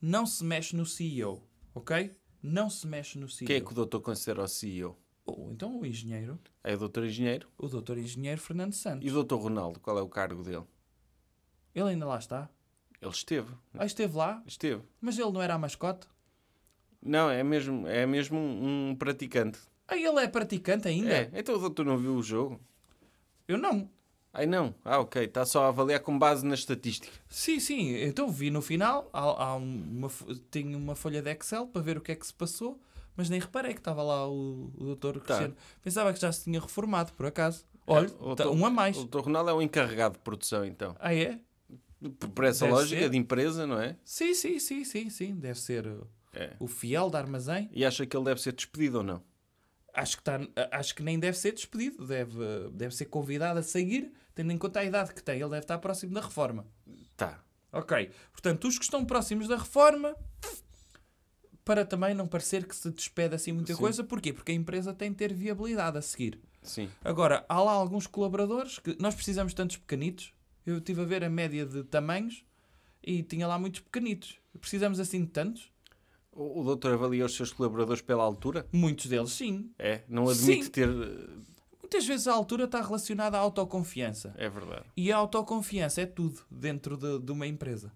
não 0.00 0.24
se 0.24 0.42
mexe 0.42 0.74
no 0.74 0.86
CEO, 0.86 1.46
ok? 1.74 2.16
Não 2.42 2.68
se 2.70 2.86
mexe 2.86 3.18
no 3.18 3.28
CEO. 3.28 3.46
Quem 3.46 3.56
é 3.56 3.60
que 3.60 3.70
o 3.72 3.74
doutor 3.74 4.00
considera 4.00 4.42
o 4.42 4.48
CEO? 4.48 4.96
Ou 5.24 5.50
então 5.50 5.80
o 5.80 5.84
engenheiro, 5.86 6.38
É 6.62 6.74
o 6.74 6.78
doutor 6.78 7.04
engenheiro? 7.04 7.48
o 7.58 7.66
doutor 7.68 7.98
engenheiro 7.98 8.40
Fernando 8.40 8.72
Santos. 8.72 9.04
E 9.06 9.10
o 9.10 9.14
doutor 9.14 9.38
Ronaldo, 9.38 9.80
qual 9.80 9.98
é 9.98 10.02
o 10.02 10.08
cargo 10.08 10.42
dele? 10.42 10.62
Ele 11.74 11.88
ainda 11.90 12.06
lá 12.06 12.18
está. 12.18 12.48
Ele 13.02 13.10
esteve. 13.10 13.52
Ah, 13.74 13.84
esteve 13.84 14.16
lá, 14.16 14.42
Esteve. 14.46 14.82
mas 15.00 15.18
ele 15.18 15.30
não 15.32 15.42
era 15.42 15.54
a 15.54 15.58
mascote. 15.58 16.06
Não, 17.02 17.28
é 17.30 17.42
mesmo, 17.42 17.86
é 17.86 18.06
mesmo 18.06 18.38
um 18.38 18.96
praticante. 18.98 19.58
Ah, 19.88 19.96
ele 19.96 20.18
é 20.20 20.28
praticante 20.28 20.88
ainda? 20.88 21.12
É. 21.12 21.30
Então 21.34 21.54
o 21.56 21.58
doutor 21.58 21.84
não 21.84 21.98
viu 21.98 22.14
o 22.16 22.22
jogo? 22.22 22.60
Eu 23.46 23.58
não. 23.58 23.88
Ai 24.38 24.44
não. 24.46 24.74
Ah, 24.84 24.98
ok. 25.00 25.24
Está 25.24 25.46
só 25.46 25.64
a 25.64 25.68
avaliar 25.68 26.00
com 26.00 26.18
base 26.18 26.44
na 26.44 26.54
estatística. 26.54 27.10
Sim, 27.28 27.58
sim. 27.58 27.94
Então 28.02 28.28
vi 28.30 28.50
no 28.50 28.60
final, 28.60 29.08
há, 29.12 29.20
há 29.44 29.56
uma, 29.56 30.10
tenho 30.50 30.76
uma 30.76 30.94
folha 30.94 31.22
de 31.22 31.30
Excel 31.32 31.66
para 31.68 31.80
ver 31.80 31.96
o 31.96 32.00
que 32.02 32.12
é 32.12 32.14
que 32.14 32.26
se 32.26 32.34
passou, 32.34 32.78
mas 33.16 33.30
nem 33.30 33.40
reparei 33.40 33.72
que 33.72 33.80
estava 33.80 34.02
lá 34.02 34.28
o, 34.28 34.70
o 34.76 34.84
doutor 34.84 35.20
Cristiano. 35.20 35.56
Pensava 35.82 36.12
que 36.12 36.20
já 36.20 36.30
se 36.30 36.44
tinha 36.44 36.60
reformado, 36.60 37.12
por 37.14 37.24
acaso. 37.24 37.64
Olha, 37.86 38.06
É, 38.08 38.34
tá- 38.34 38.50
um 38.50 38.66
a 38.66 38.68
mais. 38.70 38.96
O 38.96 39.00
doutor 39.00 39.22
Ronaldo 39.24 39.48
é 39.50 39.54
o 39.54 39.62
encarregado 39.62 40.14
de 40.18 40.20
produção, 40.20 40.64
então. 40.66 40.94
Ah, 41.00 41.14
é? 41.14 41.40
Por- 42.34 42.44
essa 42.44 42.66
Deve 42.66 42.76
lógica 42.76 43.00
ser. 43.02 43.10
de 43.10 43.16
empresa, 43.16 43.66
não 43.66 43.80
é? 43.80 43.96
Sim, 44.04 44.34
sim, 44.34 44.58
sim, 44.58 44.84
sim, 44.84 45.08
sim. 45.08 45.34
Deve 45.34 45.58
ser 45.58 45.86
É. 46.34 46.52
o 46.60 46.66
fiel 46.66 47.08
da 47.08 47.18
armazém. 47.18 47.70
E 47.72 47.86
acha 47.86 48.04
que 48.04 48.14
ele 48.14 48.24
deve 48.26 48.40
ser 48.42 48.52
despedido 48.52 48.98
ou 48.98 49.02
não? 49.02 49.22
Acho 49.94 50.18
que, 50.18 50.22
tá, 50.24 50.38
acho 50.72 50.94
que 50.94 51.02
nem 51.02 51.18
deve 51.18 51.38
ser 51.38 51.52
despedido. 51.52 52.06
Deve, 52.06 52.36
deve 52.72 52.94
ser 52.94 53.06
convidado 53.06 53.58
a 53.60 53.62
seguir, 53.62 54.12
tendo 54.36 54.52
em 54.52 54.58
conta 54.58 54.80
a 54.80 54.84
idade 54.84 55.12
que 55.12 55.22
tem. 55.22 55.40
Ele 55.40 55.50
deve 55.50 55.64
estar 55.64 55.78
próximo 55.78 56.12
da 56.12 56.20
reforma. 56.20 56.66
Tá. 57.16 57.42
Ok. 57.72 58.10
Portanto, 58.30 58.68
os 58.68 58.78
que 58.78 58.84
estão 58.84 59.04
próximos 59.04 59.48
da 59.48 59.56
reforma, 59.56 60.14
para 61.64 61.84
também 61.84 62.14
não 62.14 62.28
parecer 62.28 62.64
que 62.66 62.76
se 62.76 62.90
despede 62.90 63.34
assim 63.34 63.50
muita 63.50 63.72
Sim. 63.72 63.80
coisa. 63.80 64.04
Porquê? 64.04 64.32
Porque 64.32 64.52
a 64.52 64.54
empresa 64.54 64.94
tem 64.94 65.10
de 65.10 65.16
ter 65.16 65.32
viabilidade 65.32 65.96
a 65.98 66.02
seguir. 66.02 66.38
Sim. 66.62 66.88
Agora, 67.02 67.46
há 67.48 67.60
lá 67.62 67.72
alguns 67.72 68.06
colaboradores 68.06 68.78
que 68.78 68.94
nós 69.00 69.14
precisamos 69.14 69.52
de 69.52 69.56
tantos 69.56 69.78
pequenitos. 69.78 70.34
Eu 70.66 70.78
estive 70.78 71.00
a 71.00 71.04
ver 71.04 71.24
a 71.24 71.30
média 71.30 71.64
de 71.64 71.82
tamanhos 71.84 72.44
e 73.02 73.22
tinha 73.22 73.46
lá 73.46 73.58
muitos 73.58 73.80
pequenitos. 73.80 74.38
Precisamos 74.60 75.00
assim 75.00 75.22
de 75.24 75.30
tantos? 75.30 75.72
O, 76.30 76.62
doutor 76.62 76.92
avalia 76.92 77.24
os 77.24 77.34
seus 77.34 77.50
colaboradores 77.50 78.02
pela 78.02 78.22
altura? 78.22 78.66
Muitos 78.70 79.06
deles, 79.06 79.32
sim. 79.32 79.70
É. 79.78 80.02
Não 80.06 80.28
admite 80.28 80.64
Sim. 80.64 80.70
ter... 80.70 80.88
Muitas 81.86 82.04
vezes 82.04 82.26
a 82.26 82.32
altura 82.32 82.64
está 82.64 82.82
relacionada 82.82 83.38
à 83.38 83.40
autoconfiança. 83.40 84.34
É 84.36 84.48
verdade. 84.48 84.86
E 84.96 85.12
a 85.12 85.16
autoconfiança 85.18 86.00
é 86.00 86.06
tudo 86.06 86.40
dentro 86.50 86.96
de, 86.96 87.20
de 87.20 87.30
uma 87.30 87.46
empresa. 87.46 87.92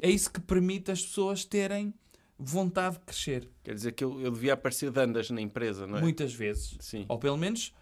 É 0.00 0.10
isso 0.10 0.28
que 0.28 0.40
permite 0.40 0.90
as 0.90 1.02
pessoas 1.02 1.44
terem 1.44 1.94
vontade 2.36 2.98
de 2.98 3.04
crescer. 3.04 3.48
Quer 3.62 3.76
dizer 3.76 3.92
que 3.92 4.02
eu, 4.02 4.20
eu 4.20 4.32
devia 4.32 4.54
aparecer 4.54 4.90
de 4.90 4.98
andas 4.98 5.30
na 5.30 5.40
empresa, 5.40 5.86
não 5.86 5.98
é? 5.98 6.00
Muitas 6.00 6.34
vezes. 6.34 6.76
Sim. 6.80 7.06
Ou 7.08 7.16
pelo 7.16 7.36
menos 7.36 7.72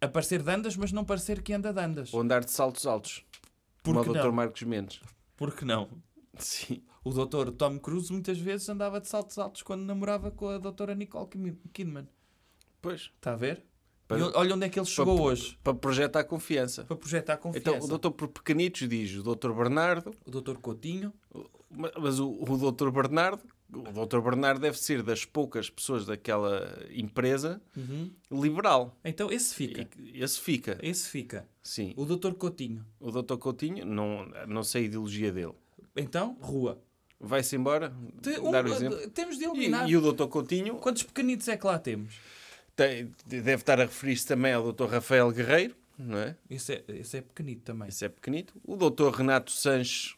aparecer 0.00 0.42
de 0.42 0.50
andas, 0.50 0.78
mas 0.78 0.92
não 0.92 1.04
parecer 1.04 1.42
que 1.42 1.52
anda 1.52 1.70
de 1.70 1.78
andas. 1.78 2.14
Ou 2.14 2.22
andar 2.22 2.42
de 2.42 2.50
saltos 2.50 2.86
altos. 2.86 3.22
Como 3.84 4.00
o 4.00 4.02
Porque 4.02 4.18
não? 4.18 4.32
Marcos 4.32 4.62
Mendes. 4.62 5.02
Por 5.36 5.54
que 5.54 5.66
não? 5.66 5.90
Sim. 6.38 6.82
O 7.04 7.10
doutor 7.10 7.52
Tom 7.52 7.78
Cruise 7.78 8.10
muitas 8.10 8.38
vezes 8.38 8.66
andava 8.70 8.98
de 8.98 9.08
saltos 9.08 9.36
altos 9.36 9.60
quando 9.60 9.82
namorava 9.82 10.30
com 10.30 10.48
a 10.48 10.56
doutora 10.56 10.94
Nicole 10.94 11.28
Kidman. 11.74 12.08
Pois. 12.80 13.10
Está 13.14 13.34
a 13.34 13.36
ver? 13.36 13.62
Para- 14.08 14.18
E 14.18 14.22
olha 14.22 14.54
onde 14.54 14.64
é 14.66 14.68
que 14.68 14.78
ele 14.78 14.86
chegou 14.86 15.20
hoje. 15.20 15.58
Para 15.64 15.74
projetar 15.74 16.24
confiança. 16.24 16.84
Para 16.84 16.96
projetar 16.96 17.36
confiança. 17.38 17.70
Então, 17.70 17.84
o 17.84 17.88
doutor 17.88 18.12
por 18.12 18.28
pequenitos 18.28 18.88
diz 18.88 19.14
o 19.16 19.22
doutor 19.22 19.54
Bernardo, 19.54 20.14
O 20.24 20.30
doutor 20.30 20.58
Coutinho. 20.58 21.12
ma- 21.70 21.90
mas 21.98 22.20
o, 22.20 22.30
o 22.30 22.56
doutor 22.56 22.92
Bernardo, 22.92 23.42
o 23.72 23.92
doutor 23.92 24.22
Bernardo 24.22 24.60
deve 24.60 24.78
ser 24.78 25.02
das 25.02 25.24
poucas 25.24 25.68
pessoas 25.68 26.06
daquela 26.06 26.78
empresa 26.90 27.60
Uhum. 27.76 28.10
liberal. 28.30 28.96
Então 29.04 29.30
esse 29.30 29.52
fica. 29.54 29.88
E 29.98 30.22
esse 30.22 30.38
fica. 30.40 30.78
Esse 30.80 31.08
fica. 31.08 31.48
Sim. 31.62 31.92
O 31.96 32.04
doutor 32.04 32.34
Coutinho. 32.34 32.86
O 33.00 33.10
doutor 33.10 33.38
Coutinho, 33.38 33.84
não, 33.84 34.24
não 34.46 34.62
sei 34.62 34.82
a 34.82 34.84
ideologia 34.84 35.32
dele. 35.32 35.52
Então, 35.96 36.36
rua. 36.40 36.78
Vai-se 37.18 37.56
embora? 37.56 37.92
Te- 38.22 38.38
um- 38.38 38.50
dar 38.52 38.64
o 38.66 38.68
exemplo? 38.72 39.10
temos 39.10 39.38
de 39.38 39.44
E, 39.44 39.48
eliminar. 39.48 39.88
e 39.88 39.96
o 39.96 40.00
doutor 40.02 40.28
Coutinho 40.28 40.76
Quantos 40.76 41.02
pequenitos 41.02 41.48
é 41.48 41.56
que 41.56 41.66
lá 41.66 41.78
temos? 41.78 42.14
Tem- 42.76 43.10
deve 43.26 43.54
estar 43.62 43.80
a 43.80 43.84
referir-se 43.84 44.26
também 44.26 44.52
ao 44.52 44.62
doutor 44.62 44.90
Rafael 44.90 45.30
Guerreiro, 45.32 45.74
não 45.98 46.18
é? 46.18 46.36
Esse 46.50 46.74
é, 46.74 46.84
esse 46.88 47.16
é 47.16 47.20
pequenito 47.22 47.62
também. 47.62 47.88
Esse 47.88 48.04
é 48.04 48.08
pequenito. 48.08 48.54
O 48.64 48.76
doutor 48.76 49.12
Renato 49.14 49.50
Sanches 49.50 50.14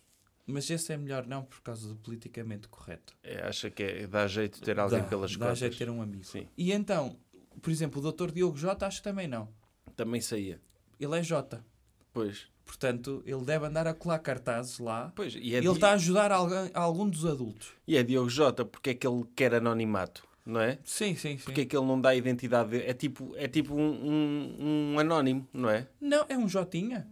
Mas 0.46 0.68
esse 0.70 0.92
é 0.92 0.96
melhor 0.96 1.26
não 1.26 1.42
por 1.44 1.60
causa 1.62 1.88
do 1.88 1.94
politicamente 1.96 2.68
correto. 2.68 3.14
é, 3.22 3.42
acha 3.46 3.70
que 3.70 3.82
é, 3.82 4.06
dá 4.06 4.26
jeito 4.26 4.56
de 4.56 4.62
ter 4.62 4.78
alguém 4.78 5.00
dá, 5.00 5.06
pelas 5.06 5.32
dá 5.36 5.38
costas. 5.46 5.58
jeito 5.60 5.72
de 5.72 5.78
ter 5.78 5.90
um 5.90 6.02
amigo. 6.02 6.24
Sim. 6.24 6.48
E 6.56 6.72
então, 6.72 7.16
por 7.62 7.70
exemplo, 7.70 8.00
o 8.00 8.02
doutor 8.02 8.30
Diogo 8.32 8.56
Jota 8.56 8.86
acho 8.86 8.98
que 8.98 9.04
também 9.04 9.28
não. 9.28 9.48
Também 9.96 10.20
saía. 10.20 10.60
Ele 10.98 11.18
é 11.18 11.22
Jota. 11.22 11.64
Pois. 12.12 12.46
Portanto, 12.64 13.22
ele 13.24 13.44
deve 13.44 13.64
andar 13.66 13.86
a 13.86 13.94
colar 13.94 14.18
cartazes 14.18 14.78
lá. 14.78 15.10
Pois, 15.16 15.34
e 15.34 15.54
é, 15.54 15.58
ele 15.58 15.68
Di- 15.68 15.72
está 15.74 15.90
a 15.90 15.94
ajudar 15.94 16.30
alguém, 16.32 16.70
algum 16.74 17.08
dos 17.08 17.24
adultos. 17.24 17.72
e 17.86 17.96
é 17.96 18.02
Diogo 18.02 18.28
Jota, 18.28 18.62
porque 18.64 18.90
é 18.90 18.94
que 18.94 19.06
ele 19.06 19.24
quer 19.34 19.54
anonimato, 19.54 20.26
não 20.48 20.60
é? 20.60 20.78
Sim, 20.82 21.14
sim, 21.14 21.36
sim. 21.36 21.44
Porque 21.44 21.60
é 21.60 21.64
que 21.66 21.76
ele 21.76 21.86
não 21.86 22.00
dá 22.00 22.14
identidade? 22.14 22.76
É 22.82 22.94
tipo, 22.94 23.34
é 23.36 23.46
tipo 23.46 23.74
um, 23.74 23.80
um, 24.10 24.94
um 24.94 24.98
anónimo, 24.98 25.46
não 25.52 25.68
é? 25.68 25.86
Não, 26.00 26.24
é 26.28 26.36
um 26.36 26.48
Jotinha. 26.48 27.06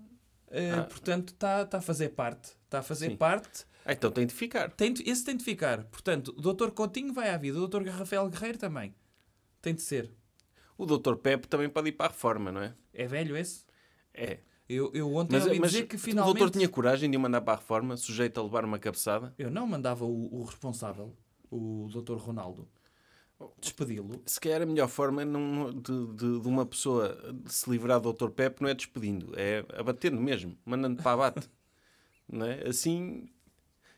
Ah. 0.50 0.84
portanto 0.84 1.30
está 1.34 1.66
tá 1.66 1.78
a 1.78 1.80
fazer 1.80 2.10
parte. 2.10 2.56
Está 2.64 2.78
a 2.78 2.82
fazer 2.82 3.10
Sim. 3.10 3.16
parte. 3.16 3.66
Ah, 3.84 3.92
então 3.92 4.10
tem 4.10 4.26
de 4.26 4.32
ficar. 4.32 4.70
Tem 4.70 4.92
de- 4.92 5.08
esse 5.08 5.24
tem 5.24 5.36
de 5.36 5.44
ficar. 5.44 5.84
Portanto, 5.84 6.34
o 6.36 6.40
Dr. 6.40 6.70
Coutinho 6.70 7.12
vai 7.12 7.30
à 7.30 7.36
vida, 7.36 7.60
o 7.60 7.68
Dr. 7.68 7.86
Rafael 7.88 8.28
Guerreiro 8.28 8.58
também. 8.58 8.94
Tem 9.60 9.74
de 9.74 9.82
ser. 9.82 10.10
O 10.78 10.86
Dr. 10.86 11.16
Pepe 11.16 11.46
também 11.46 11.68
pode 11.68 11.88
ir 11.88 11.92
para 11.92 12.06
a 12.06 12.08
reforma, 12.08 12.50
não 12.50 12.62
é? 12.62 12.74
É 12.92 13.06
velho 13.06 13.36
esse? 13.36 13.64
É. 14.14 14.38
Eu, 14.68 14.90
eu 14.92 15.14
ontem 15.14 15.36
Mas, 15.36 15.46
ouvi 15.46 15.60
mas 15.60 15.70
dizer 15.70 15.86
que 15.86 15.94
o 15.94 15.98
finalmente... 15.98 16.38
doutor 16.38 16.50
tinha 16.50 16.68
coragem 16.68 17.08
de 17.08 17.16
o 17.16 17.20
mandar 17.20 17.40
para 17.40 17.52
a 17.52 17.56
reforma, 17.56 17.96
sujeito 17.96 18.40
a 18.40 18.42
levar 18.42 18.64
uma 18.64 18.78
cabeçada? 18.78 19.32
Eu 19.38 19.50
não 19.50 19.66
mandava 19.66 20.04
o, 20.04 20.40
o 20.40 20.42
responsável, 20.42 21.16
o 21.48 21.88
Dr. 21.88 22.16
Ronaldo, 22.16 22.68
despedi-lo. 23.60 24.22
Se 24.26 24.40
calhar 24.40 24.62
a 24.62 24.66
melhor 24.66 24.88
forma 24.88 25.24
não- 25.24 25.70
de, 25.72 26.06
de- 26.14 26.40
de 26.40 26.48
uma 26.48 26.64
pessoa 26.64 27.18
se 27.46 27.68
livrar 27.70 28.00
do 28.00 28.12
Dr. 28.12 28.30
Pepe 28.30 28.62
não 28.62 28.68
é 28.68 28.74
despedindo, 28.74 29.32
é 29.36 29.64
abatendo 29.76 30.20
mesmo, 30.20 30.56
mandando 30.64 31.02
para 31.02 31.12
abate. 31.12 31.48
não 32.30 32.46
é? 32.46 32.66
Assim, 32.66 33.28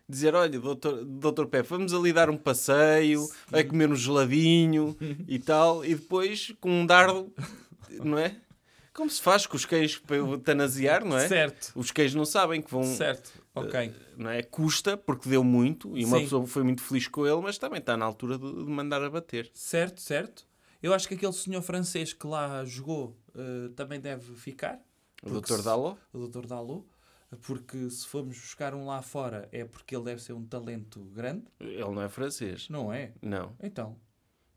dizer, 0.09 0.35
olha, 0.35 0.59
doutor, 0.59 1.05
doutor 1.05 1.47
Pepe, 1.47 1.69
vamos 1.69 1.95
ali 1.95 2.13
dar 2.13 2.31
um 2.31 2.37
passeio, 2.37 3.29
vai 3.49 3.63
comer 3.65 3.91
um 3.91 3.97
geladinho 3.97 4.97
e 5.27 5.39
tal, 5.39 5.85
e 5.85 5.95
depois 5.95 6.53
com 6.61 6.71
um 6.83 6.87
dardo, 6.87 7.33
não 8.03 8.19
é? 8.19 8.37
Como 8.99 9.09
se 9.09 9.23
faz 9.23 9.47
com 9.47 9.57
os 9.57 9.65
cães 9.65 9.97
para 9.97 10.17
eutanasiar, 10.17 11.05
não 11.05 11.17
é? 11.17 11.29
Certo, 11.29 11.71
Os 11.77 11.93
cães 11.93 12.13
não 12.17 12.25
sabem 12.25 12.61
que 12.61 12.69
vão... 12.69 12.83
certo, 12.83 13.33
ok. 13.55 13.95
Não 14.17 14.29
é? 14.29 14.43
Custa, 14.43 14.97
porque 14.97 15.29
deu 15.29 15.45
muito, 15.45 15.97
e 15.97 16.05
uma 16.05 16.17
Sim. 16.17 16.25
pessoa 16.25 16.47
foi 16.49 16.65
muito 16.65 16.83
feliz 16.83 17.07
com 17.07 17.25
ele, 17.25 17.41
mas 17.41 17.59
também 17.59 17.79
está 17.79 17.97
na 17.97 18.05
altura 18.05 18.37
de, 18.37 18.53
de 18.53 18.69
mandar 18.69 19.01
abater. 19.05 19.53
Certo, 19.55 20.01
certo. 20.01 20.49
Eu 20.83 20.93
acho 20.93 21.07
que 21.07 21.15
aquele 21.15 21.33
senhor 21.33 21.63
francês 21.63 22.13
que 22.13 22.27
lá 22.27 22.65
jogou 22.65 23.17
eh, 23.37 23.71
também 23.77 24.01
deve 24.01 24.35
ficar. 24.35 24.81
O 25.23 25.31
doutor 25.31 25.63
Daló? 25.63 25.95
O 26.13 26.27
Dr. 26.27 26.47
Dalot. 26.49 26.85
Porque 27.43 27.89
se 27.91 28.05
formos 28.05 28.37
buscar 28.37 28.75
um 28.75 28.85
lá 28.85 29.01
fora 29.01 29.49
é 29.53 29.65
porque 29.65 29.95
ele 29.95 30.07
deve 30.07 30.21
ser 30.21 30.33
um 30.33 30.45
talento 30.45 31.05
grande. 31.05 31.45
Ele 31.61 31.85
não 31.85 32.03
é 32.03 32.09
francês. 32.09 32.69
Não 32.69 32.93
é? 32.93 33.13
Não. 33.23 33.55
Então. 33.63 33.97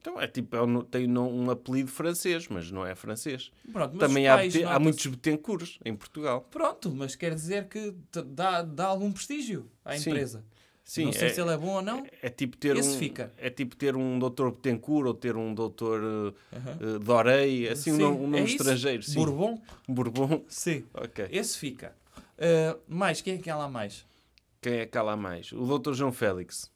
Então 0.02 0.20
é 0.20 0.28
tipo, 0.28 0.56
é 0.56 0.62
um- 0.64 0.82
tem 0.82 1.08
um 1.16 1.52
apelido 1.52 1.90
francês, 1.92 2.48
mas 2.48 2.72
não 2.72 2.84
é 2.86 2.96
francês. 2.96 3.52
Pronto, 3.72 3.98
Também 4.00 4.28
há, 4.28 4.38
bete- 4.38 4.64
há 4.64 4.80
muitos 4.80 5.06
Betancourts 5.06 5.78
em 5.86 5.96
Portugal. 5.96 6.42
Pronto, 6.50 6.92
mas 6.92 7.16
quer 7.16 7.36
dizer 7.36 7.68
que 7.68 7.94
dá, 8.26 8.64
dá 8.64 8.86
algum 8.88 9.12
prestígio 9.12 9.70
à 9.86 9.96
empresa. 9.96 10.44
Sim, 10.84 11.06
não 11.06 11.14
sei 11.14 11.28
é, 11.28 11.34
se 11.34 11.40
ele 11.40 11.52
é 11.52 11.58
bom 11.58 11.76
ou 11.76 11.82
não. 11.84 12.04
é 12.22 12.30
tipo 12.30 12.58
ter 12.58 12.76
Esse 12.76 12.96
um, 12.96 13.00
fica. 13.00 13.32
é 13.38 13.50
tipo 13.52 13.76
ter 13.76 13.96
um 13.96 14.18
doutor 14.18 14.52
Betancourt 14.52 15.06
ou 15.08 15.14
ter 15.14 15.36
um 15.38 15.54
doutor 15.54 16.02
uh, 16.02 16.36
Aham. 16.52 16.96
uh, 16.96 17.00
Dorei, 17.00 17.70
assim 17.70 17.92
um 17.92 17.96
Sim, 17.96 18.02
nome, 18.02 18.18
um 18.18 18.22
nome 18.24 18.40
é 18.40 18.44
estrangeiro. 18.46 19.04
Sim. 19.04 19.14
Bourbon? 19.14 19.62
Bourbon. 19.88 20.44
Sim. 20.50 20.84
Ok. 20.96 21.28
Esse 21.32 21.58
fica. 21.60 21.96
Uh, 22.40 22.80
mais, 22.88 23.22
quem 23.22 23.36
é 23.36 23.38
que 23.38 23.50
há 23.52 23.56
lá 23.56 23.70
mais? 23.70 24.04
Quem 24.60 24.74
é 24.80 24.86
que 24.88 24.98
há 24.98 25.04
lá 25.04 25.16
mais? 25.16 25.52
O 25.52 25.64
doutor 25.66 25.94
João 25.94 26.12
Félix. 26.12 26.71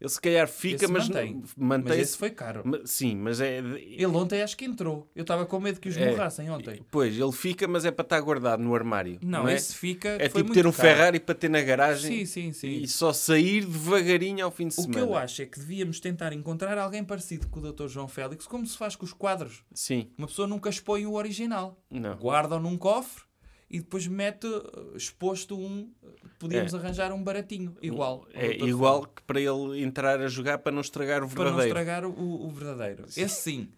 Ele 0.00 0.08
se 0.08 0.20
calhar 0.20 0.48
fica, 0.48 0.84
Esse 0.84 0.92
mas 0.92 1.08
mantém. 1.08 1.34
não- 1.34 1.78
Mas 1.84 1.98
esse 1.98 2.16
foi 2.16 2.30
caro. 2.30 2.62
Sim, 2.86 3.16
mas 3.16 3.40
é. 3.40 3.58
Ele 3.58 4.06
ontem 4.06 4.40
acho 4.42 4.56
que 4.56 4.64
entrou. 4.64 5.06
Eu 5.14 5.22
estava 5.22 5.44
com 5.44 5.60
medo 5.60 5.78
que 5.78 5.88
os 5.90 5.96
É. 5.96 6.10
morrassem 6.10 6.48
ontem. 6.50 6.80
Pois, 6.90 7.18
ele 7.18 7.32
fica, 7.32 7.68
mas 7.68 7.84
é 7.84 7.90
para 7.90 8.02
estar 8.04 8.20
guardado 8.20 8.62
no 8.62 8.74
armário. 8.74 9.18
Não, 9.22 9.42
Não, 9.42 9.48
é? 9.48 9.54
esse 9.54 9.74
fica. 9.76 10.08
É 10.18 10.28
foi 10.30 10.42
tipo 10.42 10.54
ter 10.54 10.66
um 10.66 10.72
caro. 10.72 10.82
Ferrari 10.88 11.20
para 11.20 11.34
ter 11.34 11.50
na 11.50 11.60
garagem 11.60 12.18
Sim, 12.20 12.24
sim, 12.24 12.52
sim. 12.52 12.80
e 12.82 12.88
só 12.88 13.12
sair 13.12 13.64
devagarinho 13.66 14.44
ao 14.44 14.50
fim 14.50 14.68
de 14.68 14.74
O 14.78 14.82
semana. 14.82 14.94
que 14.94 15.00
eu 15.00 15.14
acho 15.14 15.42
é 15.42 15.46
que 15.46 15.58
devíamos 15.58 16.00
tentar 16.00 16.32
encontrar 16.32 16.78
alguém 16.78 17.04
parecido 17.04 17.48
com 17.48 17.60
o 17.60 17.72
Dr. 17.72 17.88
João 17.88 18.08
Félix, 18.08 18.46
como 18.46 18.66
se 18.66 18.78
faz 18.78 18.96
com 18.96 19.04
os 19.04 19.12
quadros. 19.12 19.62
Sim, 19.74 20.08
Uma 20.16 20.26
pessoa 20.26 20.48
nunca 20.48 20.70
expõe 20.70 21.04
o 21.04 21.12
original. 21.12 21.78
não. 21.90 22.14
Guarda-o 22.16 22.58
num 22.60 22.78
cofre 22.78 23.22
e 23.70 23.78
depois 23.78 24.06
mete 24.06 24.46
uh, 24.46 24.96
exposto 24.96 25.56
um. 25.56 25.92
Podíamos 26.38 26.74
É. 26.74 26.76
arranjar 26.76 27.12
um 27.12 27.22
baratinho, 27.22 27.76
igual. 27.80 28.26
É 28.34 28.52
igual 28.56 29.06
que 29.06 29.22
para 29.22 29.40
ele 29.40 29.82
entrar 29.82 30.20
a 30.20 30.26
jogar 30.28 30.58
para 30.58 30.72
não 30.72 30.80
estragar 30.80 31.22
o 31.22 31.28
Para 31.28 31.50
não 31.50 31.56
verdadeiro. 31.56 31.68
estragar 31.78 32.04
o, 32.06 32.46
o 32.46 32.50
verdadeiro. 32.50 33.04
Esse 33.16 33.28
sim. 33.42 33.68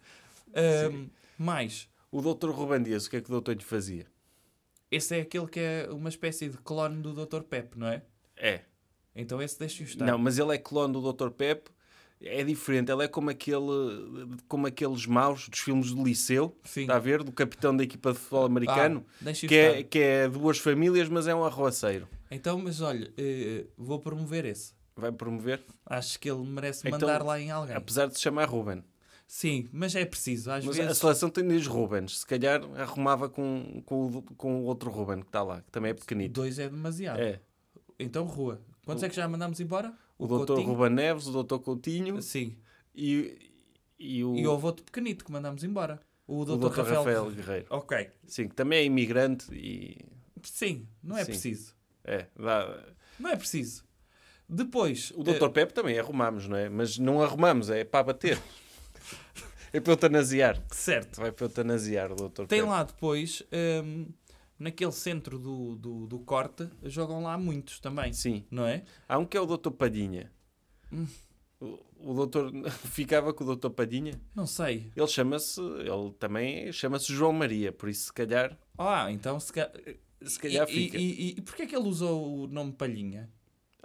Ahm, 0.55 1.07
mais. 1.37 1.87
O 2.11 2.21
doutor 2.21 2.51
Ruben 2.51 2.81
Dias, 2.81 3.05
o 3.05 3.09
que 3.09 3.17
é 3.17 3.21
que 3.21 3.27
o 3.29 3.31
doutor 3.31 3.55
lhe 3.55 3.63
fazia? 3.63 4.05
Esse 4.91 5.17
é 5.17 5.21
aquele 5.21 5.47
que 5.47 5.59
é 5.59 5.87
uma 5.91 6.09
espécie 6.09 6.47
de 6.49 6.57
clone 6.57 7.01
do 7.01 7.13
Dr. 7.13 7.41
Pep, 7.41 7.77
não 7.77 7.87
é? 7.87 8.03
É. 8.37 8.61
Então 9.15 9.41
esse 9.41 9.57
deixa-o 9.59 9.85
estar. 9.85 10.05
Não, 10.05 10.17
mas 10.17 10.37
ele 10.37 10.53
é 10.53 10.57
clone 10.57 10.93
do 10.93 11.13
Dr. 11.13 11.29
Pep. 11.29 11.69
É 12.25 12.43
diferente, 12.43 12.91
ele 12.91 13.03
é 13.03 13.07
como, 13.07 13.29
aquele, 13.29 14.37
como 14.47 14.65
aqueles 14.67 15.05
maus 15.05 15.49
dos 15.49 15.59
filmes 15.59 15.93
do 15.93 16.03
Liceu, 16.03 16.55
Sim. 16.63 16.81
está 16.81 16.95
a 16.95 16.99
ver? 16.99 17.21
Do 17.23 17.31
capitão 17.31 17.75
da 17.75 17.83
equipa 17.83 18.13
de 18.13 18.19
futebol 18.19 18.45
americano, 18.45 19.05
Ah, 19.25 19.31
que, 19.33 19.55
é, 19.55 19.69
estar. 19.79 19.83
que 19.89 19.99
é 19.99 20.29
duas 20.29 20.57
famílias, 20.57 21.09
mas 21.09 21.27
é 21.27 21.35
um 21.35 21.43
arroaceiro. 21.43 22.07
Então, 22.31 22.57
mas 22.59 22.79
olha, 22.81 23.11
eh, 23.17 23.65
vou 23.77 23.99
promover 23.99 24.45
esse. 24.45 24.73
Vai 24.95 25.11
promover, 25.11 25.61
Acho 25.85 26.19
que 26.19 26.29
ele 26.29 26.43
merece 26.43 26.87
Então, 26.87 26.99
mandar 26.99 27.23
lá 27.23 27.39
em 27.39 27.51
alguém. 27.51 27.75
apesar 27.75 28.05
de 28.07 28.13
se 28.15 28.21
chamar 28.21 28.47
Ruben. 28.47 28.83
Sim, 29.27 29.67
mas 29.71 29.95
é 29.95 30.05
preciso. 30.05 30.51
Às 30.51 30.63
Mas 30.63 30.79
a 30.79 30.83
vezes. 30.83 30.97
seleção 30.99 31.29
tem 31.29 31.47
dois 31.47 31.65
Rubens. 31.65 32.19
Se 32.19 32.25
calhar 32.25 32.61
arrumava 32.77 33.27
com, 33.27 33.81
com, 33.85 34.05
o, 34.07 34.21
com 34.21 34.61
o 34.61 34.63
outro 34.65 34.91
Ruben 34.91 35.21
que 35.21 35.27
está 35.27 35.41
lá, 35.41 35.61
que 35.61 35.71
também 35.71 35.91
é 35.91 35.93
pequenito. 35.93 36.33
Dois 36.33 36.59
é 36.59 36.69
demasiado. 36.69 37.19
É. 37.19 37.39
Então, 37.99 38.25
rua. 38.25 38.61
Quantos 38.85 39.01
é 39.03 39.09
que 39.09 39.15
já 39.15 39.27
mandamos 39.27 39.59
embora? 39.59 39.93
O 40.23 40.27
doutor 40.27 40.55
Coutinho? 40.55 40.73
Ruben 40.73 40.89
Neves, 40.95 41.27
o 41.27 41.31
doutor 41.31 41.59
Coutinho 41.59 42.21
Sim. 42.21 42.55
e, 42.95 43.51
e 43.99 44.23
o, 44.23 44.35
E 44.35 44.47
houve 44.47 44.65
outro 44.65 44.85
pequenito 44.85 45.25
que 45.25 45.31
mandamos 45.31 45.63
embora. 45.63 45.99
O 46.25 46.39
o 46.41 46.45
doutor 46.45 46.69
doutor 46.69 46.77
Rafael. 46.95 47.03
Rafael 47.03 47.31
Guerreiro. 47.31 47.65
Ok. 47.69 48.09
Sim, 48.25 48.47
que 48.47 48.55
também 48.55 48.79
é 48.79 48.83
imigrante 48.85 49.53
e... 49.53 49.97
Sim, 50.41 50.87
não 51.03 51.17
é 51.17 51.25
Sim. 51.25 51.31
preciso. 51.31 51.75
É, 52.03 52.27
dá... 52.37 52.83
Não 53.19 53.29
é 53.29 53.35
preciso. 53.35 53.83
Depois. 54.47 55.11
O 55.15 55.23
doutor 55.23 55.49
eh, 55.49 55.53
Pepe 55.53 55.73
também 55.73 55.99
arrumamos, 55.99 56.47
não 56.47 56.57
é? 56.57 56.69
Mas 56.69 56.97
não 56.97 57.21
arrumamos, 57.21 57.69
é 57.69 57.83
para 57.83 58.03
bater. 58.03 58.39
é 59.73 59.79
para 59.79 59.93
eutanasiar. 59.93 60.61
certo. 60.71 61.19
Vai 61.19 61.31
para 61.31 61.45
eutanasiar 61.45 62.11
o 62.11 62.15
doutor 62.15 62.47
Tem 62.47 62.59
Pepe. 62.59 62.69
lá 62.69 62.83
depois, 62.83 63.43
hum, 63.83 64.05
naquele 64.57 64.91
centro 64.91 65.37
do, 65.39 65.75
do, 65.75 66.07
do 66.07 66.19
corte, 66.19 66.67
jogam 66.83 67.23
lá 67.23 67.37
muitos 67.37 67.79
também. 67.79 68.13
Sim. 68.13 68.45
Não 68.49 68.65
é? 68.65 68.83
Há 69.07 69.17
um 69.17 69.25
que 69.25 69.37
é 69.37 69.41
o 69.41 69.45
doutor 69.45 69.71
Padinha. 69.71 70.31
Hum. 70.91 71.07
O, 71.59 71.79
o 71.99 72.13
doutor... 72.13 72.51
Ficava 72.91 73.33
com 73.33 73.43
o 73.43 73.47
doutor 73.47 73.69
Padinha. 73.71 74.19
Não 74.35 74.45
sei. 74.47 74.91
Ele 74.95 75.07
chama-se... 75.07 75.59
Ele 75.61 76.11
também 76.19 76.71
chama-se 76.71 77.13
João 77.13 77.33
Maria, 77.33 77.71
por 77.71 77.89
isso 77.89 78.05
se 78.05 78.13
calhar... 78.13 78.57
Ah, 78.77 79.11
então 79.11 79.39
se 79.39 79.51
calhar. 79.53 79.71
Se 80.25 80.39
calhar 80.39 80.67
e, 80.69 80.73
fica. 80.73 80.97
E, 80.97 81.01
e, 81.01 81.29
e 81.37 81.41
porquê 81.41 81.63
é 81.63 81.65
que 81.65 81.75
ele 81.75 81.87
usou 81.87 82.43
o 82.43 82.47
nome 82.47 82.71
Palhinha? 82.73 83.29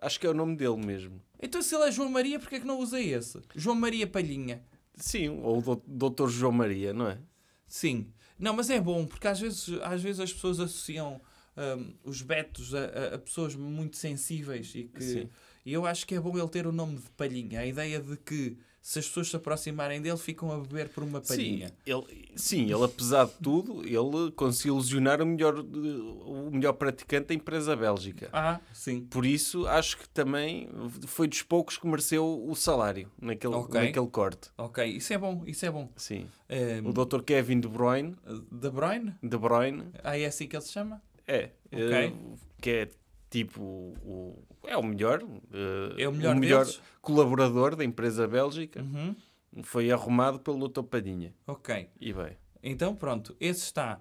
Acho 0.01 0.21
que 0.21 0.27
é 0.27 0.31
o 0.31 0.35
nome 0.35 0.57
dele 0.57 0.77
mesmo. 0.77 1.21
Então 1.41 1.61
se 1.61 1.75
ele 1.75 1.85
é 1.89 1.91
João 1.93 2.09
Maria, 2.11 2.39
porquê 2.39 2.57
é 2.57 2.61
que 2.61 2.67
não 2.67 2.79
usa 2.79 3.01
esse? 3.01 3.41
João 3.55 3.75
Maria 3.75 4.07
Palhinha. 4.07 4.63
Sim, 4.95 5.29
ou 5.29 5.59
o 5.59 5.63
dou- 5.63 5.83
doutor 5.87 6.29
João 6.31 6.53
Maria, 6.53 6.93
não 6.93 7.09
é? 7.09 7.19
Sim. 7.67 8.13
Não, 8.39 8.55
mas 8.55 8.71
é 8.71 8.81
bom, 8.81 9.07
porque 9.07 9.27
às 9.29 9.41
vezes, 9.41 9.69
às 9.83 10.03
vezes 10.03 10.21
as 10.21 10.33
pessoas 10.33 10.61
associam 10.61 11.21
hum, 11.57 11.93
os 12.05 12.23
betos 12.23 12.75
a, 12.75 12.85
a- 12.85 13.15
a 13.15 13.19
pessoas 13.19 13.55
muito 13.55 13.97
sensíveis 13.97 14.73
e 14.75 14.85
que... 14.85 15.03
Sim. 15.03 15.29
E 15.67 15.73
eu 15.73 15.85
acho 15.85 16.07
que 16.07 16.15
é 16.15 16.21
bom 16.21 16.39
ele 16.39 16.49
ter 16.49 16.67
o 16.67 16.73
nome 16.73 16.97
de 16.97 17.11
Palhinha. 17.11 17.61
A 17.61 17.67
ideia 17.67 18.01
de 18.01 18.17
que 18.17 18.57
se 18.89 18.99
as 19.01 19.07
pessoas 19.07 19.29
se 19.29 19.37
aproximarem 19.37 20.01
dele, 20.01 20.17
ficam 20.17 20.51
a 20.51 20.59
beber 20.59 20.89
por 20.89 21.05
uma 21.05 21.23
Sim 21.23 21.29
palhinha. 21.37 21.71
ele, 21.85 22.31
sim, 22.35 22.63
ele 22.73 22.83
apesar 22.85 23.27
de 23.27 23.33
tudo, 23.43 23.83
ele 23.87 24.33
conseguiu 24.33 24.75
ilusionar 24.77 25.21
o 25.21 25.27
melhor, 25.27 25.59
o 25.59 26.51
melhor 26.51 26.73
praticante 26.73 27.27
da 27.29 27.35
empresa 27.35 27.77
bélgica. 27.77 28.31
Ah, 28.33 28.59
sim. 28.73 29.03
Por 29.11 29.27
isso, 29.27 29.67
acho 29.67 29.99
que 29.99 30.09
também 30.09 30.71
foi 31.07 31.29
dos 31.29 31.43
poucos 31.43 31.77
que 31.77 31.87
mereceu 31.87 32.25
o 32.49 32.55
salário 32.57 33.11
naquele, 33.21 33.55
Ok. 33.57 33.79
naquele 33.79 34.07
corte. 34.09 34.49
Ok, 34.57 34.83
isso 34.87 35.13
é 35.13 35.19
bom, 35.19 35.43
isso 35.47 35.67
é 35.67 35.71
bom. 35.71 35.91
Sim. 35.95 36.27
Hum, 36.49 36.89
O 36.89 36.93
Dr. 37.05 37.21
Kevin 37.23 37.61
De 37.61 37.69
Bruyne, 37.69 38.17
De 38.51 38.71
Bruyne? 38.71 39.15
De 39.23 39.37
Bruyne 39.37 39.91
Ah, 40.03 40.19
é 40.19 40.25
assim 40.25 40.47
que 40.49 40.57
ele 40.57 40.63
se 40.65 40.73
chama? 40.73 41.03
é, 41.27 41.51
Ok. 41.71 41.79
eh, 41.93 42.13
que 42.59 42.71
é 42.71 42.91
tipo 43.31 43.63
o, 43.63 44.43
é 44.65 44.77
o 44.77 44.83
melhor, 44.83 45.23
eh, 45.53 46.03
É 46.03 46.09
o 46.09 46.13
melhor 46.13 46.65
deles? 46.65 46.81
colaborador 47.01 47.77
da 47.77 47.85
empresa 47.85 48.27
bélgica. 48.27 48.83
Uhum. 48.83 49.15
Foi 49.63 49.91
arrumado 49.91 50.39
pelo 50.41 50.69
Dr. 50.69 50.83
Padinha. 50.83 51.35
Ok. 51.47 51.89
E 52.01 52.13
bem. 52.13 52.37
Então 52.63 52.95
pronto, 52.95 53.37
esse 53.41 53.63
está. 53.63 54.01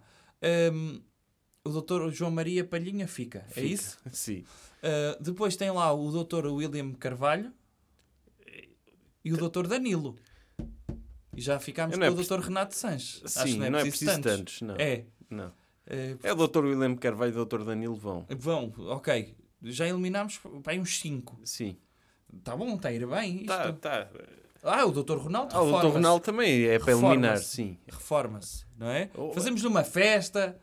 Hum, 0.74 1.02
o 1.64 1.70
doutor 1.70 2.12
João 2.12 2.32
Maria 2.32 2.64
Palhinha 2.64 3.08
fica, 3.08 3.40
é 3.50 3.54
Fica. 3.54 3.66
isso? 3.68 3.98
Sim. 4.12 4.44
Uh, 4.84 5.22
depois 5.24 5.56
tem 5.56 5.72
lá 5.72 5.92
o 5.92 6.12
doutor 6.12 6.46
William 6.46 6.94
Carvalho 6.94 7.52
e 9.24 9.34
o 9.34 9.38
doutor 9.38 9.68
Danilo. 9.68 10.16
E 11.36 11.42
já 11.42 11.60
ficámos 11.60 11.96
com 11.96 12.00
não 12.00 12.08
é 12.08 12.10
o 12.10 12.16
doutor 12.16 12.40
Renato 12.40 12.76
Sanches. 12.76 13.22
Acho 13.24 13.48
Sim, 13.48 13.60
que 13.60 13.70
não 13.70 13.80
é 13.80 13.82
preciso 13.84 14.22
tantos, 14.22 14.62
não. 14.62 14.76
É. 14.76 15.06
Não. 15.30 15.52
Uh, 15.88 16.20
É 16.22 16.34
o 16.34 16.48
Dr. 16.48 16.66
William 16.66 16.96
Carvalho 16.96 17.34
e 17.38 17.40
o 17.40 17.46
Dr. 17.46 17.64
Danilo 17.64 17.96
vão. 17.96 18.26
vão, 18.38 18.74
ok. 18.90 19.36
Já 19.64 19.88
eliminámos 19.88 20.40
para 20.64 20.76
uns 20.76 21.00
5. 21.00 21.40
Sim. 21.44 21.78
Está 22.38 22.56
bom, 22.56 22.76
está 22.76 22.90
a 22.90 22.94
ir 22.94 23.08
bem 23.08 23.38
isto. 23.38 23.48
Tá, 23.48 23.74
tá. 23.74 24.10
Ah, 24.64 24.86
o 24.86 24.92
doutor 24.92 25.18
Ronaldo 25.20 25.56
Ah, 25.56 25.62
o 25.62 25.80
Dr. 25.80 25.88
Ronaldo 25.94 26.26
também 26.26 26.66
é 26.66 26.78
para 26.78 26.92
eliminar, 26.92 27.38
sim. 27.38 27.78
Reforma-se, 27.88 28.66
não 28.78 28.88
é? 28.88 29.10
Oh, 29.16 29.32
Fazemos 29.32 29.64
numa 29.64 29.84
festa. 29.84 30.60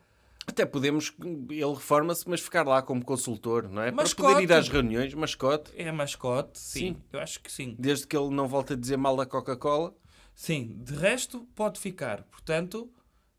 Até 0.47 0.63
podemos, 0.63 1.11
ele 1.49 1.73
reforma-se, 1.73 2.29
mas 2.29 2.39
ficar 2.39 2.67
lá 2.67 2.79
como 2.83 3.03
consultor, 3.03 3.67
não 3.67 3.81
é? 3.81 3.89
Mascote. 3.89 4.21
Para 4.21 4.33
poder 4.35 4.43
ir 4.43 4.53
às 4.53 4.69
reuniões, 4.69 5.13
mascote, 5.15 5.71
É 5.75 5.91
mascote, 5.91 6.59
sim. 6.59 6.79
Sim. 6.79 6.97
Eu 7.11 7.19
acho 7.19 7.39
que 7.41 7.51
sim. 7.51 7.75
desde 7.79 8.05
que 8.05 8.15
ele 8.15 8.29
não 8.29 8.47
volte 8.47 8.73
a 8.73 8.75
dizer 8.75 8.95
mal 8.95 9.15
da 9.17 9.25
Coca-Cola. 9.25 9.95
Sim, 10.35 10.77
de 10.83 10.93
resto 10.93 11.47
pode 11.55 11.79
ficar. 11.79 12.21
Portanto, 12.23 12.91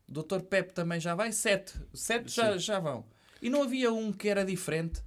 Dr. 0.07 0.41
Pepe 0.49 0.73
também 0.73 0.99
já 0.99 1.13
vai. 1.15 1.31
Sete. 1.31 1.73
Sete 1.93 2.31
já, 2.33 2.53
Sim. 2.53 2.59
já 2.59 2.79
vão. 2.79 3.05
E 3.41 3.49
não 3.49 3.63
havia 3.63 3.91
um 3.91 4.11
que 4.11 4.27
era 4.29 4.43
diferente, 4.45 5.01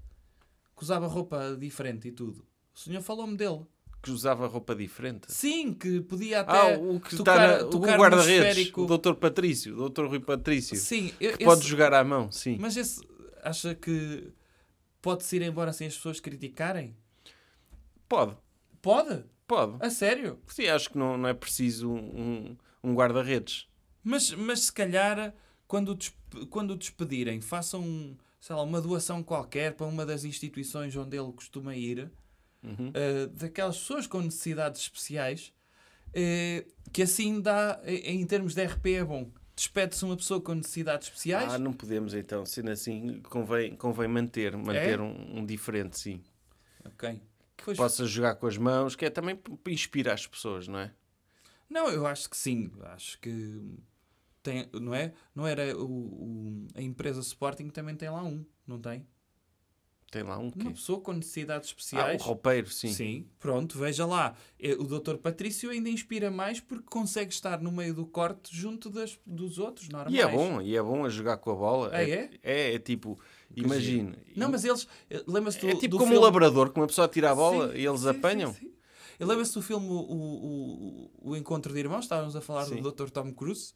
que 0.76 0.82
usava 0.82 1.06
roupa 1.06 1.56
diferente 1.58 2.08
e 2.08 2.12
tudo. 2.12 2.44
O 2.74 2.78
senhor 2.78 3.00
falou-me 3.02 3.36
dele. 3.36 3.60
Que 4.02 4.10
usava 4.10 4.46
roupa 4.46 4.74
diferente. 4.74 5.30
Sim, 5.30 5.74
que 5.74 6.00
podia 6.00 6.40
até 6.40 6.74
Ah, 6.74 6.78
o 6.78 6.98
que 7.00 7.16
tocar, 7.16 7.34
está 7.56 7.64
na, 7.64 7.70
tocar 7.70 7.98
o 7.98 8.00
guarda-redes, 8.00 8.72
o 8.74 8.86
Dr. 8.86 9.12
Patrício, 9.14 9.76
o 9.78 9.88
Dr. 9.90 10.06
Rui 10.06 10.20
Patrício. 10.20 10.76
Sim, 10.76 11.12
eu- 11.20 11.36
que 11.36 11.44
pode 11.44 11.60
esse- 11.60 11.68
jogar 11.68 11.92
à 11.92 12.02
mão, 12.02 12.30
sim. 12.32 12.56
Mas 12.58 12.76
esse 12.78 13.00
acha 13.42 13.74
que 13.74 14.32
pode-se 15.02 15.36
ir 15.36 15.42
embora 15.42 15.72
sem 15.72 15.86
as 15.86 15.94
pessoas 15.96 16.18
criticarem? 16.18 16.96
Pode, 18.08 18.36
Pode? 18.80 19.24
pode. 19.46 19.76
A 19.84 19.90
sério? 19.90 20.38
Sim, 20.48 20.66
acho 20.68 20.90
que 20.90 20.98
não, 20.98 21.18
não 21.18 21.28
é 21.28 21.34
preciso 21.34 21.90
um, 21.90 22.56
um 22.82 22.94
guarda-redes. 22.94 23.68
Mas, 24.02 24.30
mas 24.32 24.60
se 24.60 24.72
calhar, 24.72 25.34
quando 25.66 25.96
quando 26.48 26.72
o 26.72 26.76
despedirem, 26.76 27.40
façam 27.40 27.82
um, 27.82 28.16
sei 28.40 28.54
lá, 28.54 28.62
uma 28.62 28.80
doação 28.80 29.22
qualquer 29.22 29.74
para 29.74 29.86
uma 29.86 30.06
das 30.06 30.24
instituições 30.24 30.94
onde 30.96 31.16
ele 31.18 31.32
costuma 31.32 31.74
ir, 31.76 32.10
Uhum. 32.62 32.90
eh, 32.94 33.26
daquelas 33.28 33.78
pessoas 33.78 34.06
com 34.06 34.20
necessidades 34.20 34.82
especiais, 34.82 35.52
eh, 36.14 36.66
que 36.92 37.02
assim 37.02 37.40
dá, 37.40 37.80
em 37.84 38.20
em 38.20 38.26
termos 38.26 38.54
de 38.54 38.62
RP 38.62 38.86
é 38.94 39.04
bom. 39.04 39.30
Despede-se 39.56 40.04
uma 40.04 40.16
pessoa 40.16 40.40
com 40.40 40.54
necessidades 40.54 41.08
especiais. 41.08 41.52
Ah, 41.52 41.58
não 41.58 41.72
podemos 41.72 42.14
então. 42.14 42.46
Sendo 42.46 42.70
assim, 42.70 43.20
convém, 43.22 43.74
convém 43.76 44.08
manter, 44.08 44.56
manter 44.56 44.98
É? 44.98 45.02
um, 45.02 45.38
um 45.40 45.44
diferente, 45.46 45.98
sim. 45.98 46.22
Ok. 46.84 47.20
Pois- 47.62 47.76
Possa 47.76 48.06
jogar 48.06 48.36
com 48.36 48.46
as 48.46 48.56
mãos, 48.56 48.94
que 48.96 49.04
é 49.04 49.10
também 49.10 49.38
inspirar 49.68 50.14
as 50.14 50.26
pessoas, 50.26 50.66
não 50.68 50.78
é? 50.78 50.92
Não, 51.68 51.88
eu 51.90 52.06
acho 52.06 52.28
que 52.30 52.36
sim. 52.36 52.70
Acho 52.84 53.18
que 53.20 53.60
tem, 54.50 54.80
não 54.80 54.94
é? 54.94 55.12
Não 55.34 55.46
era 55.46 55.76
o, 55.76 55.84
o- 55.86 56.66
a 56.74 56.82
empresa 56.82 57.20
Sporting 57.20 57.68
também 57.68 57.94
tem 57.94 58.08
lá 58.10 58.22
um, 58.22 58.44
não 58.66 58.78
tem? 58.80 59.06
Tem 60.10 60.24
lá 60.24 60.38
um 60.38 60.46
Uma 60.48 60.50
quê? 60.50 60.70
pessoa 60.70 61.00
com 61.00 61.12
necessidades 61.12 61.68
Ah, 61.68 61.70
o 61.70 61.76
especiais. 61.78 62.22
roupeiro, 62.22 62.68
sim. 62.68 62.92
Sim, 62.92 63.26
pronto, 63.38 63.78
veja 63.78 64.04
lá. 64.04 64.34
Eh, 64.58 64.74
O 64.74 64.82
Dr. 64.82 65.16
Patrício 65.18 65.70
ainda 65.70 65.88
inspira 65.88 66.32
mais 66.32 66.58
porque 66.58 66.86
consegue 66.90 67.32
estar 67.32 67.60
no 67.60 67.70
meio 67.70 67.94
do 67.94 68.04
corte 68.04 68.50
junto 68.54 68.90
das, 68.90 69.20
dos 69.24 69.56
outros 69.58 69.88
normais. 69.88 70.12
E 70.16 70.20
é 70.20 70.26
bom, 70.26 70.60
e 70.60 70.76
é 70.76 70.82
bom 70.82 71.04
a 71.04 71.08
jogar 71.08 71.36
com 71.36 71.52
a 71.52 71.54
bola. 71.54 71.90
Ah, 71.92 72.02
é? 72.02 72.28
É, 72.42 72.74
é 72.74 72.78
tipo, 72.80 73.20
imagina. 73.54 74.18
Não, 74.34 74.50
mas 74.50 74.64
eles. 74.64 74.88
eh, 75.08 75.22
Lembra-se 75.28 75.60
do. 75.60 75.68
é 75.68 75.74
tipo 75.76 75.90
do 75.90 75.98
como 75.98 76.08
filme... 76.10 76.18
um 76.18 76.24
labrador, 76.24 76.72
que 76.72 76.80
uma 76.80 76.88
pessoa 76.88 77.06
tira 77.06 77.30
a 77.30 77.34
bola 77.34 77.68
Sim, 77.72 77.78
e 77.78 77.86
eles 77.86 78.00
sim, 78.00 78.08
apanham. 78.08 78.52
sim, 78.52 78.72
Lembra-se 79.20 79.54
do 79.54 79.62
filme 79.62 79.86
o, 79.86 79.92
o, 79.92 81.10
o, 81.22 81.30
o 81.30 81.36
Encontro 81.36 81.72
de 81.72 81.78
Irmãos? 81.78 82.02
Estávamos 82.04 82.34
a 82.34 82.40
falar 82.40 82.64
Sim. 82.64 82.80
do 82.82 82.90
Dr. 82.90 83.10
Tom 83.10 83.32
Cruise. 83.32 83.74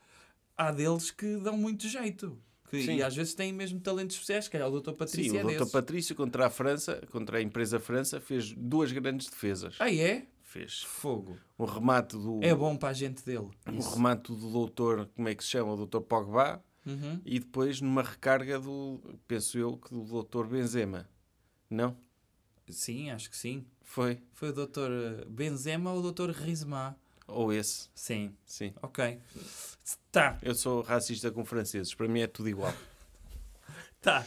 Há 0.57 0.71
deles 0.71 1.11
que 1.11 1.37
dão 1.39 1.57
muito 1.57 1.89
jeito. 1.89 2.39
Que, 2.71 2.79
e 2.79 3.03
às 3.03 3.15
vezes 3.15 3.35
têm 3.35 3.53
mesmo 3.53 3.79
talentos 3.81 4.17
especiais. 4.17 4.49
Que 4.49 4.57
é 4.57 4.67
o 4.67 4.81
Dr. 4.81 4.93
Patrício 4.93 5.31
Sim, 5.33 5.39
é 5.39 5.45
o 5.45 5.47
Dr. 5.49 5.59
desses. 5.59 5.73
Patrício 5.73 6.15
contra 6.17 6.47
a 6.47 6.51
França, 6.51 7.03
contra 7.11 7.39
a 7.39 7.43
empresa 7.43 7.79
França, 7.79 8.21
fez 8.21 8.53
duas 8.53 8.91
grandes 8.93 9.29
defesas. 9.29 9.77
Ah, 9.79 9.93
é? 9.93 10.27
Fez 10.43 10.83
Fogo. 10.83 11.37
um 11.59 11.65
remate 11.65 12.17
do 12.17 12.39
É 12.43 12.55
bom 12.55 12.77
para 12.77 12.91
a 12.91 12.93
gente 12.93 13.25
dele. 13.25 13.49
um 13.69 13.79
Isso. 13.79 13.95
remate 13.95 14.33
do 14.33 14.51
doutor, 14.51 15.09
como 15.15 15.29
é 15.29 15.35
que 15.35 15.43
se 15.43 15.51
chama? 15.51 15.73
O 15.73 15.77
doutor 15.77 16.01
Pogba, 16.03 16.63
Uhum. 16.87 17.21
e 17.25 17.39
depois 17.41 17.81
numa 17.81 18.03
recarga 18.03 18.61
do, 18.61 19.01
penso 19.27 19.57
eu, 19.59 19.77
que 19.77 19.91
do 19.91 20.05
doutor 20.05 20.47
Benzema. 20.47 21.09
Não? 21.69 21.97
Sim, 22.69 23.11
acho 23.11 23.31
que 23.31 23.37
sim. 23.37 23.65
Foi? 23.83 24.21
Foi 24.33 24.51
o 24.51 24.53
Dr. 24.53 25.27
Benzema 25.29 25.93
ou 25.93 26.03
o 26.05 26.13
Dr. 26.13 26.31
Rizma? 26.31 26.97
Ou 27.27 27.53
esse? 27.53 27.89
Sim. 27.95 28.35
Sim. 28.45 28.73
Ok. 28.83 29.19
Tá. 30.13 30.39
Eu 30.43 30.55
sou 30.55 30.83
racista 30.83 31.31
com 31.31 31.45
franceses, 31.45 31.95
para 31.95 32.07
mim 32.09 32.21
é 32.21 32.27
tudo 32.27 32.49
igual. 32.49 32.73
Tá. 34.01 34.25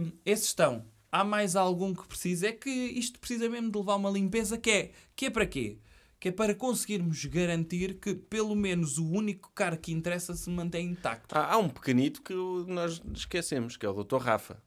Hum, 0.00 0.10
esses 0.24 0.46
estão. 0.46 0.84
Há 1.10 1.24
mais 1.24 1.56
algum 1.56 1.94
que 1.94 2.06
precisa? 2.06 2.48
É 2.48 2.52
que 2.52 2.68
isto 2.70 3.18
precisa 3.18 3.48
mesmo 3.48 3.70
de 3.70 3.78
levar 3.78 3.94
uma 3.96 4.10
limpeza 4.10 4.58
que 4.58 4.70
é, 4.70 4.90
que 5.16 5.26
é 5.26 5.30
para 5.30 5.46
quê? 5.46 5.78
Que 6.20 6.28
é 6.28 6.32
para 6.32 6.54
conseguirmos 6.54 7.24
garantir 7.26 7.94
que 8.00 8.14
pelo 8.14 8.54
menos 8.56 8.98
o 8.98 9.08
único 9.08 9.50
cara 9.54 9.76
que 9.76 9.92
interessa 9.92 10.34
se 10.34 10.50
mantém 10.50 10.88
intacto. 10.90 11.32
Há, 11.38 11.52
há 11.54 11.56
um 11.56 11.68
pequenito 11.68 12.20
que 12.22 12.34
nós 12.66 13.00
esquecemos, 13.14 13.76
que 13.76 13.86
é 13.86 13.88
o 13.88 13.92
doutor 13.94 14.20
Rafa. 14.20 14.60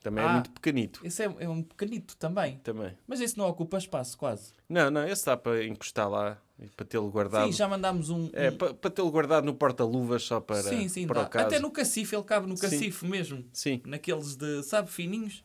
Também 0.00 0.22
é 0.24 0.28
Ah. 0.28 0.32
muito 0.34 0.50
pequenito. 0.52 1.00
Esse 1.04 1.24
é, 1.24 1.34
é 1.40 1.48
um 1.48 1.62
pequenito 1.62 2.16
também. 2.16 2.58
Também. 2.58 2.96
Mas 3.06 3.20
esse 3.20 3.36
não 3.36 3.48
ocupa 3.48 3.76
espaço 3.76 4.16
quase. 4.16 4.52
Não, 4.68 4.88
não, 4.90 5.06
esse 5.06 5.26
dá 5.26 5.36
para 5.36 5.64
encostar 5.66 6.08
lá 6.08 6.40
e 6.58 6.68
para 6.68 6.86
tê-lo 6.86 7.10
guardado. 7.10 7.46
Sim, 7.46 7.52
já 7.52 7.68
mandámos 7.68 8.08
um... 8.08 8.30
É, 8.32 8.50
para, 8.50 8.72
para 8.72 8.90
tê-lo 8.90 9.10
guardado 9.10 9.44
no 9.44 9.54
porta-luvas 9.54 10.22
só 10.22 10.40
para, 10.40 10.62
sim, 10.62 10.88
sim, 10.88 11.06
para. 11.06 11.22
Até 11.22 11.58
no 11.58 11.70
cacife, 11.70 12.16
ele 12.16 12.24
cabe 12.24 12.46
no 12.46 12.56
Sim. 12.56 12.62
cacife 12.62 13.06
mesmo. 13.06 13.44
Sim. 13.52 13.82
Naqueles 13.84 14.36
de, 14.36 14.62
sabe, 14.62 14.90
fininhos. 14.90 15.44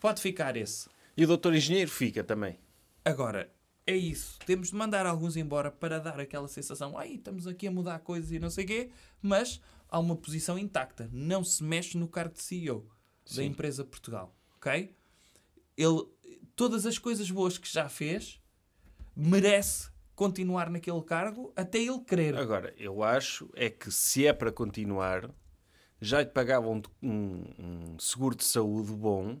Pode 0.00 0.20
ficar 0.20 0.56
esse. 0.56 0.88
E 1.16 1.24
o 1.24 1.26
doutor 1.26 1.54
engenheiro 1.54 1.90
fica 1.90 2.22
também. 2.22 2.58
Agora, 3.04 3.50
é 3.86 3.96
isso. 3.96 4.38
Temos 4.44 4.68
de 4.68 4.74
mandar 4.74 5.06
alguns 5.06 5.36
embora 5.36 5.70
para 5.70 5.98
dar 5.98 6.20
aquela 6.20 6.46
sensação, 6.46 6.96
ai, 6.98 7.14
estamos 7.14 7.46
aqui 7.46 7.66
a 7.66 7.70
mudar 7.70 7.98
coisas 8.00 8.30
e 8.30 8.38
não 8.38 8.50
sei 8.50 8.64
o 8.64 8.66
quê, 8.66 8.90
mas 9.22 9.60
há 9.88 9.98
uma 9.98 10.14
posição 10.14 10.58
intacta. 10.58 11.08
Não 11.10 11.42
se 11.42 11.64
mexe 11.64 11.96
no 11.96 12.06
cargo 12.06 12.34
de 12.34 12.42
CEO 12.42 12.86
da 13.26 13.36
Sim. 13.36 13.46
empresa 13.46 13.84
Portugal. 13.84 14.36
Ok? 14.56 14.94
Ele, 15.76 16.06
todas 16.54 16.84
as 16.84 16.98
coisas 16.98 17.30
boas 17.30 17.56
que 17.56 17.72
já 17.72 17.88
fez, 17.88 18.38
merece 19.16 19.88
continuar 20.18 20.68
naquele 20.68 21.00
cargo 21.02 21.52
até 21.54 21.78
ele 21.78 22.00
querer. 22.00 22.34
Agora, 22.36 22.74
eu 22.76 23.04
acho 23.04 23.48
é 23.54 23.70
que 23.70 23.88
se 23.92 24.26
é 24.26 24.32
para 24.32 24.50
continuar, 24.50 25.30
já 26.00 26.18
lhe 26.20 26.26
pagavam 26.26 26.82
um, 27.00 27.44
um 27.56 27.98
seguro 28.00 28.34
de 28.34 28.42
saúde 28.44 28.90
bom 28.92 29.38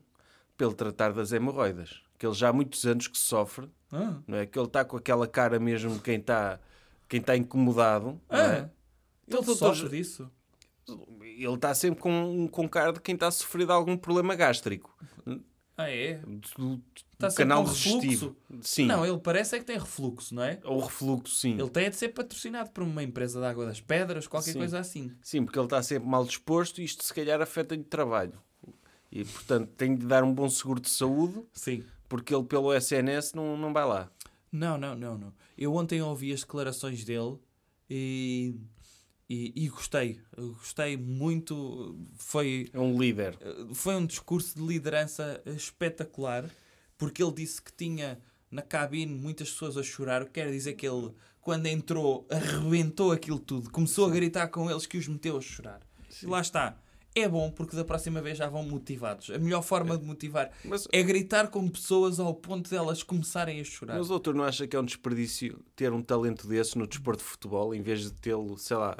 ele 0.60 0.74
tratar 0.74 1.12
das 1.12 1.32
hemorroidas. 1.32 2.00
Que 2.16 2.24
ele 2.26 2.34
já 2.34 2.48
há 2.50 2.52
muitos 2.52 2.84
anos 2.86 3.08
que 3.08 3.18
sofre, 3.18 3.68
Ah, 3.92 4.18
não 4.26 4.38
é? 4.38 4.46
Que 4.46 4.56
ele 4.58 4.66
está 4.66 4.84
com 4.84 4.96
aquela 4.96 5.26
cara 5.26 5.58
mesmo 5.58 5.94
de 5.96 6.00
quem 6.00 6.18
está 6.20 6.60
quem 7.08 7.20
está 7.20 7.36
incomodado. 7.36 8.20
não 8.30 8.38
é? 8.38 8.44
ah, 8.60 8.70
ele 9.26 9.36
doutor- 9.44 9.56
sofre 9.56 9.88
disso. 9.88 10.30
Ele 11.20 11.54
está 11.54 11.74
sempre 11.74 12.00
com, 12.00 12.48
com 12.48 12.68
cara 12.68 12.92
de 12.92 13.00
quem 13.00 13.14
está 13.14 13.26
a 13.28 13.30
sofrer 13.32 13.66
de 13.66 13.72
algum 13.72 13.96
problema 13.96 14.34
gástrico. 14.36 14.96
Ah, 15.76 15.90
é? 15.90 16.20
Está 17.20 17.32
canal 17.32 17.64
digestivo. 17.64 18.36
Sim. 18.62 18.86
Não, 18.86 19.04
ele 19.04 19.18
parece 19.18 19.56
é 19.56 19.58
que 19.58 19.64
tem 19.64 19.76
refluxo, 19.76 20.32
não 20.34 20.44
é? 20.44 20.60
Ou 20.62 20.78
refluxo, 20.80 21.34
sim. 21.34 21.58
Ele 21.58 21.68
tem 21.68 21.86
é 21.86 21.90
de 21.90 21.96
ser 21.96 22.10
patrocinado 22.10 22.70
por 22.70 22.84
uma 22.84 23.02
empresa 23.02 23.40
de 23.40 23.46
água 23.46 23.66
das 23.66 23.80
pedras, 23.80 24.28
qualquer 24.28 24.52
Sim. 24.52 24.58
coisa 24.58 24.78
assim. 24.78 25.10
Sim, 25.20 25.44
porque 25.44 25.58
ele 25.58 25.66
está 25.66 25.82
sempre 25.82 26.08
mal 26.08 26.24
disposto 26.24 26.80
e 26.80 26.84
isto 26.84 27.02
se 27.02 27.12
calhar 27.12 27.40
afeta-lhe 27.42 27.80
o 27.80 27.84
trabalho. 27.84 28.34
E, 29.10 29.24
portanto, 29.24 29.68
tem 29.76 29.96
de 29.96 30.06
dar 30.06 30.22
um 30.22 30.32
bom 30.32 30.48
seguro 30.48 30.80
de 30.80 30.90
saúde, 30.90 31.42
Sim. 31.52 31.82
porque 32.08 32.32
ele 32.32 32.44
pelo 32.44 32.72
SNS 32.72 33.32
não, 33.34 33.56
não 33.56 33.72
vai 33.72 33.84
lá. 33.84 34.08
Não, 34.52 34.78
não, 34.78 34.94
não, 34.94 35.18
não. 35.18 35.34
Eu 35.56 35.74
ontem 35.74 36.00
ouvi 36.00 36.32
as 36.32 36.40
declarações 36.42 37.04
dele 37.04 37.36
e, 37.90 38.54
e, 39.28 39.52
e 39.64 39.68
gostei. 39.68 40.20
Gostei 40.36 40.96
muito. 40.96 41.98
Foi, 42.16 42.68
É 42.72 42.78
um 42.78 42.96
líder. 42.96 43.36
foi 43.74 43.96
um 43.96 44.06
discurso 44.06 44.54
de 44.56 44.64
liderança 44.64 45.42
espetacular, 45.46 46.48
porque 46.98 47.22
ele 47.22 47.32
disse 47.32 47.62
que 47.62 47.72
tinha 47.72 48.20
na 48.50 48.60
cabine 48.60 49.14
muitas 49.14 49.50
pessoas 49.50 49.76
a 49.78 49.82
chorar. 49.82 50.22
O 50.22 50.26
que 50.26 50.32
quer 50.32 50.50
dizer 50.50 50.74
que 50.74 50.86
ele, 50.86 51.12
quando 51.40 51.66
entrou, 51.66 52.26
arrebentou 52.30 53.12
aquilo 53.12 53.38
tudo, 53.38 53.70
começou 53.70 54.06
a 54.06 54.10
gritar 54.10 54.48
com 54.48 54.70
eles 54.70 54.84
que 54.84 54.98
os 54.98 55.08
meteu 55.08 55.36
a 55.38 55.40
chorar. 55.40 55.80
E 56.22 56.26
lá 56.26 56.40
está. 56.40 56.76
É 57.14 57.26
bom 57.28 57.50
porque 57.50 57.74
da 57.74 57.84
próxima 57.84 58.20
vez 58.20 58.38
já 58.38 58.48
vão 58.48 58.62
motivados. 58.62 59.30
A 59.30 59.38
melhor 59.38 59.62
forma 59.62 59.96
de 59.98 60.04
motivar 60.04 60.52
Mas, 60.64 60.86
é 60.92 61.02
gritar 61.02 61.48
com 61.48 61.66
pessoas 61.68 62.20
ao 62.20 62.32
ponto 62.34 62.68
de 62.68 62.76
elas 62.76 63.02
começarem 63.02 63.60
a 63.60 63.64
chorar. 63.64 63.96
mas 63.96 64.06
o 64.06 64.10
doutor 64.10 64.34
não 64.34 64.44
acha 64.44 64.66
que 64.68 64.76
é 64.76 64.80
um 64.80 64.84
desperdício 64.84 65.58
ter 65.74 65.92
um 65.92 66.02
talento 66.02 66.46
desse 66.46 66.78
no 66.78 66.86
desporto 66.86 67.22
de 67.24 67.28
futebol, 67.28 67.74
em 67.74 67.82
vez 67.82 68.02
de 68.02 68.12
tê-lo, 68.12 68.56
sei 68.58 68.76
lá, 68.76 68.94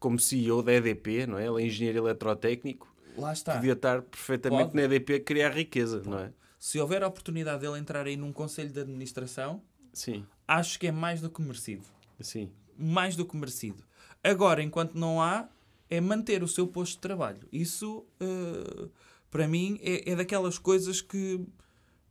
como 0.00 0.18
CEO 0.18 0.62
da 0.62 0.72
EDP, 0.72 1.26
não 1.26 1.38
é? 1.38 1.46
Ele 1.46 1.62
é 1.62 1.66
engenheiro 1.66 1.98
eletrotécnico, 1.98 2.92
Lá 3.16 3.32
está. 3.32 3.54
podia 3.54 3.74
estar 3.74 4.02
perfeitamente 4.02 4.64
Pode. 4.72 4.74
na 4.76 4.82
EDP 4.82 5.14
a 5.14 5.20
criar 5.20 5.50
riqueza, 5.50 6.02
não 6.04 6.18
é? 6.18 6.32
Se 6.64 6.80
houver 6.80 7.02
a 7.04 7.08
oportunidade 7.08 7.60
dele 7.60 7.78
entrar 7.78 8.06
aí 8.06 8.16
num 8.16 8.32
conselho 8.32 8.70
de 8.70 8.80
administração, 8.80 9.60
Sim, 9.92 10.24
acho 10.48 10.78
que 10.78 10.86
é 10.86 10.90
mais 10.90 11.20
do 11.20 11.28
que 11.28 11.42
merecido. 11.42 11.84
sim. 12.22 12.50
Mais 12.74 13.14
do 13.14 13.26
que 13.26 13.36
merecido. 13.36 13.84
Agora, 14.22 14.62
enquanto 14.62 14.94
não 14.94 15.20
há, 15.20 15.46
é 15.90 16.00
manter 16.00 16.42
o 16.42 16.48
seu 16.48 16.66
posto 16.66 16.92
de 16.94 17.00
trabalho. 17.00 17.46
Isso, 17.52 18.06
eh, 18.18 18.88
para 19.30 19.46
mim, 19.46 19.78
é, 19.82 20.12
é 20.12 20.16
daquelas 20.16 20.58
coisas 20.58 21.02
que. 21.02 21.38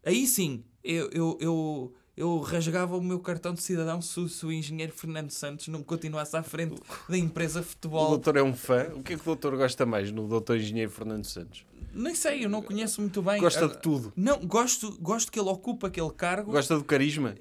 Aí 0.05 0.27
sim, 0.27 0.63
eu, 0.83 1.09
eu, 1.09 1.37
eu, 1.41 1.93
eu 2.15 2.39
rasgava 2.39 2.95
o 2.97 3.01
meu 3.01 3.19
cartão 3.19 3.53
de 3.53 3.61
cidadão 3.61 4.01
se, 4.01 4.19
o- 4.19 4.29
se 4.29 4.45
o 4.45 4.51
engenheiro 4.51 4.91
Fernando 4.93 5.31
Santos 5.31 5.67
não 5.67 5.81
continuasse 5.83 6.35
à 6.37 6.43
frente 6.43 6.75
da 7.09 7.17
empresa 7.17 7.59
de 7.61 7.65
O 7.65 7.69
futebol. 7.69 8.09
doutor 8.09 8.37
é 8.37 8.43
um 8.43 8.53
fã. 8.53 8.87
O 8.95 9.01
que 9.03 9.13
é 9.13 9.15
que 9.15 9.21
o 9.21 9.25
doutor 9.25 9.55
gosta 9.57 9.85
mais 9.85 10.11
no 10.11 10.27
doutor 10.27 10.57
engenheiro 10.57 10.91
Fernando 10.91 11.25
Santos? 11.25 11.65
Nem 11.93 12.15
sei, 12.15 12.45
eu 12.45 12.49
não 12.49 12.61
conheço 12.61 13.01
muito 13.01 13.21
bem. 13.21 13.39
Gosta 13.39 13.65
Ah, 13.65 13.67
de 13.67 13.81
tudo. 13.81 14.11
Não, 14.15 14.39
gosto, 14.45 14.97
gosto 14.99 15.31
que 15.31 15.39
ele 15.39 15.49
ocupa 15.49 15.87
aquele 15.87 16.09
cargo. 16.11 16.51
Gosta 16.51 16.75
do 16.77 16.83
carisma. 16.83 17.35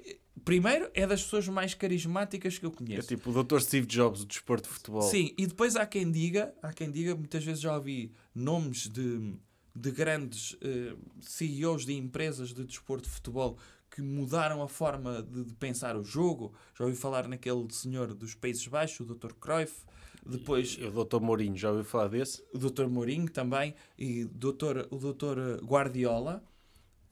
Primeiro, 0.44 0.90
é 0.92 1.06
das 1.06 1.22
pessoas 1.22 1.46
mais 1.48 1.72
carismáticas 1.72 2.58
que 2.58 2.66
eu 2.66 2.70
É 2.70 2.74
conheço. 2.74 3.08
tipo 3.08 3.30
o 3.30 3.32
doutor 3.32 3.62
Steve 3.62 3.86
Jobs 3.86 4.20
do 4.20 4.26
desporto 4.26 4.68
de 4.68 4.74
futebol. 4.74 5.02
Sim, 5.02 5.32
e 5.38 5.46
depois 5.46 5.76
há 5.76 5.86
quem 5.86 6.10
diga, 6.10 6.52
há 6.62 6.72
quem 6.72 6.90
diga, 6.90 7.14
muitas 7.14 7.44
vezes 7.44 7.60
já 7.62 7.74
ouvi 7.76 8.10
nomes 8.34 8.88
de, 8.88 9.34
de 9.74 9.90
grandes 9.92 10.56
eh, 10.60 10.94
CEOs 11.20 11.86
de 11.86 11.92
empresas 11.94 12.52
de 12.52 12.64
desporto 12.64 13.04
de 13.08 13.14
futebol 13.14 13.56
que 13.92 14.00
mudaram 14.00 14.62
a 14.62 14.68
forma 14.68 15.22
de, 15.22 15.44
de 15.44 15.54
pensar 15.54 15.96
o 15.96 16.02
jogo. 16.02 16.52
Já 16.76 16.84
ouvi 16.84 16.96
falar 16.96 17.28
naquele 17.28 17.66
senhor 17.70 18.14
dos 18.14 18.34
Países 18.34 18.66
Baixos, 18.66 19.00
o 19.00 19.14
Dr. 19.14 19.34
Cruyff, 19.38 19.84
depois 20.24 20.76
E 20.80 20.84
o 20.84 20.90
doutor 20.90 21.20
Mourinho, 21.20 21.56
já 21.56 21.68
ouviu 21.70 21.84
falar 21.84 22.08
desse? 22.08 22.42
o 22.54 22.58
Dr. 22.58 22.86
Mourinho 22.86 23.28
também, 23.28 23.74
e 23.98 24.24
Dr. 24.24 24.86
o 24.90 24.96
Dr. 24.96 25.62
Guardiola, 25.62 26.42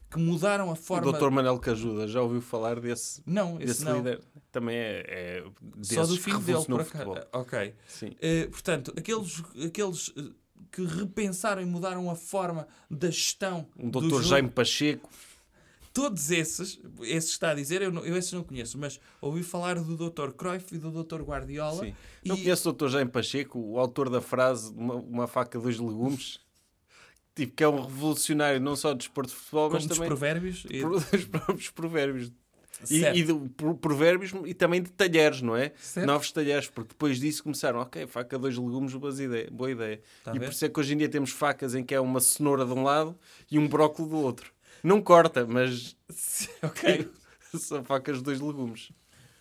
que 0.09 0.17
mudaram 0.17 0.71
a 0.71 0.75
forma... 0.75 1.07
O 1.07 1.11
doutor 1.11 1.29
Manel 1.29 1.59
Cajuda, 1.59 2.07
já 2.07 2.21
ouviu 2.21 2.41
falar 2.41 2.79
desse, 2.79 3.21
Não, 3.25 3.57
esse 3.57 3.65
desse 3.67 3.85
não. 3.85 3.97
líder? 3.97 4.21
Também 4.51 4.75
é, 4.75 5.05
é 5.07 5.43
Só 5.83 6.05
do 6.05 6.17
filho 6.17 6.39
dele, 6.39 6.65
por 6.65 6.81
acaso. 6.81 7.13
Ok. 7.31 7.75
Sim. 7.87 8.15
Eh, 8.19 8.47
portanto, 8.47 8.91
aqueles, 8.97 9.41
aqueles 9.65 10.13
eh, 10.17 10.31
que 10.71 10.83
repensaram 10.83 11.61
e 11.61 11.65
mudaram 11.65 12.09
a 12.09 12.15
forma 12.15 12.67
da 12.89 13.07
gestão 13.09 13.67
Um 13.77 13.91
jogo, 13.91 14.23
Jaime 14.23 14.49
Pacheco. 14.49 15.09
Todos 15.93 16.31
esses, 16.31 16.79
esses 17.01 17.31
está 17.31 17.51
a 17.51 17.53
dizer, 17.55 17.81
eu, 17.81 17.91
não, 17.91 18.05
eu 18.05 18.15
esses 18.17 18.31
não 18.33 18.43
conheço, 18.43 18.77
mas 18.77 18.99
ouvi 19.19 19.43
falar 19.43 19.75
do 19.79 19.95
Dr. 20.09 20.31
Cruyff 20.31 20.73
e 20.75 20.77
do 20.77 21.03
Dr. 21.03 21.21
Guardiola. 21.21 21.83
Sim. 21.85 21.95
Não 22.25 22.35
E- 22.35 22.41
conheço 22.43 22.61
o 22.69 22.71
doutor 22.71 22.89
Jaime 22.89 23.11
Pacheco, 23.11 23.59
o 23.59 23.79
autor 23.79 24.09
da 24.09 24.21
frase 24.21 24.71
uma, 24.73 24.95
uma 24.95 25.27
faca, 25.27 25.59
dois 25.59 25.77
legumes? 25.79 26.39
Tipo, 27.33 27.53
que 27.55 27.63
é 27.63 27.67
um 27.67 27.81
revolucionário 27.81 28.59
não 28.59 28.75
só 28.75 28.93
do 28.93 28.97
desporto 28.97 29.29
de 29.31 29.37
futebol, 29.37 29.69
como 29.69 29.75
mas 29.75 29.85
dos 29.85 29.95
também 29.97 30.09
provérbios. 30.09 30.65
e- 30.69 30.81
dos 30.83 31.25
próprios 31.25 31.69
provérbios. 31.69 32.31
E, 32.89 32.99
Certo. 32.99 33.17
e 33.17 33.49
pro- 33.49 33.75
provérbios 33.75 34.33
e 34.45 34.53
também 34.53 34.81
de 34.81 34.91
talheres, 34.91 35.41
não 35.41 35.55
é? 35.55 35.71
Certo. 35.79 36.05
Novos 36.07 36.31
talheres, 36.31 36.67
porque 36.67 36.89
depois 36.89 37.19
disso 37.19 37.43
começaram, 37.43 37.79
ok, 37.79 38.05
faca, 38.07 38.37
dois 38.37 38.57
legumes, 38.57 38.93
boa 38.95 39.13
ideia. 39.13 39.49
Boa 39.51 39.71
ideia. 39.71 40.01
Tá 40.25 40.35
e 40.35 40.39
por 40.39 40.49
isso 40.49 40.65
é 40.65 40.69
que 40.69 40.77
hoje 40.79 40.93
em 40.93 40.97
dia 40.97 41.07
temos 41.07 41.29
facas 41.29 41.73
em 41.75 41.83
que 41.85 41.93
é 41.95 41.99
uma 42.01 42.19
cenoura 42.19 42.65
de 42.65 42.73
um 42.73 42.83
lado 42.83 43.15
e 43.49 43.57
um 43.59 43.67
brócolo 43.67 44.09
do 44.09 44.17
outro. 44.17 44.51
Não 44.83 45.01
corta, 45.01 45.45
mas 45.45 45.95
ok. 46.61 47.09
são 47.59 47.83
facas 47.83 48.21
dois 48.21 48.39
legumes. 48.39 48.91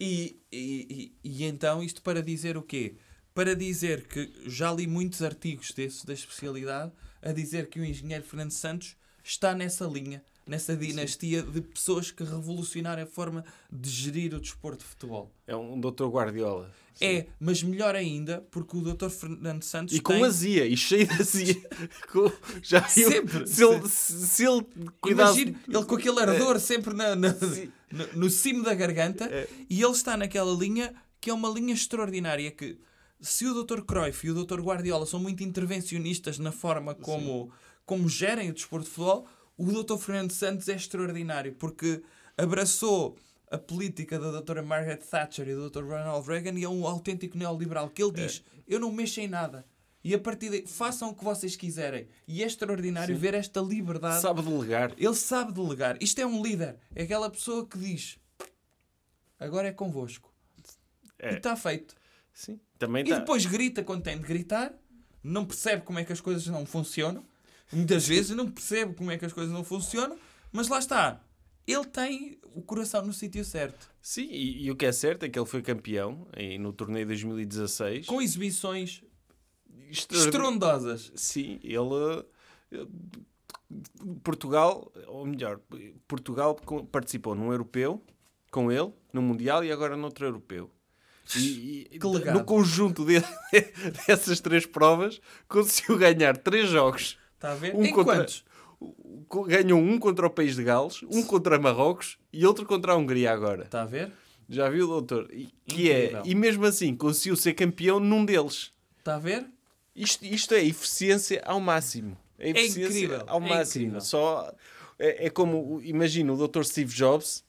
E, 0.00 0.40
e, 0.50 1.12
e, 1.24 1.42
e 1.42 1.44
então, 1.44 1.82
isto 1.82 2.02
para 2.02 2.22
dizer 2.22 2.56
o 2.56 2.62
quê? 2.62 2.96
Para 3.34 3.54
dizer 3.54 4.06
que 4.06 4.32
já 4.46 4.72
li 4.72 4.86
muitos 4.86 5.22
artigos 5.22 5.72
desses 5.72 6.04
da 6.04 6.12
especialidade 6.12 6.92
a 7.22 7.32
dizer 7.32 7.68
que 7.68 7.78
o 7.78 7.84
engenheiro 7.84 8.24
Fernando 8.24 8.50
Santos 8.50 8.96
está 9.22 9.54
nessa 9.54 9.84
linha, 9.84 10.22
nessa 10.50 10.76
dinastia 10.76 11.42
de 11.42 11.60
pessoas 11.60 12.10
que 12.10 12.24
revolucionaram 12.24 13.02
a 13.02 13.06
forma 13.06 13.44
de 13.72 13.88
gerir 13.88 14.34
o 14.34 14.40
desporto 14.40 14.78
de 14.80 14.84
futebol. 14.90 15.32
É 15.46 15.54
um 15.54 15.78
doutor 15.80 16.10
Guardiola. 16.10 16.70
Sim. 16.94 17.04
É, 17.06 17.26
mas 17.38 17.62
melhor 17.62 17.94
ainda, 17.94 18.44
porque 18.50 18.76
o 18.76 18.80
Dr. 18.82 19.08
Fernando 19.08 19.62
Santos 19.62 19.94
E 19.94 20.00
com 20.00 20.12
tem... 20.14 20.24
azia, 20.24 20.66
e 20.66 20.76
cheio 20.76 21.06
de 21.06 21.14
azia. 21.22 21.56
Com- 22.12 22.30
Já? 22.62 22.86
Sempre, 22.88 23.46
Se 23.46 23.64
ele, 23.64 23.88
se, 23.88 24.44
ele 24.44 24.66
cuidasse... 25.00 25.40
Imagine 25.42 25.56
ele 25.68 25.84
com 25.84 25.94
aquele 25.94 26.20
ardor 26.20 26.58
sempre 26.60 26.92
na, 26.92 27.14
na- 27.14 27.32
Sim. 27.32 27.70
no, 27.90 28.06
no 28.24 28.28
cimo 28.30 28.64
da 28.64 28.74
garganta 28.74 29.24
É. 29.26 29.48
e 29.70 29.80
ele 29.82 29.92
está 29.92 30.16
naquela 30.16 30.52
linha 30.52 30.92
que 31.20 31.30
é 31.30 31.32
uma 31.32 31.48
linha 31.48 31.72
extraordinária 31.74 32.50
que 32.50 32.76
se 33.20 33.46
o 33.46 33.62
Dr. 33.64 33.82
Cruyff 33.82 34.26
e 34.26 34.30
o 34.30 34.44
Dr. 34.44 34.60
Guardiola 34.60 35.06
são 35.06 35.20
muito 35.20 35.42
intervencionistas 35.44 36.38
na 36.38 36.50
forma 36.52 36.94
como, 36.94 37.50
como 37.86 38.08
gerem 38.08 38.50
o 38.50 38.54
desporto 38.54 38.84
de 38.86 38.90
futebol, 38.90 39.26
o 39.62 39.82
Dr. 39.82 39.96
Fernando 39.98 40.32
Santos 40.32 40.68
é 40.68 40.74
extraordinário 40.74 41.52
porque 41.54 42.02
abraçou 42.36 43.16
a 43.50 43.58
política 43.58 44.18
da 44.18 44.40
Dra. 44.40 44.62
Margaret 44.62 44.98
Thatcher 44.98 45.48
e 45.48 45.54
do 45.54 45.68
Dr. 45.68 45.82
Ronald 45.84 46.26
Reagan 46.26 46.58
e 46.58 46.64
é 46.64 46.68
um 46.68 46.86
autêntico 46.86 47.36
neoliberal 47.36 47.90
que 47.90 48.02
ele 48.02 48.12
diz, 48.12 48.42
eu 48.66 48.78
não 48.78 48.92
mexo 48.92 49.20
em 49.20 49.28
nada. 49.28 49.64
E 50.02 50.14
a 50.14 50.18
partir 50.18 50.48
daí, 50.48 50.66
façam 50.66 51.10
o 51.10 51.14
que 51.14 51.22
vocês 51.22 51.56
quiserem. 51.56 52.08
E 52.26 52.42
é 52.42 52.46
extraordinário 52.46 53.14
ver 53.18 53.34
esta 53.34 53.60
liberdade 53.60 54.22
Sabe 54.22 54.40
delegar. 54.40 54.94
ele 54.96 55.14
sabe 55.14 55.52
delegar. 55.52 55.98
Isto 56.00 56.20
é 56.22 56.26
um 56.26 56.42
líder. 56.42 56.76
É 56.94 57.02
aquela 57.02 57.28
pessoa 57.28 57.66
que 57.66 57.76
diz: 57.78 58.18
agora 59.38 59.68
é 59.68 59.72
convosco. 59.72 60.32
É. 61.18 61.32
E 61.32 61.36
está 61.36 61.54
feito. 61.54 61.94
Sim. 62.32 62.58
Também 62.78 63.04
E 63.04 63.10
tá. 63.10 63.18
depois 63.18 63.44
grita 63.44 63.82
quando 63.84 64.02
tem 64.02 64.16
de 64.16 64.24
gritar, 64.24 64.72
não 65.22 65.44
percebe 65.44 65.82
como 65.82 65.98
é 65.98 66.04
que 66.04 66.12
as 66.14 66.20
coisas 66.20 66.46
não 66.46 66.64
funcionam. 66.64 67.22
Muitas 67.72 68.06
vezes 68.06 68.36
não 68.36 68.50
percebe 68.50 68.94
como 68.94 69.10
é 69.10 69.18
que 69.18 69.24
as 69.24 69.32
coisas 69.32 69.52
não 69.52 69.62
funcionam, 69.64 70.16
mas 70.52 70.68
lá 70.68 70.78
está. 70.78 71.20
Ele 71.66 71.84
tem 71.84 72.38
o 72.54 72.62
coração 72.62 73.04
no 73.04 73.12
sítio 73.12 73.44
certo. 73.44 73.88
Sim, 74.02 74.26
e, 74.30 74.64
e 74.64 74.70
o 74.70 74.76
que 74.76 74.86
é 74.86 74.92
certo 74.92 75.24
é 75.24 75.28
que 75.28 75.38
ele 75.38 75.46
foi 75.46 75.62
campeão 75.62 76.26
em, 76.36 76.58
no 76.58 76.72
torneio 76.72 77.04
de 77.04 77.10
2016. 77.10 78.06
Com 78.06 78.20
exibições 78.20 79.02
estrondosas. 79.90 81.12
Sim, 81.14 81.60
ele. 81.62 82.24
Portugal, 84.22 84.92
ou 85.06 85.26
melhor, 85.26 85.60
Portugal 86.08 86.54
participou 86.90 87.34
num 87.34 87.52
europeu 87.52 88.02
com 88.50 88.70
ele, 88.72 88.92
no 89.12 89.22
Mundial 89.22 89.64
e 89.64 89.70
agora 89.70 89.96
noutro 89.96 90.26
europeu. 90.26 90.70
E, 91.36 91.86
e 91.92 91.98
no 92.32 92.44
conjunto 92.44 93.04
de- 93.04 93.22
dessas 94.06 94.40
três 94.40 94.66
provas 94.66 95.20
conseguiu 95.48 95.96
ganhar 95.98 96.36
três 96.36 96.68
jogos. 96.68 97.16
Está 97.40 97.52
a 97.52 97.54
ver? 97.54 97.74
Um 97.74 97.82
em 97.86 97.90
contra- 97.90 98.16
quantos? 98.16 98.44
Ganhou 99.48 99.80
um 99.80 99.98
contra 99.98 100.26
o 100.26 100.30
país 100.30 100.54
de 100.56 100.62
Gales, 100.62 101.02
um 101.10 101.22
contra 101.22 101.58
Marrocos 101.58 102.18
e 102.30 102.44
outro 102.44 102.66
contra 102.66 102.92
a 102.92 102.96
Hungria 102.96 103.32
agora. 103.32 103.62
Está 103.64 103.80
a 103.82 103.86
ver? 103.86 104.12
Já 104.46 104.68
viu, 104.68 104.86
doutor? 104.86 105.26
E, 105.32 105.48
que 105.66 105.90
é, 105.90 106.20
e 106.24 106.34
mesmo 106.34 106.66
assim 106.66 106.94
conseguiu 106.94 107.36
ser 107.36 107.54
campeão 107.54 107.98
num 107.98 108.26
deles. 108.26 108.72
Está 108.98 109.14
a 109.14 109.18
ver? 109.18 109.46
Isto, 109.96 110.24
isto 110.26 110.52
é 110.54 110.62
eficiência 110.62 111.42
ao 111.46 111.60
máximo. 111.60 112.14
É 112.38 112.50
eficiência 112.50 112.88
incrível, 112.88 113.24
ao 113.26 113.38
é 113.42 113.48
máximo. 113.48 113.84
incrível. 113.84 114.00
Só, 114.02 114.52
é, 114.98 115.26
é 115.26 115.30
como, 115.30 115.80
imagina 115.82 116.32
o 116.34 116.48
Dr. 116.48 116.62
Steve 116.64 116.92
Jobs 116.94 117.42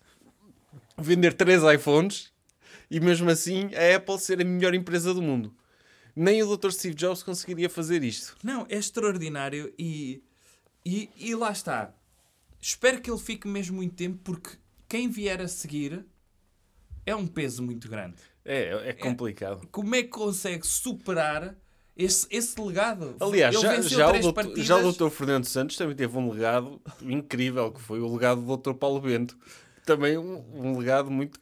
vender 0.97 1.33
três 1.33 1.63
iPhones 1.63 2.31
e 2.89 2.99
mesmo 3.01 3.29
assim 3.29 3.69
a 3.75 3.95
Apple 3.97 4.19
ser 4.19 4.39
a 4.39 4.45
melhor 4.45 4.73
empresa 4.73 5.13
do 5.13 5.21
mundo. 5.21 5.53
Nem 6.15 6.43
o 6.43 6.57
Dr. 6.57 6.71
Steve 6.71 6.95
Jobs 6.95 7.23
conseguiria 7.23 7.69
fazer 7.69 8.03
isto. 8.03 8.35
Não, 8.43 8.65
é 8.69 8.77
extraordinário 8.77 9.73
e, 9.77 10.23
e, 10.85 11.09
e 11.17 11.35
lá 11.35 11.51
está. 11.51 11.93
Espero 12.59 13.01
que 13.01 13.09
ele 13.09 13.19
fique 13.19 13.47
mesmo 13.47 13.77
muito 13.77 13.95
tempo 13.95 14.19
porque 14.23 14.57
quem 14.87 15.09
vier 15.09 15.41
a 15.41 15.47
seguir 15.47 16.05
é 17.05 17.15
um 17.15 17.25
peso 17.25 17.63
muito 17.63 17.89
grande. 17.89 18.17
É, 18.43 18.89
é 18.89 18.93
complicado. 18.93 19.67
Como 19.71 19.95
é 19.95 20.03
que 20.03 20.09
consegue 20.09 20.65
superar 20.65 21.55
esse, 21.95 22.27
esse 22.29 22.59
legado? 22.59 23.15
Aliás, 23.19 23.59
já, 23.59 23.81
já, 23.81 24.09
o 24.09 24.13
doutor, 24.13 24.33
partidas. 24.33 24.65
já 24.65 24.77
o 24.77 24.91
Dr. 24.91 25.09
Fernando 25.09 25.45
Santos 25.45 25.77
também 25.77 25.95
teve 25.95 26.17
um 26.17 26.31
legado 26.31 26.81
incrível, 27.01 27.71
que 27.71 27.81
foi 27.81 27.99
o 27.99 28.13
legado 28.13 28.41
do 28.41 28.57
Dr. 28.57 28.73
Paulo 28.73 28.99
Bento. 28.99 29.37
Também 29.85 30.17
um, 30.17 30.43
um 30.53 30.77
legado 30.77 31.09
muito, 31.09 31.39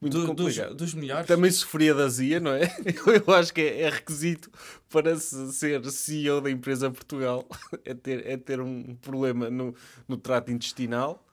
muito 0.00 0.12
do- 0.14 0.18
dos, 0.20 0.26
complicado. 0.28 0.74
dos 0.74 0.94
melhores. 0.94 1.26
Também 1.26 1.50
sofria 1.50 1.94
da 1.94 2.04
azia, 2.04 2.38
não 2.40 2.52
é? 2.52 2.62
Eu 3.26 3.34
acho 3.34 3.52
que 3.52 3.60
é, 3.60 3.82
é 3.82 3.88
requisito 3.90 4.50
para 4.90 5.16
se- 5.16 5.52
ser 5.52 5.84
CEO 5.90 6.40
da 6.40 6.50
empresa 6.50 6.90
Portugal 6.90 7.46
é 7.84 7.94
ter, 7.94 8.26
é 8.26 8.36
ter 8.36 8.60
um 8.60 8.94
problema 8.96 9.50
no, 9.50 9.74
no 10.06 10.16
trato 10.16 10.50
intestinal. 10.52 11.26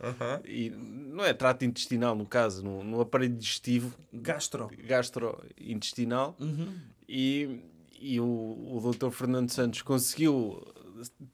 E 0.46 0.70
não 0.72 1.24
é 1.24 1.34
trato 1.34 1.64
intestinal, 1.66 2.16
no 2.16 2.26
caso, 2.26 2.64
no, 2.64 2.84
no 2.84 3.02
aparelho 3.02 3.36
digestivo 3.36 3.94
Gastro. 4.14 4.70
gastrointestinal. 4.88 6.36
Uhum. 6.40 6.74
E, 7.08 7.60
e 8.00 8.20
o, 8.20 8.26
o 8.26 8.92
Dr. 8.94 9.10
Fernando 9.12 9.50
Santos 9.52 9.82
conseguiu 9.82 10.62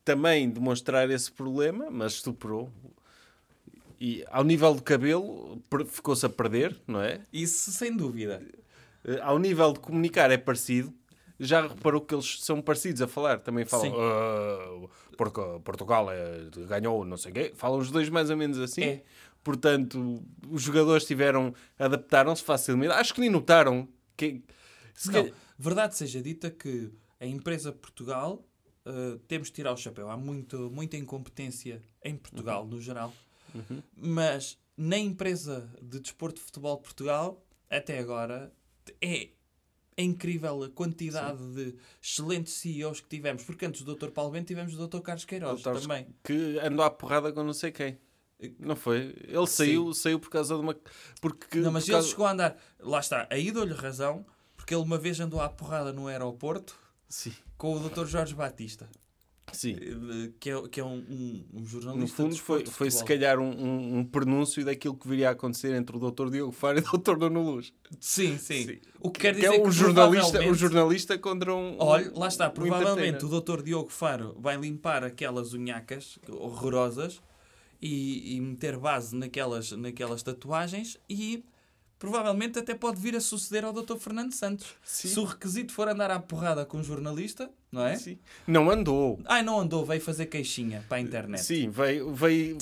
também 0.04 0.50
demonstrar 0.50 1.10
esse 1.10 1.32
problema, 1.32 1.90
mas 1.92 2.14
superou. 2.14 2.72
E 4.04 4.26
ao 4.32 4.44
nível 4.44 4.74
do 4.74 4.82
cabelo, 4.82 5.62
ficou-se 5.88 6.26
a 6.26 6.30
perder, 6.30 6.76
não 6.88 7.00
é? 7.02 7.22
Isso 7.32 7.72
sem 7.72 7.96
dúvida. 7.96 8.42
Eh, 9.06 9.20
Ao 9.22 9.38
nível 9.38 9.74
de 9.74 9.80
comunicar 9.80 10.32
é 10.32 10.38
parecido. 10.38 10.92
Já 11.40 11.68
reparou 11.68 12.02
que 12.02 12.16
eles 12.16 12.40
são 12.44 12.60
parecidos 12.64 13.00
a 13.04 13.08
falar? 13.08 13.40
Também 13.42 13.64
falam 13.64 13.86
Sim. 13.92 13.94
"Ah, 13.96 14.88
Porco- 15.16 15.60
Portugal 15.64 16.12
é, 16.12 16.50
ganhou, 16.68 17.06
não 17.06 17.16
sei 17.16 17.32
o 17.32 17.34
quê. 17.36 17.52
Falam 17.56 17.78
os 17.78 17.92
dois 17.92 18.10
mais 18.10 18.32
ou 18.32 18.38
menos 18.38 18.58
assim. 18.60 18.82
É. 18.84 19.04
Portanto, 19.44 20.24
os 20.50 20.62
jogadores 20.64 21.06
tiveram, 21.06 21.54
adaptaram-se 21.78 22.44
facilmente. 22.44 22.94
Acho 22.94 23.14
que 23.14 23.22
nem 23.22 23.30
notaram 23.30 23.88
que... 24.18 24.42
se 24.96 25.08
Não, 25.12 25.14
calhar- 25.24 25.36
verdade 25.60 25.96
seja 25.96 26.22
dita 26.24 26.50
que 26.50 26.92
a 27.20 27.26
empresa 27.28 27.72
Portugal 27.72 28.44
uh, 28.86 29.18
temos 29.28 29.50
de 29.50 29.54
tirar 29.54 29.74
o 29.74 29.78
chapéu. 29.78 30.10
Há 30.10 30.18
muito, 30.18 30.72
muita 30.72 30.98
incompetência 30.98 31.82
em 32.04 32.16
Portugal, 32.16 32.66
no 32.66 32.80
geral. 32.82 33.14
Mas 33.96 34.58
na 34.78 34.98
empresa 34.98 35.70
de 35.82 36.00
desporto 36.00 36.40
de 36.40 36.46
futebol 36.46 36.78
de 36.78 36.84
Portugal, 36.84 37.44
até 37.70 38.00
agora, 38.00 38.52
é, 39.02 39.30
é 39.98 40.04
incrível 40.04 40.64
a 40.64 40.70
quantidade 40.70 41.44
de 41.54 41.76
excelentes 42.02 42.54
CEOs 42.54 43.02
que 43.02 43.10
tivemos. 43.10 43.44
Porque 43.44 43.66
antes 43.66 43.82
do 43.84 43.96
Dr. 43.96 44.10
Paulo 44.10 44.32
Bento 44.32 44.48
tivemos 44.48 44.74
o 44.78 44.88
Dr. 44.88 45.00
Carlos 45.02 45.26
Queiroz 45.26 45.62
Doutor 45.62 45.82
também. 45.82 46.08
Que 46.24 46.60
andou 46.60 46.84
à 46.84 46.90
porrada 46.90 47.32
com 47.32 47.44
não 47.44 47.54
sei 47.54 47.72
quem. 47.72 47.98
Não 48.58 48.76
foi? 48.76 49.16
Ele 49.28 49.46
saiu, 49.46 49.94
saiu 49.94 50.20
por 50.20 50.30
causa 50.32 50.56
de 50.56 50.62
uma. 50.62 50.76
Porque, 51.22 51.60
Não, 51.60 51.72
mas 51.72 51.84
por 51.86 51.92
ele 51.92 51.96
causa- 51.98 52.10
chegou 52.10 52.26
a 52.26 52.32
andar. 52.32 52.58
Lá 52.80 53.00
está, 53.00 53.28
aí 53.30 53.52
dou-lhe 53.52 53.74
razão, 53.74 54.26
porque 54.58 54.74
ele 54.74 54.82
uma 54.82 54.98
vez 54.98 55.20
andou 55.20 55.40
à 55.40 55.48
porrada 55.48 55.94
no 55.94 56.08
aeroporto 56.08 56.76
Sim, 57.08 57.34
com 57.56 57.76
o 57.76 57.90
Dr. 57.90 58.06
Jorge 58.08 58.34
Batista, 58.34 58.90
sim. 59.52 59.76
eh, 59.80 60.32
que 60.40 60.50
é, 60.50 60.68
que 60.68 60.80
é 60.80 60.84
um, 60.84 60.98
um, 60.98 61.46
um 61.54 61.66
jornalista. 61.66 62.24
No 62.24 62.30
fundo, 62.30 62.42
foi, 62.42 62.66
foi 62.66 62.92
se 62.92 63.04
calhar 63.04 63.40
um, 63.40 63.50
um, 63.50 63.98
um 64.00 64.06
prenúncio 64.06 64.64
daquilo 64.64 64.96
que 64.96 65.08
viria 65.08 65.30
a 65.30 65.32
acontecer 65.32 65.74
entre 65.76 65.96
o 65.96 66.00
Dr. 66.00 66.30
Diogo 66.30 66.52
Faro 66.52 66.80
e 66.82 66.82
o 66.82 66.98
Dr. 66.98 67.18
Nuno 67.18 67.42
Luz. 67.42 67.74
Sim, 68.00 68.38
sim, 68.38 68.66
Sim. 68.66 68.80
O 69.00 69.10
que 69.10 69.22
quer 69.22 69.36
Que 69.36 69.42
dizer 69.42 69.56
é 69.56 69.60
que 69.60 69.68
um 69.68 69.72
jornalista, 69.72 70.42
um 70.42 70.54
jornalista 70.54 71.18
contra 71.18 71.54
um. 71.54 71.76
Olha, 71.80 72.12
lá 72.16 72.28
está, 72.28 72.50
provavelmente 72.50 73.26
o 73.26 73.42
Dr. 73.42 73.62
Diogo 73.64 73.90
Faro 73.90 74.36
vai 74.40 74.58
limpar 74.58 75.04
aquelas 75.04 75.54
unhacas 75.54 76.20
horrorosas 76.30 77.22
e, 77.82 78.36
e 78.36 78.42
meter 78.42 78.78
base 78.78 79.16
naquelas, 79.16 79.72
naquelas 79.72 80.22
tatuagens 80.22 80.98
e 81.10 81.44
provavelmente 82.02 82.58
até 82.58 82.74
pode 82.74 83.00
vir 83.00 83.16
a 83.16 83.22
suceder 83.22 83.64
ao 83.64 83.72
Dr. 83.72 83.96
Fernando 83.96 84.34
Santos. 84.34 84.74
Sim. 84.84 85.08
Se 85.08 85.20
o 85.20 85.24
requisito 85.24 85.72
for 85.72 85.88
andar 85.88 86.10
à 86.10 86.20
porrada 86.20 86.66
com 86.66 86.80
um 86.80 86.84
jornalista, 86.84 87.48
não 87.72 87.86
é? 87.86 87.96
Sim. 87.96 88.18
Não 88.48 88.72
andou. 88.72 89.20
Ai, 89.24 89.44
não 89.44 89.60
andou, 89.60 89.86
veio 89.86 90.02
fazer 90.02 90.26
queixinha 90.26 90.84
para 90.90 90.98
a 90.98 91.00
internet. 91.00 91.44
Sim, 91.44 91.70
veio, 91.70 92.12
veio 92.12 92.58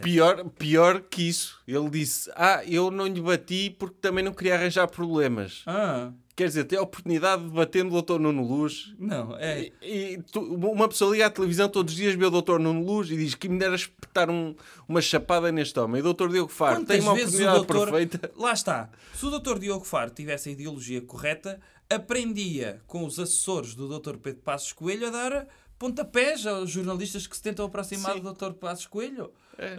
pior, 0.00 0.48
pior 0.58 1.02
que 1.02 1.28
isso. 1.28 1.60
Ele 1.68 1.90
disse: 1.90 2.32
Ah, 2.34 2.64
eu 2.66 2.90
não 2.90 3.06
lhe 3.06 3.20
bati 3.20 3.68
porque 3.78 3.98
também 4.00 4.24
não 4.24 4.32
queria 4.32 4.54
arranjar 4.54 4.88
problemas. 4.88 5.62
Ah, 5.66 6.10
Quer 6.40 6.46
dizer, 6.48 6.64
ter 6.64 6.76
a 6.78 6.82
oportunidade 6.82 7.42
de 7.44 7.50
bater 7.50 7.84
no 7.84 8.00
Dr. 8.00 8.18
Nuno 8.18 8.42
Luz. 8.42 8.94
não, 8.98 9.36
é. 9.36 9.70
E, 9.82 10.14
e 10.14 10.22
tu- 10.22 10.40
uma 10.40 10.88
pessoa 10.88 11.12
liga 11.12 11.26
à 11.26 11.30
televisão 11.30 11.68
todos 11.68 11.92
os 11.92 11.98
dias, 11.98 12.14
vê 12.14 12.24
o 12.24 12.30
Dr. 12.30 12.58
Nuno 12.58 12.82
Luz 12.82 13.10
e 13.10 13.16
diz 13.18 13.34
que 13.34 13.46
me 13.46 13.58
dera 13.58 13.74
espetar 13.74 14.30
um- 14.30 14.54
uma 14.88 15.02
chapada 15.02 15.52
neste 15.52 15.78
homem. 15.78 16.00
E 16.02 16.06
o 16.06 16.14
Dr. 16.14 16.28
Diogo 16.30 16.50
Faro 16.50 16.76
Quantas 16.76 16.96
tem 16.96 17.00
uma 17.06 17.12
oportunidade 17.12 17.56
doutor- 17.58 17.90
perfeita. 17.90 18.32
Lá 18.36 18.52
está. 18.54 18.88
Se 19.14 19.26
o 19.26 19.38
Dr. 19.38 19.58
Diogo 19.58 19.84
Faro 19.84 20.10
tivesse 20.10 20.48
a 20.48 20.52
ideologia 20.52 21.02
correta, 21.02 21.60
aprendia 21.90 22.80
com 22.86 23.04
os 23.04 23.18
assessores 23.18 23.74
do 23.74 23.86
Dr. 23.98 24.16
Pedro 24.16 24.40
Passos 24.40 24.72
Coelho 24.72 25.08
a 25.08 25.10
dar 25.10 25.46
pontapés 25.78 26.46
aos 26.46 26.70
jornalistas 26.70 27.26
que 27.26 27.36
se 27.36 27.42
tentam 27.42 27.66
aproximar 27.66 28.14
Sim. 28.14 28.20
do 28.22 28.32
Dr. 28.32 28.52
Passos 28.54 28.86
Coelho. 28.86 29.30
É. 29.58 29.76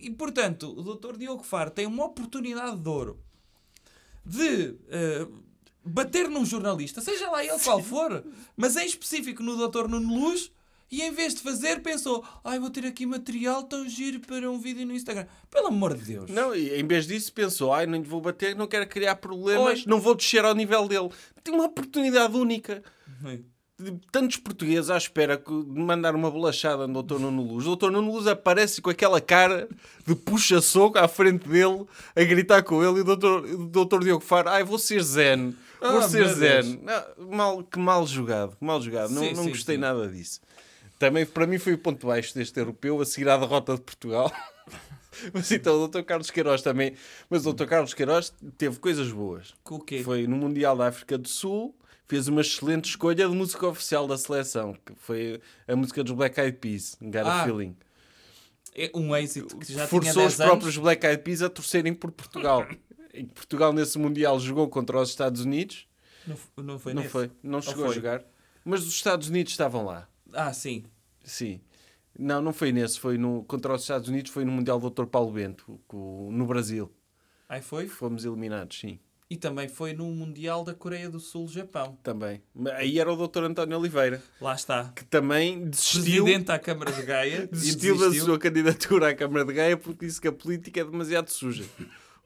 E, 0.00 0.10
portanto, 0.10 0.72
o 0.78 0.94
Dr. 0.94 1.16
Diogo 1.16 1.42
Faro 1.42 1.70
tem 1.72 1.86
uma 1.86 2.04
oportunidade 2.04 2.76
de 2.78 2.88
ouro 2.88 3.18
de 4.24 4.76
ah, 4.92 5.26
bater 5.84 6.28
num 6.28 6.44
jornalista, 6.44 7.00
seja 7.00 7.30
lá 7.30 7.44
ele 7.44 7.58
qual 7.58 7.82
for, 7.82 8.24
mas 8.56 8.76
em 8.76 8.86
específico 8.86 9.42
no 9.42 9.68
Dr. 9.68 9.88
Nuno 9.88 10.14
Luz, 10.14 10.50
e 10.92 11.00
em 11.00 11.10
vez 11.10 11.34
de 11.34 11.40
fazer, 11.40 11.80
pensou: 11.80 12.22
ai, 12.44 12.58
vou 12.58 12.68
ter 12.68 12.84
aqui 12.84 13.06
material 13.06 13.62
tão 13.62 13.88
giro 13.88 14.20
para 14.20 14.50
um 14.50 14.58
vídeo 14.58 14.86
no 14.86 14.92
Instagram. 14.92 15.26
Pelo 15.50 15.68
amor 15.68 15.96
de 15.96 16.04
Deus. 16.04 16.30
Não, 16.30 16.54
e 16.54 16.78
em 16.78 16.86
vez 16.86 17.06
disso 17.06 17.32
pensou, 17.32 17.72
ai, 17.72 17.86
não 17.86 17.96
lhe 17.96 18.04
vou 18.04 18.20
bater, 18.20 18.54
não 18.54 18.66
quero 18.66 18.86
criar 18.86 19.16
problemas, 19.16 19.80
Oi. 19.80 19.84
não 19.86 19.98
vou 19.98 20.14
descer 20.14 20.44
ao 20.44 20.54
nível 20.54 20.86
dele. 20.86 21.08
Tem 21.42 21.54
uma 21.54 21.64
oportunidade 21.64 22.36
única. 22.36 22.82
Tantos 24.12 24.36
portugueses 24.36 24.90
à 24.90 24.96
espera 24.98 25.38
de 25.38 25.80
mandar 25.80 26.14
uma 26.14 26.30
bolachada 26.30 26.86
no 26.86 27.02
Dr. 27.02 27.18
Nuno 27.18 27.42
Luz. 27.42 27.66
O 27.66 27.74
Dr. 27.74 27.90
Nuno 27.90 28.12
Luz 28.12 28.26
aparece 28.26 28.82
com 28.82 28.90
aquela 28.90 29.20
cara 29.20 29.70
de 30.06 30.14
puxa-soco 30.14 30.98
à 30.98 31.08
frente 31.08 31.48
dele, 31.48 31.86
a 32.14 32.22
gritar 32.22 32.62
com 32.62 32.84
ele, 32.84 32.98
e 32.98 33.00
o 33.00 33.16
Dr. 33.16 33.26
o 33.26 33.86
Dr. 33.86 34.04
Diogo 34.04 34.22
Faro, 34.22 34.50
ai, 34.50 34.62
vou 34.62 34.78
ser 34.78 35.02
zen. 35.02 35.56
Ah, 35.82 36.02
ser 36.08 36.24
meu 36.24 36.34
zen. 36.34 36.80
Não, 36.82 37.26
mal, 37.36 37.62
que 37.64 37.78
mal 37.78 38.06
jogado, 38.06 38.56
que 38.56 38.64
mal 38.64 38.80
jogado. 38.80 39.10
não 39.10 39.22
Sim, 39.22 39.34
não 39.34 39.44
sim, 39.44 39.50
gostei 39.50 39.74
sim. 39.76 39.80
nada 39.80 40.08
disso. 40.08 40.40
Também, 40.98 41.26
para 41.26 41.46
mim, 41.46 41.58
foi 41.58 41.72
o 41.74 41.78
ponto 41.78 42.06
baixo 42.06 42.34
deste 42.34 42.58
europeu, 42.58 43.00
a 43.00 43.04
seguir 43.04 43.28
à 43.28 43.36
derrota 43.36 43.74
de 43.74 43.80
Portugal. 43.80 44.30
Mas 45.34 45.50
então, 45.50 45.82
o 45.82 45.88
Dr. 45.88 46.02
Carlos 46.02 46.30
Queiroz 46.30 46.62
também. 46.62 46.94
Mas 47.28 47.44
o 47.44 47.52
Dr. 47.52 47.66
Carlos 47.66 47.92
Queiroz 47.92 48.32
teve 48.56 48.78
coisas 48.78 49.10
boas. 49.10 49.52
Com 49.64 49.74
o 49.76 49.80
quê? 49.80 50.02
Foi 50.02 50.26
no 50.26 50.36
Mundial 50.36 50.76
da 50.76 50.86
África 50.88 51.18
do 51.18 51.28
Sul, 51.28 51.74
fez 52.08 52.28
uma 52.28 52.40
excelente 52.40 52.86
escolha 52.90 53.28
de 53.28 53.34
música 53.34 53.66
oficial 53.66 54.06
da 54.06 54.16
seleção, 54.16 54.74
que 54.86 54.94
foi 54.96 55.40
a 55.68 55.74
música 55.76 56.02
dos 56.04 56.12
Black 56.14 56.40
Eyed 56.40 56.56
Peas, 56.58 56.96
Got 57.00 57.18
a 57.26 57.42
Ah, 57.42 57.44
Feeling. 57.44 57.76
É 58.74 58.90
um 58.94 59.14
êxito 59.14 59.58
que 59.58 59.66
já 59.66 59.74
tinha 59.80 59.88
Forçou 59.88 60.14
10 60.22 60.32
os 60.34 60.40
anos. 60.40 60.50
próprios 60.52 60.76
Black 60.78 61.04
Eyed 61.06 61.22
Peas 61.22 61.42
a 61.42 61.50
torcerem 61.50 61.92
por 61.92 62.10
Portugal. 62.12 62.66
E 63.12 63.24
Portugal, 63.24 63.72
nesse 63.72 63.98
Mundial, 63.98 64.38
jogou 64.40 64.68
contra 64.68 65.00
os 65.00 65.10
Estados 65.10 65.42
Unidos. 65.42 65.86
Não, 66.26 66.36
não 66.64 66.78
foi 66.78 66.94
não 66.94 67.02
nesse? 67.02 67.12
foi, 67.12 67.30
não 67.42 67.56
Ou 67.56 67.62
chegou 67.62 67.84
a 67.84 67.86
foi? 67.88 67.96
jogar. 67.96 68.24
Mas 68.64 68.82
os 68.82 68.92
Estados 68.94 69.28
Unidos 69.28 69.52
estavam 69.52 69.84
lá. 69.84 70.08
Ah, 70.32 70.52
sim. 70.52 70.84
Sim. 71.24 71.60
Não, 72.18 72.40
não 72.40 72.52
foi 72.52 72.72
nesse. 72.72 72.98
Foi 73.00 73.18
no, 73.18 73.44
contra 73.44 73.74
os 73.74 73.82
Estados 73.82 74.08
Unidos, 74.08 74.30
foi 74.30 74.44
no 74.44 74.52
Mundial 74.52 74.78
do 74.78 74.88
Dr. 74.90 75.06
Paulo 75.06 75.32
Bento, 75.32 75.80
no 75.92 76.46
Brasil. 76.46 76.90
Aí 77.48 77.60
foi. 77.60 77.86
Fomos 77.88 78.24
eliminados, 78.24 78.78
sim. 78.78 78.98
E 79.28 79.36
também 79.36 79.66
foi 79.66 79.94
no 79.94 80.04
Mundial 80.06 80.62
da 80.62 80.74
Coreia 80.74 81.08
do 81.08 81.18
Sul-Japão. 81.18 81.98
Também. 82.02 82.42
Aí 82.76 82.98
era 82.98 83.10
o 83.10 83.26
Dr. 83.26 83.44
António 83.44 83.78
Oliveira, 83.78 84.22
Lá 84.38 84.54
está. 84.54 84.92
que 84.94 85.04
também 85.06 85.70
desistiu, 85.70 86.24
Presidente 86.24 86.52
à 86.52 86.58
Câmara 86.58 86.92
de 86.92 87.02
Gaia. 87.02 87.44
e 87.44 87.46
desistiu 87.46 87.98
da 87.98 88.12
sua 88.12 88.38
candidatura 88.38 89.08
à 89.08 89.14
Câmara 89.14 89.46
de 89.46 89.54
Gaia 89.54 89.76
porque 89.76 90.04
disse 90.04 90.20
que 90.20 90.28
a 90.28 90.32
política 90.32 90.80
é 90.82 90.84
demasiado 90.84 91.30
suja. 91.30 91.64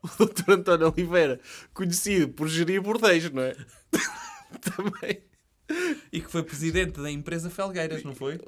O 0.21 0.25
Dr. 0.27 0.53
António 0.53 0.89
Oliveira, 0.93 1.41
conhecido 1.75 2.29
por 2.33 2.49
gerir 2.49 2.81
bordéis, 2.81 3.31
não 3.31 3.43
é? 3.43 3.57
também. 4.61 5.23
E 6.13 6.21
que 6.21 6.31
foi 6.31 6.43
presidente 6.43 7.01
da 7.01 7.11
empresa 7.11 7.51
Felgueiras, 7.51 8.05
não 8.05 8.15
foi? 8.15 8.41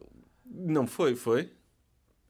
Não 0.46 0.86
foi, 0.86 1.16
foi? 1.16 1.50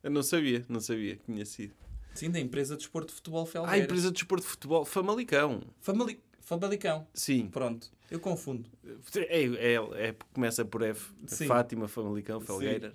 Eu 0.02 0.10
não 0.10 0.22
sabia, 0.22 0.64
não 0.68 0.80
sabia 0.80 1.16
que 1.16 1.24
tinha 1.24 1.44
sido. 1.44 1.74
Sim, 2.14 2.30
da 2.30 2.40
empresa 2.40 2.74
de 2.74 2.78
desporto 2.80 3.08
de 3.08 3.14
futebol 3.16 3.42
Ah, 3.42 3.46
Felgueiras. 3.46 3.80
a 3.80 3.84
empresa 3.84 4.06
de 4.08 4.12
desporto 4.14 4.44
de 4.44 4.50
futebol, 4.50 4.84
Famalicão. 4.84 5.62
Famali... 5.80 6.20
Famalicão. 6.40 7.06
Sim. 7.12 7.48
Pronto. 7.48 7.90
Eu 8.10 8.18
confundo. 8.20 8.68
É, 9.16 9.44
é, 9.44 9.74
é- 10.08 10.16
começa 10.32 10.64
por 10.64 10.82
F. 10.82 11.12
Sim. 11.26 11.46
Fátima, 11.46 11.86
Famalicão, 11.86 12.40
Felgueiras. 12.40 12.94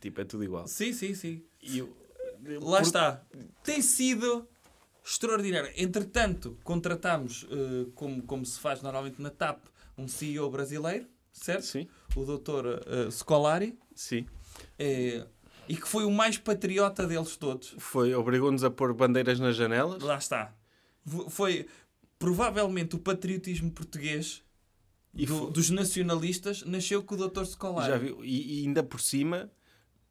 Tipo, 0.00 0.22
é 0.22 0.24
tudo 0.24 0.42
igual. 0.44 0.66
Sim, 0.66 0.92
sim, 0.94 1.14
sim. 1.14 1.44
E 1.62 1.78
eu- 1.78 1.94
Lá 2.62 2.78
por- 2.78 2.86
está. 2.86 3.22
Tem 3.62 3.82
sido 3.82 4.48
extraordinário. 5.10 5.70
Entretanto, 5.76 6.56
contratámos, 6.64 7.46
eh, 7.50 7.86
como, 7.94 8.22
como 8.22 8.44
se 8.44 8.58
faz 8.60 8.82
normalmente 8.82 9.20
na 9.20 9.30
TAP, 9.30 9.64
um 9.96 10.06
CEO 10.06 10.50
brasileiro, 10.50 11.06
certo? 11.32 11.64
Sim, 11.64 11.88
O 12.16 12.24
doutor 12.24 12.82
eh, 12.86 13.10
Scolari, 13.10 13.78
sim. 13.94 14.26
eh, 14.78 15.26
e 15.68 15.76
que 15.76 15.86
foi 15.88 16.04
o 16.04 16.10
mais 16.10 16.38
patriota 16.38 17.06
deles 17.06 17.36
todos. 17.36 17.74
Foi, 17.78 18.14
obrigou-nos 18.14 18.64
a 18.64 18.70
pôr 18.70 18.92
bandeiras 18.94 19.38
nas 19.40 19.54
janelas. 19.56 20.02
Lá 20.02 20.16
está. 20.16 20.54
Foi 21.28 21.66
provavelmente 22.18 22.96
o 22.96 22.98
patriotismo 22.98 23.70
português 23.70 24.42
E 25.14 25.24
do- 25.26 25.38
fo- 25.38 25.50
dos 25.50 25.70
nacionalistas 25.70 26.62
nasceu 26.64 27.02
com 27.02 27.14
o 27.14 27.28
Dr. 27.28 27.44
Scolari. 27.44 27.90
Já 27.90 27.98
viu? 27.98 28.24
E, 28.24 28.60
e 28.62 28.66
ainda 28.66 28.82
por 28.82 29.00
cima, 29.00 29.50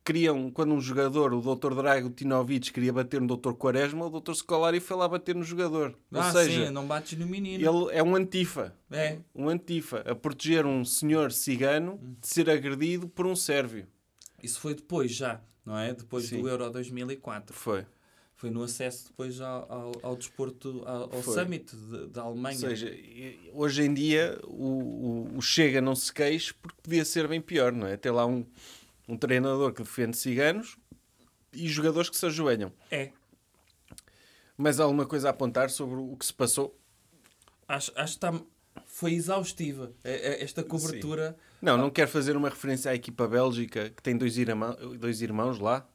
queriam, 0.07 0.49
quando 0.49 0.73
um 0.73 0.79
jogador, 0.79 1.33
o 1.33 1.41
Dr. 1.55 1.73
Drago 1.75 2.09
Tinovic, 2.09 2.71
queria 2.71 2.93
bater 2.93 3.19
no 3.19 3.35
Dr. 3.35 3.51
Quaresma, 3.53 4.05
o 4.05 4.19
Dr. 4.21 4.33
Scolari 4.33 4.79
foi 4.79 4.95
lá 4.95 5.05
bater 5.07 5.35
no 5.35 5.43
jogador. 5.43 5.93
Ah, 6.13 6.27
Ou 6.27 6.31
seja, 6.31 6.67
sim, 6.67 6.71
não 6.71 6.87
bates 6.87 7.19
no 7.19 7.27
menino. 7.27 7.57
ele 7.61 7.93
é 7.97 8.01
um 8.01 8.15
antifa. 8.15 8.73
É. 8.89 9.17
Um 9.35 9.49
antifa 9.49 9.99
a 10.09 10.15
proteger 10.15 10.65
um 10.65 10.85
senhor 10.85 11.31
cigano 11.33 11.99
de 12.21 12.27
ser 12.27 12.49
agredido 12.49 13.07
por 13.09 13.27
um 13.27 13.35
sérvio. 13.35 13.85
Isso 14.41 14.59
foi 14.61 14.73
depois 14.75 15.11
já, 15.13 15.41
não 15.65 15.77
é? 15.77 15.93
Depois 15.93 16.25
Sim. 16.25 16.41
do 16.41 16.47
Euro 16.47 16.69
2004. 16.69 17.53
Foi. 17.53 17.85
Foi 18.35 18.49
no 18.51 18.61
acesso 18.63 19.07
depois 19.07 19.41
ao, 19.41 19.65
ao, 19.71 19.91
ao 20.03 20.15
desporto, 20.15 20.83
ao, 20.85 21.13
ao. 21.15 21.23
Summit 21.23 21.75
da 22.11 22.21
Alemanha. 22.21 22.55
Ou 22.55 22.69
seja, 22.69 22.95
hoje 23.51 23.81
em 23.83 23.93
dia 23.93 24.39
o, 24.43 25.25
o- 25.33 25.37
o 25.37 25.41
Chega 25.41 25.81
não 25.81 25.95
se 25.95 26.13
queixa 26.13 26.53
porque 26.61 26.77
podia 26.83 27.03
ser 27.03 27.27
bem 27.27 27.41
pior, 27.41 27.71
não 27.73 27.87
é? 27.87 27.97
Ter 27.97 28.11
lá 28.11 28.25
um, 28.27 28.45
um 29.07 29.17
treinador 29.17 29.73
que 29.73 29.83
defende 29.83 30.17
ciganos 30.17 30.77
e 31.53 31.67
jogadores 31.67 32.09
que 32.09 32.17
se 32.17 32.25
ajoelham. 32.25 32.71
É. 32.91 33.11
Mas 34.57 34.79
há 34.79 34.83
alguma 34.83 35.05
coisa 35.05 35.27
a 35.27 35.31
apontar 35.31 35.69
sobre 35.69 35.95
o 35.99 36.15
que 36.17 36.25
se 36.25 36.33
passou? 36.33 36.77
Acho, 37.67 37.91
acho 37.95 38.17
que 38.19 38.25
está, 38.25 38.41
foi 38.85 39.13
exaustiva 39.13 39.93
é- 40.03 40.33
é 40.39 40.43
esta 40.43 40.63
cobertura. 40.63 41.37
Não, 41.61 41.77
não 41.77 41.89
quero 41.89 42.09
fazer 42.09 42.35
uma 42.35 42.49
referência 42.49 42.91
à 42.91 42.95
equipa 42.95 43.27
bélgica 43.27 43.89
que 43.89 44.01
tem 44.01 44.17
dois, 44.17 44.37
irmão, 44.37 44.75
dois 44.99 45.21
irmãos 45.21 45.59
lá. 45.59 45.87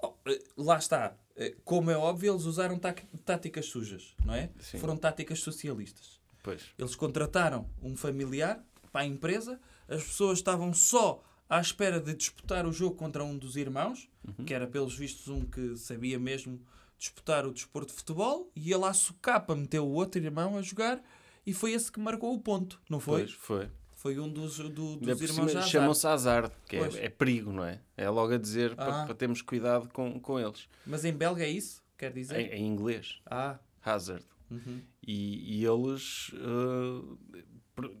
Oh, 0.00 0.14
eh, 0.26 0.42
lá 0.56 0.78
está. 0.78 1.16
Eh, 1.36 1.56
Como 1.64 1.90
é 1.90 1.96
óbvio, 1.96 2.32
eles 2.32 2.44
usaram 2.44 2.78
táticas 2.78 3.66
sujas, 3.66 4.14
não 4.24 4.34
é? 4.34 4.50
Sim. 4.60 4.78
Foram 4.78 4.96
táticas 4.96 5.40
socialistas. 5.40 6.20
Pois. 6.42 6.62
Eles 6.78 6.94
contrataram 6.94 7.68
um 7.82 7.96
familiar 7.96 8.64
para 8.92 9.02
a 9.02 9.06
empresa, 9.06 9.60
as 9.88 10.04
pessoas 10.04 10.38
estavam 10.38 10.72
só 10.72 11.22
à 11.48 11.60
espera 11.60 12.00
de 12.00 12.14
disputar 12.14 12.66
o 12.66 12.72
jogo 12.72 12.94
contra 12.96 13.24
um 13.24 13.36
dos 13.36 13.56
irmãos, 13.56 14.08
Uhum. 14.26 14.44
que 14.44 14.52
era 14.52 14.66
pelos 14.66 14.94
vistos 14.94 15.28
um 15.28 15.44
que 15.46 15.76
sabia 15.76 16.18
mesmo 16.18 16.60
disputar 16.98 17.46
o 17.46 17.52
desporto 17.52 17.92
de 17.92 17.98
futebol 17.98 18.50
e 18.54 18.72
ele 18.72 18.84
à 18.84 18.92
socapa 18.92 19.54
meteu 19.54 19.86
o 19.86 19.92
outro 19.92 20.20
irmão 20.22 20.58
a 20.58 20.62
jogar 20.62 21.02
e 21.46 21.54
foi 21.54 21.72
esse 21.72 21.90
que 21.90 21.98
marcou 22.00 22.34
o 22.34 22.40
ponto, 22.40 22.80
não 22.90 23.00
foi? 23.00 23.20
Pois, 23.22 23.32
foi. 23.32 23.68
Foi 23.94 24.18
um 24.18 24.28
dos, 24.28 24.58
do- 24.58 24.96
dos 24.96 25.20
irmãos 25.22 25.50
Hazard. 25.56 25.70
Chamam-se 25.70 26.06
Hazard, 26.06 26.52
que 26.68 26.76
é, 26.76 27.06
é 27.06 27.08
perigo, 27.08 27.50
não 27.52 27.64
é? 27.64 27.80
É 27.96 28.08
logo 28.08 28.32
a 28.32 28.38
dizer 28.38 28.76
para, 28.76 29.02
Ah. 29.02 29.06
para 29.06 29.14
termos 29.14 29.42
cuidado 29.42 29.88
com, 29.92 30.20
com 30.20 30.38
eles. 30.38 30.68
Mas 30.86 31.04
em 31.04 31.12
belga 31.12 31.42
é 31.44 31.48
isso? 31.50 31.82
Quer 31.96 32.12
dizer? 32.12 32.38
Em, 32.38 32.60
em 32.60 32.66
inglês, 32.66 33.20
Ah, 33.26 33.58
Hazard. 33.82 34.24
uhum. 34.50 34.80
E, 35.04 35.58
e 35.60 35.64
eles. 35.64 36.30
por- 36.32 37.18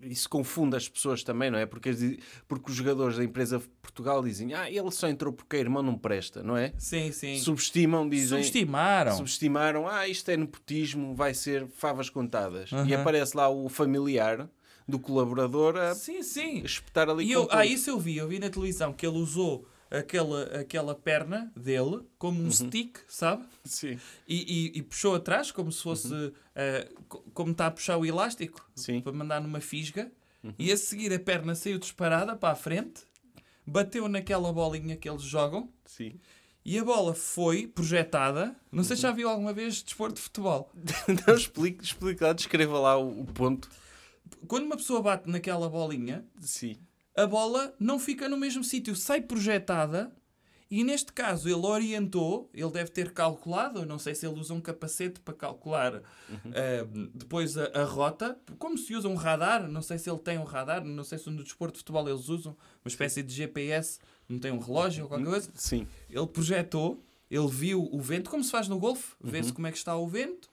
isso 0.02 0.28
confunde 0.28 0.76
as 0.76 0.88
pessoas 0.88 1.22
também, 1.22 1.50
não 1.50 1.58
é? 1.58 1.66
Porque, 1.66 2.18
porque 2.46 2.70
os 2.70 2.76
jogadores 2.76 3.16
da 3.16 3.24
empresa 3.24 3.62
Portugal 3.82 4.22
dizem 4.22 4.54
ah, 4.54 4.70
ele 4.70 4.90
só 4.90 5.08
entrou 5.08 5.32
porque 5.32 5.56
o 5.56 5.60
irmão 5.60 5.82
não 5.82 5.96
presta, 5.96 6.42
não 6.42 6.56
é? 6.56 6.72
sim, 6.78 7.12
sim. 7.12 7.38
Subestimam, 7.38 8.08
dizem. 8.08 8.38
Subestimaram. 8.42 9.16
Subestimaram, 9.16 9.88
ah, 9.88 10.06
isto 10.08 10.30
é 10.30 10.36
nepotismo, 10.36 11.14
vai 11.14 11.34
ser 11.34 11.66
favas 11.68 12.08
contadas. 12.10 12.70
E 12.70 12.74
Aham. 12.74 13.00
aparece 13.00 13.36
lá 13.36 13.48
o 13.48 13.68
familiar 13.68 14.48
do 14.86 14.98
colaborador 14.98 15.76
a 15.76 15.94
Sim, 15.94 16.22
sim. 16.22 16.62
espetar 16.64 17.10
ali 17.10 17.24
E 17.30 17.34
com 17.34 17.40
eu, 17.40 17.48
ah, 17.50 17.66
isso 17.66 17.90
eu 17.90 17.98
vi, 17.98 18.16
eu 18.16 18.26
vi 18.26 18.38
na 18.38 18.48
televisão 18.48 18.92
que 18.92 19.06
ele 19.06 19.18
usou 19.18 19.66
aquela, 19.90 20.42
aquela 20.60 20.94
perna 20.94 21.52
dele 21.56 22.00
como 22.18 22.40
um 22.40 22.44
Uhum. 22.44 22.50
stick, 22.50 22.98
sabe? 23.08 23.44
Sim, 23.64 23.98
E, 24.26 24.72
e- 24.74 24.78
e 24.78 24.82
puxou 24.82 25.14
atrás 25.14 25.50
como 25.50 25.70
se 25.72 25.82
fosse 25.82 26.32
eh, 26.54 26.88
co- 27.08 27.24
como 27.32 27.52
está 27.52 27.66
a 27.66 27.70
puxar 27.70 27.96
o 27.96 28.04
elástico 28.06 28.60
Uhum. 28.76 28.82
Sim. 28.82 28.94
Uhum. 28.96 29.02
para 29.02 29.12
mandar 29.12 29.40
numa 29.40 29.60
fisga. 29.60 30.10
E 30.58 30.70
a 30.72 30.76
seguir 30.76 31.12
a 31.12 31.18
perna 31.18 31.54
saiu 31.54 31.78
disparada 31.78 32.34
para 32.36 32.52
a 32.52 32.56
frente, 32.56 33.02
bateu 33.66 34.08
naquela 34.08 34.52
bolinha 34.52 34.96
que 34.96 35.08
eles 35.08 35.22
jogam 35.22 35.68
sim. 35.84 36.14
e 36.64 36.78
a 36.78 36.84
bola 36.84 37.12
foi 37.14 37.66
projetada. 37.66 38.56
Não 38.70 38.84
sei 38.84 38.96
se 38.96 39.04
Uhum. 39.04 39.10
já 39.10 39.14
viu 39.16 39.28
alguma 39.28 39.52
vez 39.52 39.82
desporto 39.82 40.14
de 40.14 40.20
futebol. 40.22 40.70
Não, 41.26 41.34
explique, 41.34 41.82
explique 41.84 42.22
lá, 42.22 42.32
descreva 42.32 42.78
lá 42.78 42.96
o, 42.96 43.22
o 43.22 43.24
ponto. 43.26 43.68
Quando 44.46 44.64
uma 44.66 44.76
pessoa 44.76 45.02
bate 45.02 45.28
naquela 45.28 45.68
bolinha, 45.68 46.24
Sim. 46.40 46.78
A 47.18 47.26
bola 47.26 47.74
não 47.80 47.98
fica 47.98 48.28
no 48.28 48.36
mesmo 48.36 48.62
sítio, 48.62 48.94
sai 48.94 49.20
projetada. 49.20 50.12
E 50.70 50.84
neste 50.84 51.14
caso 51.14 51.48
ele 51.48 51.66
orientou, 51.66 52.50
ele 52.52 52.70
deve 52.70 52.90
ter 52.90 53.12
calculado, 53.12 53.80
eu 53.80 53.86
não 53.86 53.98
sei 53.98 54.14
se 54.14 54.26
ele 54.26 54.38
usa 54.38 54.52
um 54.52 54.60
capacete 54.60 55.18
para 55.18 55.32
calcular 55.32 56.02
eh, 56.52 56.86
depois 57.14 57.56
a, 57.56 57.70
a 57.72 57.84
rota, 57.84 58.38
como 58.58 58.76
se 58.76 58.94
usa 58.94 59.08
um 59.08 59.14
radar, 59.14 59.66
não 59.66 59.80
sei 59.80 59.96
se 59.96 60.10
ele 60.10 60.18
tem 60.18 60.36
um 60.36 60.44
radar, 60.44 60.84
não 60.84 61.04
sei 61.04 61.16
se 61.16 61.30
no 61.30 61.42
desporto 61.42 61.72
de 61.72 61.78
futebol 61.78 62.06
eles 62.06 62.28
usam 62.28 62.52
uma 62.84 62.88
espécie 62.88 63.22
de 63.22 63.32
GPS, 63.32 63.98
não 64.28 64.38
tem 64.38 64.52
um 64.52 64.58
relógio 64.58 65.04
ou 65.04 65.08
qualquer 65.08 65.24
coisa. 65.24 65.50
Sim. 65.54 65.88
Ele 66.10 66.26
projetou, 66.26 67.02
ele 67.30 67.48
viu 67.48 67.88
o 67.90 67.98
vento, 68.02 68.28
como 68.28 68.44
se 68.44 68.50
faz 68.50 68.68
no 68.68 68.78
golfe, 68.78 69.14
vê-se 69.22 69.54
como 69.54 69.66
é 69.66 69.72
que 69.72 69.78
está 69.78 69.96
o 69.96 70.06
vento. 70.06 70.50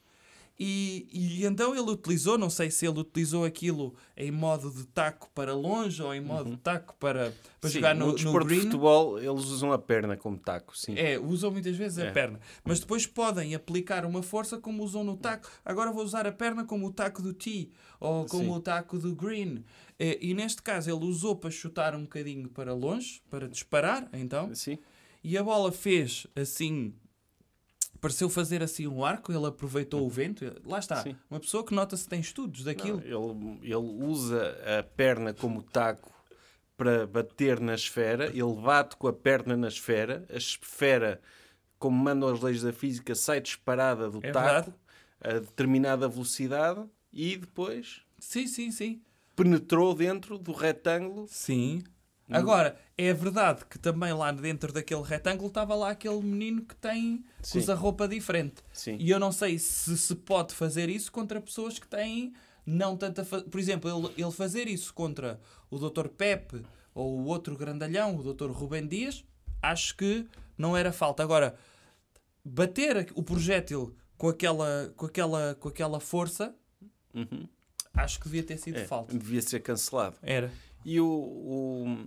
E, 0.58 1.06
e 1.12 1.44
então 1.44 1.74
ele 1.74 1.90
utilizou, 1.90 2.38
não 2.38 2.48
sei 2.48 2.70
se 2.70 2.86
ele 2.86 2.98
utilizou 3.00 3.44
aquilo 3.44 3.94
em 4.16 4.30
modo 4.30 4.70
de 4.70 4.86
taco 4.86 5.28
para 5.34 5.54
longe 5.54 6.02
ou 6.02 6.14
em 6.14 6.20
modo 6.20 6.50
de 6.52 6.56
taco 6.56 6.94
para, 6.98 7.34
para 7.60 7.68
Sim, 7.68 7.74
jogar 7.76 7.94
no, 7.94 8.06
no 8.06 8.12
no 8.12 8.14
desporto 8.16 8.48
de 8.48 8.54
green. 8.54 8.64
futebol 8.64 9.18
eles 9.18 9.44
usam 9.44 9.70
a 9.70 9.78
perna 9.78 10.16
como 10.16 10.38
taco, 10.38 10.74
sim. 10.76 10.94
É, 10.96 11.18
usam 11.18 11.50
muitas 11.50 11.76
vezes 11.76 11.98
É. 11.98 12.08
a 12.08 12.12
perna. 12.12 12.40
Mas 12.64 12.80
depois 12.80 13.06
podem 13.06 13.54
aplicar 13.54 14.06
uma 14.06 14.22
força 14.22 14.56
como 14.58 14.82
usam 14.82 15.04
no 15.04 15.16
taco. 15.18 15.46
Agora 15.62 15.92
vou 15.92 16.02
usar 16.02 16.26
a 16.26 16.32
perna 16.32 16.64
como 16.64 16.86
o 16.86 16.90
taco 16.92 17.20
do 17.20 17.34
tee 17.34 17.70
ou 18.00 18.24
como 18.24 18.44
Sim. 18.44 18.50
o 18.52 18.60
taco 18.60 18.98
do 18.98 19.14
green. 19.14 19.62
Eh, 19.98 20.18
E 20.22 20.32
neste 20.32 20.62
caso 20.62 20.90
ele 20.90 21.04
usou 21.04 21.36
para 21.36 21.50
chutar 21.50 21.94
um 21.94 22.02
bocadinho 22.02 22.48
para 22.48 22.72
longe, 22.72 23.20
para 23.28 23.46
disparar, 23.46 24.08
então. 24.14 24.54
Sim. 24.54 24.78
E 25.22 25.36
a 25.36 25.42
bola 25.42 25.70
fez 25.70 26.26
assim. 26.34 26.94
Pareceu 28.00 28.28
fazer 28.28 28.62
assim 28.62 28.86
um 28.86 29.04
arco, 29.04 29.32
ele 29.32 29.46
aproveitou 29.46 30.04
o 30.04 30.08
vento. 30.08 30.44
Lá 30.64 30.78
está. 30.78 31.02
Sim. 31.02 31.16
Uma 31.30 31.40
pessoa 31.40 31.64
que 31.64 31.74
nota 31.74 31.96
se 31.96 32.08
tem 32.08 32.20
estudos 32.20 32.64
daquilo. 32.64 33.00
Não, 33.04 33.30
ele, 33.30 33.58
ele 33.62 34.04
usa 34.04 34.56
a 34.78 34.82
perna 34.82 35.32
como 35.32 35.62
taco 35.62 36.12
para 36.76 37.06
bater 37.06 37.58
na 37.58 37.74
esfera, 37.74 38.26
ele 38.26 38.54
bate 38.62 38.96
com 38.96 39.08
a 39.08 39.12
perna 39.12 39.56
na 39.56 39.68
esfera, 39.68 40.26
a 40.30 40.36
esfera, 40.36 41.20
como 41.78 41.96
mandam 41.96 42.28
as 42.28 42.40
leis 42.40 42.62
da 42.62 42.72
física, 42.72 43.14
sai 43.14 43.40
disparada 43.40 44.10
do 44.10 44.20
É 44.22 44.30
taco 44.30 44.74
a 45.20 45.38
determinada 45.38 46.06
velocidade 46.08 46.84
e 47.12 47.36
depois 47.36 48.02
Sim, 48.18 48.46
sim, 48.46 48.70
sim. 48.70 49.00
penetrou 49.34 49.94
dentro 49.94 50.38
do 50.38 50.52
retângulo. 50.52 51.26
Sim. 51.28 51.82
Agora, 52.28 52.76
é 52.98 53.12
verdade 53.12 53.64
que 53.66 53.78
também 53.78 54.12
lá 54.12 54.32
dentro 54.32 54.72
daquele 54.72 55.02
retângulo 55.02 55.48
estava 55.48 55.74
lá 55.74 55.90
aquele 55.90 56.20
menino 56.20 56.62
que 56.62 56.74
tem 56.74 57.24
que 57.42 57.58
usa 57.58 57.74
roupa 57.74 58.08
diferente. 58.08 58.56
Sim. 58.72 58.96
E 58.98 59.10
eu 59.10 59.20
não 59.20 59.30
sei 59.30 59.58
se 59.58 59.96
se 59.96 60.14
pode 60.16 60.52
fazer 60.54 60.88
isso 60.88 61.12
contra 61.12 61.40
pessoas 61.40 61.78
que 61.78 61.86
têm 61.86 62.32
não 62.66 62.96
tanta. 62.96 63.24
fa- 63.24 63.42
Por 63.42 63.60
exemplo, 63.60 63.88
ele, 63.88 64.12
ele 64.20 64.32
fazer 64.32 64.66
isso 64.66 64.92
contra 64.92 65.38
o 65.70 65.78
Dr. 65.78 66.08
Pepe 66.08 66.62
ou 66.92 67.18
o 67.20 67.24
outro 67.26 67.56
grandalhão, 67.56 68.16
o 68.16 68.34
Dr. 68.34 68.50
Rubem 68.50 68.86
Dias, 68.88 69.24
acho 69.62 69.96
que 69.96 70.26
não 70.58 70.76
era 70.76 70.90
falta. 70.92 71.22
Agora, 71.22 71.54
bater 72.44 73.08
o 73.14 73.22
projétil 73.22 73.94
com 74.16 74.28
aquela, 74.28 74.92
com 74.96 75.06
aquela, 75.06 75.54
com 75.60 75.68
aquela 75.68 76.00
força, 76.00 76.54
Uhum. 77.14 77.46
acho 77.94 78.18
que 78.18 78.24
devia 78.24 78.42
ter 78.42 78.56
sido 78.58 78.78
É, 78.78 78.84
falta. 78.84 79.16
devia 79.16 79.40
ser 79.42 79.60
cancelado. 79.60 80.16
Era. 80.22 80.50
E 80.88 81.00
o, 81.00 81.06
o, 81.08 81.98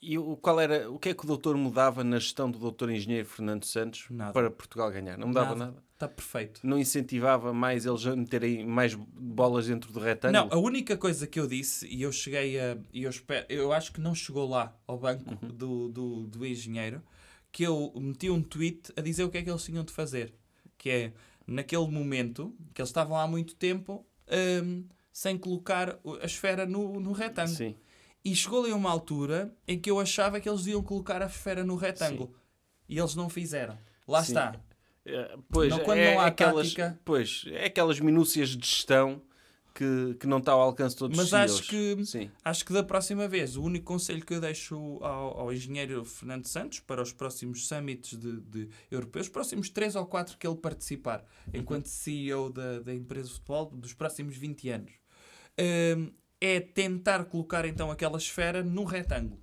e 0.00 0.16
o 0.16 0.36
qual 0.36 0.60
era 0.60 0.88
o 0.88 0.96
que 0.96 1.08
é 1.08 1.14
que 1.14 1.24
o 1.24 1.26
doutor 1.26 1.56
mudava 1.56 2.04
na 2.04 2.20
gestão 2.20 2.48
do 2.48 2.56
doutor 2.56 2.88
engenheiro 2.88 3.26
Fernando 3.26 3.64
Santos 3.64 4.06
Nada. 4.08 4.32
para 4.32 4.48
Portugal 4.48 4.92
ganhar? 4.92 5.18
Não 5.18 5.26
mudava 5.26 5.56
nada. 5.56 5.82
Está 5.94 6.06
perfeito. 6.08 6.60
Não 6.62 6.78
incentivava 6.78 7.52
mais 7.52 7.84
eles 7.84 8.06
a 8.06 8.14
meterem 8.14 8.64
mais 8.64 8.94
bolas 8.94 9.66
dentro 9.66 9.92
do 9.92 9.98
retângulo? 9.98 10.48
Não, 10.48 10.56
a 10.56 10.60
única 10.60 10.96
coisa 10.96 11.26
que 11.26 11.38
eu 11.40 11.48
disse, 11.48 11.84
e 11.88 12.02
eu 12.02 12.12
cheguei 12.12 12.60
a. 12.60 12.76
Eu, 12.94 13.10
espero, 13.10 13.44
eu 13.48 13.72
acho 13.72 13.92
que 13.92 14.00
não 14.00 14.14
chegou 14.14 14.48
lá 14.48 14.72
ao 14.86 14.96
banco 14.98 15.28
Uhum. 15.28 15.48
do, 15.48 15.88
do, 15.88 16.26
do 16.28 16.46
engenheiro, 16.46 17.02
que 17.50 17.64
eu 17.64 17.92
meti 17.96 18.30
um 18.30 18.40
tweet 18.40 18.92
a 18.96 19.00
dizer 19.00 19.24
o 19.24 19.30
que 19.30 19.38
é 19.38 19.42
que 19.42 19.50
eles 19.50 19.64
tinham 19.64 19.82
de 19.82 19.92
fazer. 19.92 20.32
Que 20.78 20.90
é, 20.90 21.12
naquele 21.44 21.88
momento, 21.88 22.54
que 22.72 22.80
eles 22.80 22.88
estavam 22.88 23.16
há 23.16 23.26
muito 23.26 23.54
tempo 23.56 24.06
hum, 24.64 24.84
sem 25.12 25.36
colocar 25.36 25.98
a 26.20 26.24
esfera 26.26 26.66
no, 26.66 26.98
no 27.00 27.12
retângulo. 27.12 27.56
Sim. 27.56 27.74
E 28.24 28.34
chegou 28.36 28.62
ali 28.64 28.72
uma 28.72 28.90
altura 28.90 29.52
em 29.66 29.78
que 29.78 29.90
eu 29.90 29.98
achava 29.98 30.40
que 30.40 30.48
eles 30.48 30.66
iam 30.66 30.82
colocar 30.82 31.22
a 31.22 31.26
esfera 31.26 31.64
no 31.64 31.74
retângulo. 31.76 32.34
E 32.88 32.98
eles 32.98 33.14
não 33.14 33.28
fizeram. 33.28 33.76
Lá 34.06 34.22
Sim. 34.22 34.32
está. 34.32 34.54
É, 35.04 35.36
Pois, 35.50 35.70
Não, 35.70 35.80
quando 35.80 35.98
é 35.98 36.14
não 36.14 36.20
há 36.20 36.26
aquelas, 36.26 36.68
tática- 36.74 37.00
Pois, 37.04 37.44
é 37.48 37.64
aquelas 37.66 37.98
minúcias 37.98 38.50
de 38.50 38.64
gestão 38.64 39.20
que, 39.74 40.14
que 40.20 40.26
não 40.26 40.38
está 40.38 40.52
ao 40.52 40.60
alcance 40.60 40.94
de 40.94 40.98
todos 41.00 41.16
Mas 41.16 41.26
os 41.28 41.34
acho 41.34 41.62
que 41.68 42.04
Sim. 42.04 42.30
Acho 42.44 42.64
que 42.64 42.72
da 42.72 42.82
próxima 42.84 43.26
vez, 43.26 43.56
o 43.56 43.62
único 43.62 43.86
conselho 43.86 44.24
que 44.24 44.34
eu 44.34 44.40
deixo 44.40 44.76
ao, 45.00 45.40
ao 45.40 45.52
engenheiro 45.52 46.04
Fernando 46.04 46.46
Santos 46.46 46.78
para 46.80 47.02
os 47.02 47.12
próximos 47.12 47.66
summits 47.66 48.16
de, 48.16 48.40
de 48.42 48.68
europeus, 48.90 49.26
os 49.26 49.32
próximos 49.32 49.68
3 49.70 49.96
ou 49.96 50.06
4 50.06 50.36
que 50.38 50.46
ele 50.46 50.56
participar, 50.56 51.24
enquanto 51.52 51.86
CEO 51.86 52.50
da, 52.50 52.80
da 52.80 52.94
empresa 52.94 53.28
de 53.28 53.34
futebol, 53.34 53.66
dos 53.72 53.94
próximos 53.94 54.36
20 54.36 54.68
anos, 54.68 54.92
hum, 55.96 56.12
é 56.44 56.58
tentar 56.58 57.24
colocar 57.26 57.64
então 57.64 57.88
aquela 57.88 58.18
esfera 58.18 58.64
no 58.64 58.82
retângulo. 58.82 59.40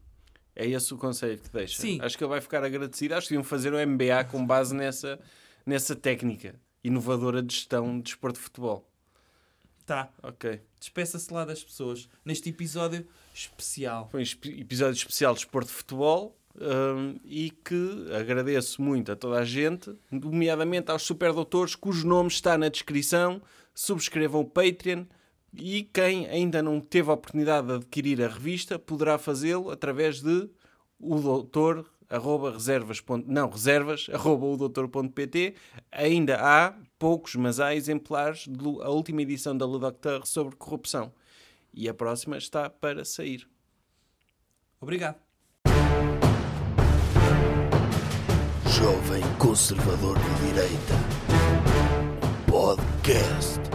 É 0.53 0.67
esse 0.67 0.93
o 0.93 0.97
conselho 0.97 1.39
que 1.39 1.49
deixa. 1.49 1.81
Sim. 1.81 1.97
Acho 2.01 2.17
que 2.17 2.23
ele 2.23 2.29
vai 2.29 2.41
ficar 2.41 2.61
agradecido. 2.61 3.15
Acho 3.15 3.29
que 3.29 3.33
iam 3.33 3.43
fazer 3.43 3.73
o 3.73 3.87
MBA 3.87 4.25
com 4.29 4.45
base 4.45 4.75
nessa, 4.75 5.17
nessa 5.65 5.95
técnica 5.95 6.59
inovadora 6.83 7.41
de 7.41 7.55
gestão 7.55 7.95
de 7.97 8.03
desporto 8.03 8.37
de 8.37 8.43
futebol. 8.43 8.85
Tá, 9.85 10.11
Ok. 10.21 10.59
despeça-se 10.79 11.33
lá 11.33 11.45
das 11.45 11.63
pessoas 11.63 12.09
neste 12.23 12.49
episódio 12.49 13.07
especial. 13.33 14.09
Foi 14.11 14.21
um 14.21 14.59
episódio 14.59 14.97
especial 14.97 15.33
de 15.33 15.39
desporto 15.39 15.69
de 15.69 15.73
futebol 15.73 16.37
hum, 16.55 17.15
e 17.23 17.49
que 17.49 18.07
agradeço 18.13 18.81
muito 18.81 19.11
a 19.11 19.15
toda 19.15 19.39
a 19.39 19.45
gente, 19.45 19.95
nomeadamente 20.11 20.91
aos 20.91 21.03
superdoutores 21.03 21.73
cujo 21.75 22.05
nome 22.05 22.27
está 22.27 22.57
na 22.57 22.67
descrição. 22.67 23.41
Subscrevam 23.73 24.41
o 24.41 24.45
Patreon 24.45 25.05
e 25.53 25.83
quem 25.83 26.27
ainda 26.27 26.61
não 26.61 26.79
teve 26.79 27.09
a 27.09 27.13
oportunidade 27.13 27.67
de 27.67 27.73
adquirir 27.73 28.21
a 28.21 28.27
revista 28.27 28.77
poderá 28.77 29.17
fazê-lo 29.17 29.71
através 29.71 30.21
de 30.21 30.49
o 30.99 31.19
doutor 31.19 31.85
arroba 32.09 32.51
reservas 32.51 33.01
não 33.25 33.49
reservas 33.49 34.07
arroba 34.13 34.45
o 34.45 34.57
ainda 35.91 36.37
há 36.39 36.73
poucos 36.97 37.35
mas 37.35 37.59
há 37.59 37.75
exemplares 37.75 38.47
da 38.47 38.89
última 38.89 39.21
edição 39.21 39.55
da 39.55 39.65
Le 39.65 39.79
Docteur 39.79 40.25
sobre 40.25 40.55
corrupção 40.55 41.11
e 41.73 41.87
a 41.87 41.93
próxima 41.93 42.37
está 42.37 42.69
para 42.69 43.05
sair 43.05 43.47
Obrigado. 44.81 45.17
Jovem 48.65 49.23
Conservador 49.37 50.17
de 50.17 50.47
Direita. 50.47 50.95
Podcast. 52.49 53.68